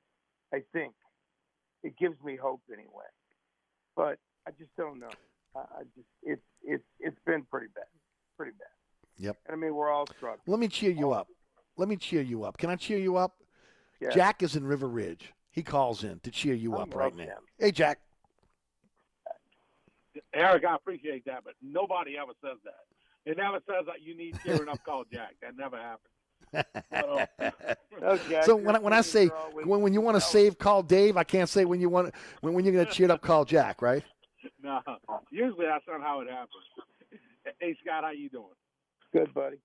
[0.52, 0.94] I think
[1.82, 3.06] it gives me hope anyway,
[3.94, 5.10] but I just don't know.
[5.55, 7.85] I, I just it's it's it's been pretty bad,
[8.36, 8.68] pretty bad.
[9.18, 9.36] Yep.
[9.47, 10.40] And I mean, we're all struggling.
[10.47, 11.28] Let me cheer you up.
[11.77, 12.59] Let me cheer you up.
[12.59, 13.35] Can I cheer you up?
[14.01, 14.10] Yeah.
[14.10, 15.32] Jack is in River Ridge.
[15.51, 17.24] He calls in to cheer you I up right now.
[17.24, 17.39] him.
[17.59, 18.01] Hey, Jack.
[20.35, 23.31] Eric, I appreciate that, but nobody ever says that.
[23.31, 25.35] It never says that you need cheering up call Jack.
[25.43, 26.12] That never happens.
[28.03, 28.43] Okay.
[28.45, 29.28] So when I, when I say
[29.65, 31.16] when, when you want to save, call Dave.
[31.16, 33.81] I can't say when you want when when you're going to cheer up, call Jack,
[33.81, 34.05] right?
[34.62, 34.81] no,
[35.31, 36.51] usually that's not how it happens.
[37.61, 38.59] Hey Scott, how you doing?
[39.12, 39.59] Good, buddy.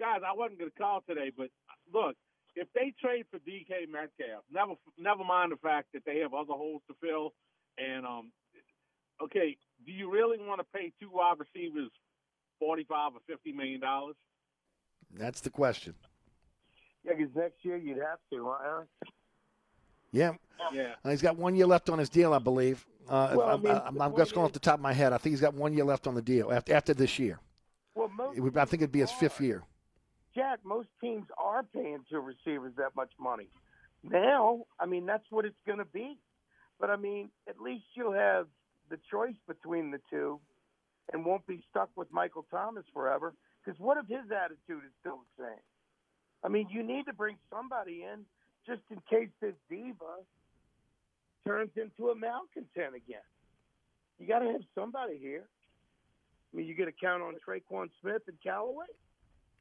[0.00, 1.46] Guys, I wasn't going to call today, but
[1.92, 2.16] look,
[2.56, 6.52] if they trade for DK Metcalf, never never mind the fact that they have other
[6.54, 7.32] holes to fill,
[7.78, 8.32] and um,
[9.22, 9.56] okay,
[9.86, 11.90] do you really want to pay two wide receivers
[12.58, 14.16] forty-five or fifty million dollars?
[15.12, 15.94] That's the question.
[17.04, 18.86] Yeah, because next year you'd have to, huh, Aaron?
[20.12, 20.32] Yeah.
[20.72, 20.94] Yeah.
[21.04, 22.86] Uh, he's got one year left on his deal, I believe.
[23.08, 25.12] Uh, Well, I I'm, mean, I'm, I'm just going off the top of my head.
[25.12, 27.38] I think he's got one year left on the deal after after this year.
[27.94, 29.62] Well, most It would, I think it'd be his fifth year.
[30.34, 33.48] Jack, most teams are paying two receivers that much money.
[34.02, 36.16] Now, I mean, that's what it's going to be.
[36.80, 38.46] But I mean, at least you'll have
[38.90, 40.40] the choice between the two
[41.12, 43.34] and won't be stuck with Michael Thomas forever.
[43.64, 45.64] Because what if his attitude is still the same?
[46.44, 48.24] I mean, you need to bring somebody in
[48.66, 50.20] just in case this diva
[51.46, 53.24] turns into a malcontent again.
[54.18, 55.44] You got to have somebody here.
[56.52, 58.86] I mean, you got to count on Tre'Quan Smith and Callaway.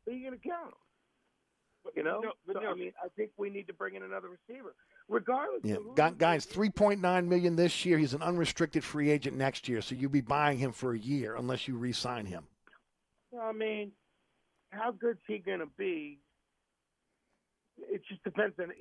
[0.05, 1.91] Who are you going to count on?
[1.95, 2.71] You know, No, but so, no.
[2.71, 4.73] I mean, I think we need to bring in another receiver,
[5.09, 5.61] regardless.
[5.63, 7.97] Yeah, of guys, three point nine million this year.
[7.97, 11.35] He's an unrestricted free agent next year, so you'll be buying him for a year
[11.35, 12.47] unless you re-sign him.
[13.41, 13.91] I mean,
[14.71, 16.19] how good's he going to be?
[17.77, 18.71] It just depends on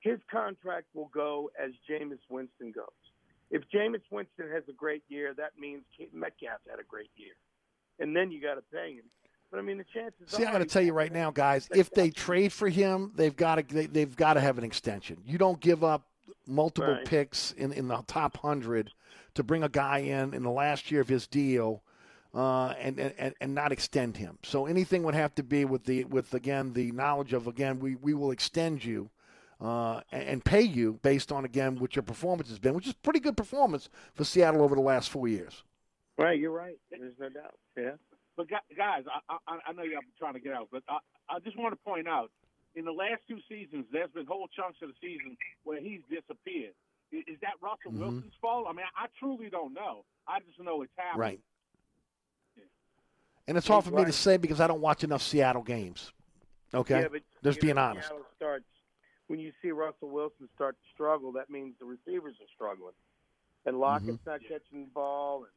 [0.00, 0.86] his contract.
[0.94, 2.84] Will go as Jameis Winston goes.
[3.50, 5.82] If Jameis Winston has a great year, that means
[6.12, 7.34] Metcalf had a great year,
[8.00, 9.04] and then you got to pay him.
[9.50, 11.68] But I mean, the chances See, I'm going to tell you right now, guys.
[11.72, 15.18] If they trade for him, they've got to they, they've got to have an extension.
[15.24, 16.06] You don't give up
[16.46, 17.04] multiple Right.
[17.04, 18.92] picks in in the top hundred
[19.34, 21.82] to bring a guy in in the last year of his deal.
[22.36, 24.38] Uh, and, and and not extend him.
[24.42, 27.94] So anything would have to be with the with again the knowledge of again we,
[27.94, 29.08] we will extend you,
[29.58, 33.20] uh, and, pay you based on again what your performance has been, which is pretty
[33.20, 35.64] good performance for Seattle over the last four years.
[36.18, 36.76] Right, you're right.
[36.90, 37.54] There's no doubt.
[37.74, 37.92] Yeah.
[38.36, 40.98] But guys, I, I, I know you're trying to get out, but I,
[41.30, 42.30] I just want to point out,
[42.74, 46.74] in the last two seasons, there's been whole chunks of the season where he's disappeared.
[47.12, 48.00] Is, that Russell Mhm.
[48.00, 48.66] Wilson's fault?
[48.68, 50.04] I mean, I truly don't know.
[50.28, 51.20] I just know it's happening.
[51.20, 51.40] Right.
[53.48, 56.12] And it's hard for me to say because I don't watch enough Seattle games.
[56.74, 58.08] Okay, Yeah, but just being know, honest.
[58.08, 58.64] Seattle Starts,
[59.28, 62.92] when you see Russell Wilson start to struggle, that means the receivers are struggling,
[63.64, 64.30] and Lockett's Mm-hmm.
[64.30, 65.52] not catching the ball, and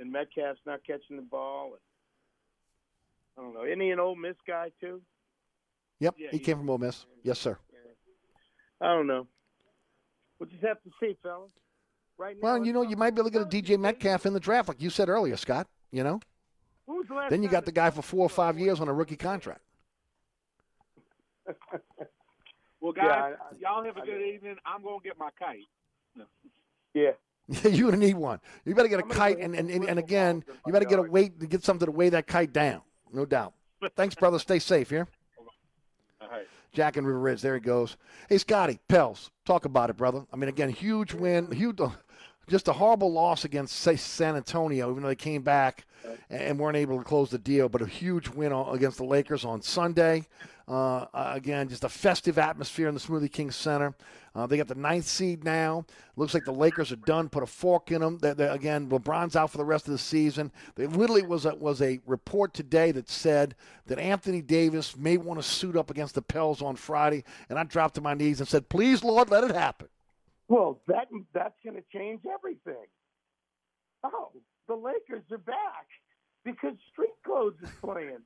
[0.00, 1.80] and Metcalf's not catching the ball, and
[3.36, 3.64] I don't know.
[3.64, 5.00] Isn't he an Ole Miss guy too?
[6.00, 7.04] Yep, he came from Ole Miss.
[7.24, 7.58] Yes, sir.
[8.80, 9.26] I don't know.
[10.38, 11.50] We'll just have to see, fellas.
[12.16, 12.40] right now.
[12.54, 14.68] Well, you know, you might be able to get a DJ Metcalf in the draft,
[14.68, 15.66] like you said earlier, Scott.
[15.90, 16.37] You know, Who's the last
[17.30, 19.60] then you got the guy for four or five years on a rookie contract.
[22.80, 24.56] Well, guys, Yeah, I- y'all have a good evening.
[24.64, 25.64] I'm gonna get my kite.
[26.94, 27.10] Yeah.
[27.68, 28.38] You're gonna need one.
[28.64, 31.40] You better get a kite, and, and, and, and again, you better get a weight
[31.40, 32.82] to get something to weigh that kite down.
[33.12, 33.54] No doubt.
[33.96, 34.38] Thanks, brother.
[34.38, 35.08] Stay safe here.
[36.20, 36.46] All right.
[36.72, 37.42] Jack and River Ridge.
[37.42, 37.96] There he goes.
[38.28, 40.24] Hey, Scotty Pels, talk about it, brother.
[40.32, 41.94] I mean, again, huge win, huge, oh,
[42.48, 45.86] just a horrible loss against San Antonio, even though they came back
[46.30, 47.68] and weren't able to close the deal.
[47.68, 50.26] But a huge win against the Lakers on Sunday.
[50.66, 53.94] Uh, again, just a festive atmosphere in the Smoothie King Center.
[54.34, 55.86] Uh, they got the ninth seed now.
[56.16, 57.30] Looks like the Lakers are done.
[57.30, 58.18] Put a fork in them.
[58.18, 60.52] They're, they're- again, LeBron's out for the rest of the season.
[60.74, 63.54] There literally was a, was a report today that said
[63.86, 67.24] that Anthony Davis may want to suit up against the Pels on Friday.
[67.48, 69.88] And I dropped to my knees and said, "Please, Lord, let it happen."
[70.48, 72.86] Well, that that's going to change everything.
[74.02, 74.30] Oh,
[74.66, 75.86] the Lakers are back
[76.44, 78.18] because Street Clothes is playing.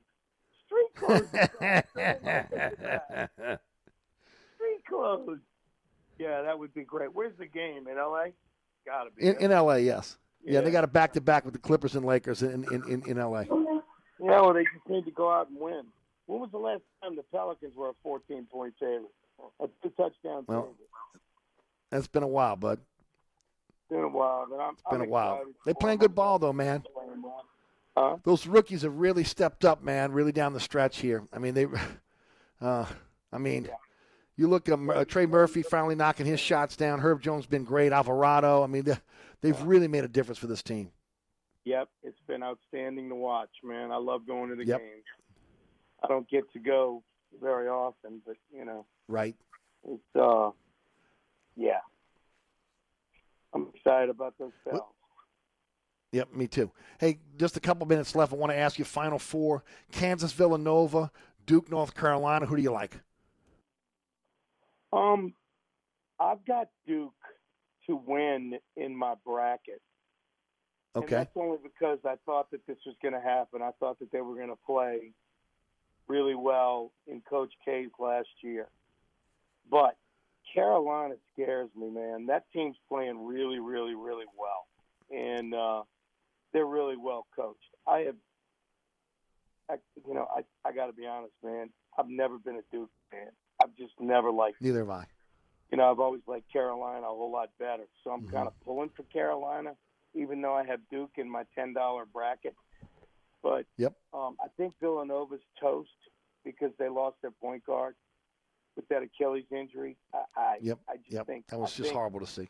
[0.65, 1.29] Street Clothes.
[4.55, 5.39] Street Clothes.
[6.17, 7.13] Yeah, that would be great.
[7.13, 8.31] Where's the game in L.A.?
[8.85, 10.17] Gotta be In, in L.A., yes.
[10.45, 13.03] Yeah, they got a back to back with the Clippers and Lakers in in, in,
[13.07, 13.43] in L.A.
[13.45, 13.79] Yeah,
[14.19, 15.83] well, they just need to go out and win.
[16.25, 19.05] When was the last time the Pelicans were a 14 point favorite?
[19.61, 20.89] A two touchdown Well, favorite.
[21.93, 22.79] That's been a while, bud.
[23.69, 25.43] It's been a while, but I'm, It's been I'm a while.
[25.63, 26.83] They playing good ball though, man.
[27.95, 28.17] Huh?
[28.23, 30.11] Those rookies have really stepped up, man.
[30.11, 31.23] Really down the stretch here.
[31.31, 31.67] I mean, they.
[32.61, 32.85] Uh,
[33.33, 33.67] I mean,
[34.37, 37.01] you look at uh, Trey Murphy finally knocking his shots down.
[37.01, 37.91] Herb Jones been great.
[37.91, 38.63] Alvarado.
[38.63, 38.95] I mean, they,
[39.41, 40.89] they've really made a difference for this team.
[41.65, 43.91] Yep, it's been outstanding to watch, man.
[43.91, 44.79] I love going to the Yep.
[44.79, 45.03] games.
[46.03, 47.03] I don't get to go
[47.41, 49.35] very often, but you know, Right.
[49.85, 50.51] it's uh,
[51.55, 51.79] yeah.
[53.53, 54.81] I'm excited about those Pels.
[56.11, 56.71] Yep, me too.
[56.99, 58.33] Hey, just a couple minutes left.
[58.33, 61.11] I want to ask you final four: Kansas, Villanova,
[61.45, 62.45] Duke, North Carolina.
[62.45, 62.99] Who do you like?
[64.91, 65.33] Um,
[66.19, 67.13] I've got Duke
[67.87, 69.81] to win in my bracket.
[70.95, 71.15] And Okay.
[71.15, 73.63] that's only because I thought that this was going to happen.
[73.63, 75.13] I thought that they were going to play
[76.07, 78.69] really well in Coach K's last year.
[79.71, 79.97] But
[80.53, 82.25] Carolina scares me, man.
[82.27, 84.67] That team's playing really, really, really well.
[85.11, 85.83] And uh,
[86.51, 87.59] they're really well coached.
[87.87, 88.15] I have,
[89.69, 89.75] I,
[90.07, 91.69] you know, I, I got to be honest, man.
[91.97, 93.29] I've never been a Duke fan.
[93.63, 95.05] I've just never liked Neither have I.
[95.71, 97.85] you know, I've always liked Carolina a whole lot better.
[98.03, 98.31] So I'm Mhm.
[98.31, 99.75] kind of pulling for Carolina,
[100.13, 102.55] even though I have Duke in my ten dollar bracket.
[103.41, 103.93] But Yep.
[104.13, 105.89] um, I think Villanova's toast
[106.43, 107.95] because they lost their point guard
[108.75, 109.97] with that Achilles injury.
[110.13, 110.79] I, I, Yep.
[110.89, 111.27] I just Yep.
[111.27, 112.49] think That was I just think- horrible to see.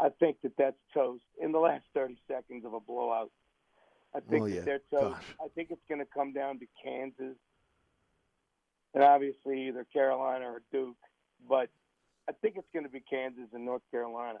[0.00, 3.32] I think that that's toast in the last 30 seconds of a blowout.
[4.14, 4.60] I think Oh, that yeah.
[4.60, 5.16] they're toast.
[5.16, 5.34] Gosh.
[5.44, 7.36] I think it's going to come down to Kansas
[8.94, 10.96] and obviously either Carolina or Duke,
[11.48, 11.68] but
[12.28, 14.40] I think it's going to be Kansas and North Carolina.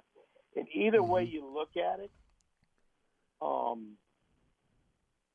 [0.56, 1.34] And either way Mm-hmm.
[1.34, 2.10] you look at it,
[3.42, 3.96] um,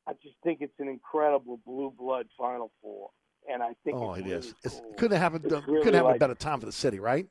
[0.08, 3.12] I just think it's an incredible blue blood Final Four,
[3.52, 4.52] and I think Oh, it's it really
[4.82, 4.94] cool.
[4.98, 5.52] couldn't have happened.
[5.68, 7.28] Really couldn't have like- a better time for the city, right?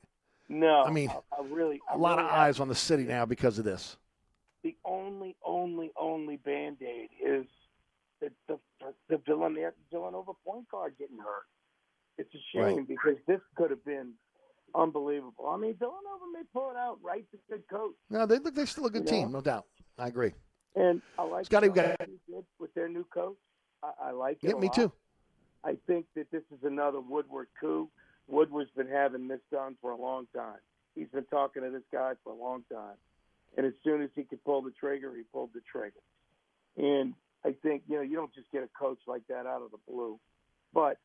[0.49, 3.05] No, I mean, I, I really, I A lot really of eyes on the city
[3.05, 3.97] now because of this.
[4.63, 7.47] the only, only, only band aid is
[8.21, 8.59] the the,
[9.09, 11.45] the Villanova, Villanova point guard getting hurt.
[12.19, 12.89] It's a shame Right.
[12.89, 14.13] because this could have been
[14.75, 15.49] unbelievable.
[15.49, 16.99] I mean, Villanova may pull it out.
[17.03, 18.55] Right, the good coach, No, they look.
[18.55, 19.23] They're still a good You know?
[19.25, 19.67] team, no doubt.
[19.99, 20.33] I agree.
[20.75, 21.97] and I like Scotty, got-
[22.59, 23.37] with their new coach.
[23.83, 24.49] I, I like it.
[24.49, 24.75] Yeah, me lot.
[24.75, 24.93] too.
[25.65, 27.89] I think that this is another Woodward coup.
[28.29, 30.59] Woodward's been having this done for a long time.
[30.95, 32.97] He's been talking to this guy for a long time.
[33.57, 36.01] And as soon as he could pull the trigger, he pulled the trigger.
[36.77, 37.15] And
[37.45, 39.79] I think, you know, you don't just get a coach like that out of the
[39.89, 40.19] blue.
[40.73, 40.99] But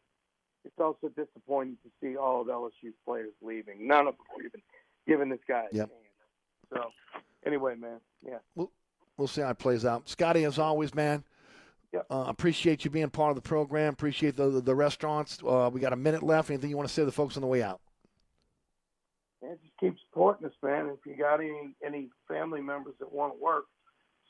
[0.63, 3.87] it's also disappointing to see all of LSU's players leaving.
[3.87, 4.61] None of them are even
[5.07, 5.89] giving this guy a Yep.
[5.89, 6.01] chance.
[6.73, 6.91] So,
[7.45, 8.39] anyway, man, yeah.
[8.55, 8.71] We'll,
[9.17, 10.09] we'll see how it plays out.
[10.09, 11.23] Scotty, as always, man.
[11.93, 13.93] Uh, appreciate you being part of the program.
[13.93, 15.39] Appreciate the the, the restaurants.
[15.45, 16.49] Uh, we got a minute left.
[16.49, 17.79] Anything you want to say to the folks on the way out?
[19.41, 20.89] And just keep supporting us, man.
[20.89, 23.65] If you got any any family members that want to work,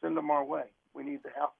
[0.01, 0.65] send them our way.
[0.93, 1.53] We need the help.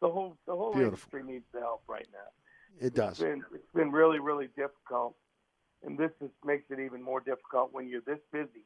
[0.00, 1.08] The whole the whole Beautiful.
[1.18, 2.86] industry needs the help right now.
[2.86, 3.12] It does.
[3.12, 5.16] It's been it's been really really difficult,
[5.82, 8.64] and this is, makes it even more difficult when you're this busy,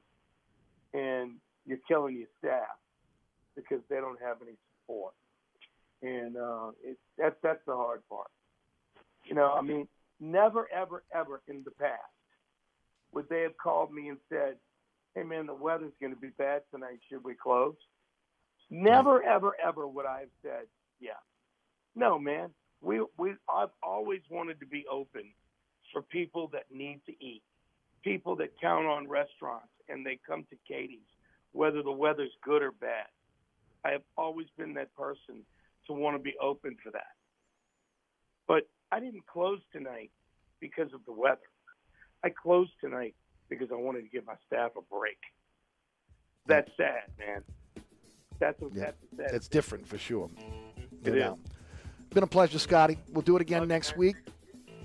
[0.92, 2.76] and you're killing your staff
[3.54, 5.14] because they don't have any support,
[6.02, 8.30] and uh, it, that's that's the hard part.
[9.24, 9.86] You know, I mean,
[10.18, 12.00] never ever ever in the past
[13.12, 14.54] would they have called me and said,
[15.14, 17.00] hey man, the weather's going to be bad tonight.
[17.08, 17.74] Should we close?
[18.70, 20.66] Never, ever, ever would I have said,
[21.00, 21.18] yeah.
[21.96, 22.50] No, man.
[22.80, 25.24] We we I've always wanted to be open
[25.92, 27.42] for people that need to eat,
[28.02, 31.00] people that count on restaurants and they come to Katie's,
[31.52, 33.06] whether the weather's good or bad.
[33.84, 35.42] I have always been that person
[35.86, 37.14] to want to be open for that.
[38.46, 40.10] But I didn't close tonight
[40.60, 41.38] because of the weather.
[42.24, 43.14] I closed tonight
[43.48, 45.18] because I wanted to give my staff a break.
[46.46, 46.76] That's mm.
[46.76, 47.42] sad, man.
[48.38, 49.34] That's a, Yeah, that's sad.
[49.34, 50.30] it's different for sure.
[51.04, 51.50] It No is.
[52.10, 52.98] Been a pleasure, Scotty.
[53.12, 54.16] We'll do it again next week.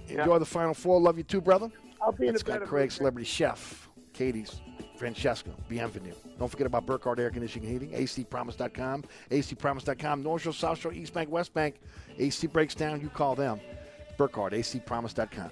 [0.07, 0.39] Enjoy Yeah.
[0.39, 1.01] the Final Four.
[1.01, 1.71] Love you too, brother.
[2.01, 3.89] I'll be in That's a Scott Craig, celebrity chef.
[4.13, 4.61] Katie's,
[4.95, 6.13] Francesco, bienvenue.
[6.39, 11.29] Don't forget about Burkhardt Air Conditioning Heating, acpromise.com, acpromise.com, North Shore, South Shore, East Bank,
[11.29, 11.75] West Bank.
[12.17, 13.59] AC breaks down, you call them.
[14.17, 15.51] Burkhardt, acpromise.com.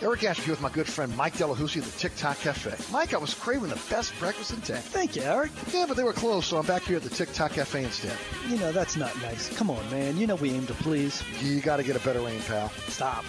[0.00, 2.72] Eric Asher here with my good friend Mike Delahousie at the Tic Tac Cafe.
[2.92, 4.76] Mike, I was craving the best breakfast in town.
[4.78, 5.50] Thank you, Eric.
[5.72, 8.16] Yeah, but they were closed, so I'm back here at the Tic Tac Cafe instead.
[8.48, 9.54] You know, that's not nice.
[9.56, 10.16] Come on, man.
[10.16, 11.22] You know we aim to please.
[11.42, 12.68] You got to get a better aim, pal.
[12.86, 13.24] Stop.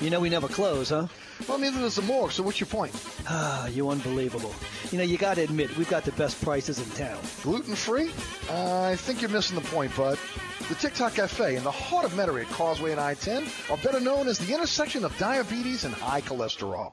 [0.00, 1.06] You know we never close, huh?
[1.48, 2.94] Well, neither does the morgue, so what's your point?
[3.28, 4.54] Ah, you unbelievable.
[4.90, 7.18] You know, you got to admit, we've got the best prices in town.
[7.42, 8.10] Gluten free?
[8.50, 10.18] Uh, I think you're missing the point, bud.
[10.68, 14.00] The Tic Tac Cafe in the heart of Metairie at Causeway and I-10 are better
[14.00, 16.92] known as the intersection of diabetes and high cholesterol.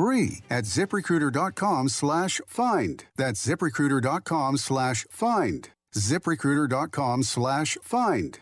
[0.00, 3.04] free at ziprecruiter.com slash find.
[3.16, 5.68] That's ziprecruiter.com slash find.
[5.94, 8.38] ziprecruiter.com slash find.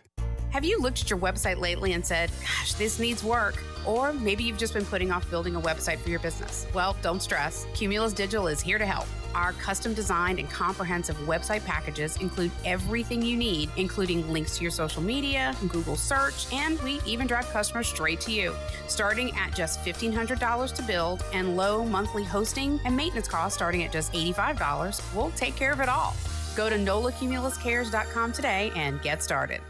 [0.50, 3.62] Have you looked at your website lately and said, gosh, this needs work?
[3.86, 6.66] Or maybe you've just been putting off building a website for your business.
[6.72, 7.66] Well, don't stress.
[7.74, 9.06] Cumulus Digital is here to help.
[9.34, 14.70] Our custom designed and comprehensive website packages include everything you need, including links to your
[14.70, 18.54] social media, Google search, and we even drive customers straight to you.
[18.88, 23.92] Starting at just $1,500 to build and low monthly hosting and maintenance costs starting at
[23.92, 26.16] just $85, we'll take care of it all.
[26.56, 29.60] Go to nolacumuluscares.com today and get started.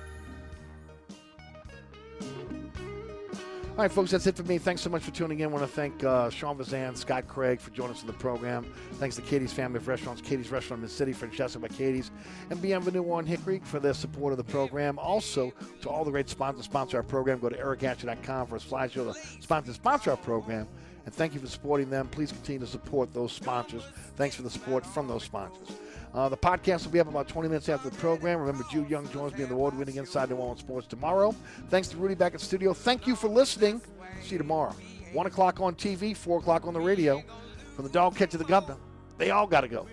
[3.78, 4.58] All right, folks, that's it for me.
[4.58, 5.50] Thanks so much for tuning in.
[5.50, 8.66] I want to thank uh, Sean Fazende, Scott Craig for joining us in the program.
[8.94, 12.10] Thanks to Katie's family of restaurants, Katie's Restaurant in the City, Francesca by Katie's,
[12.50, 14.98] and Bienvenue on Hickory for their support of the program.
[14.98, 19.14] Also, to all the great sponsors sponsor our program, go to ericasher.com for a slideshow
[19.14, 20.66] to sponsor, sponsor our program.
[21.06, 22.08] And thank you for supporting them.
[22.08, 23.84] Please continue to support those sponsors.
[24.16, 25.68] Thanks for the support from those sponsors.
[26.14, 28.38] Uh, the podcast will be up about 20 minutes after the program.
[28.40, 31.34] Remember, Jude Young joins me in the award-winning Inside New Orleans Sports tomorrow.
[31.68, 32.72] Thanks to Rudy back at studio.
[32.72, 33.80] Thank you for listening.
[34.22, 34.74] See you tomorrow.
[35.12, 37.22] 1 o'clock on TV, 4 o'clock on the radio.
[37.76, 38.76] From the dog catch to the governor,
[39.18, 39.86] they all got to go.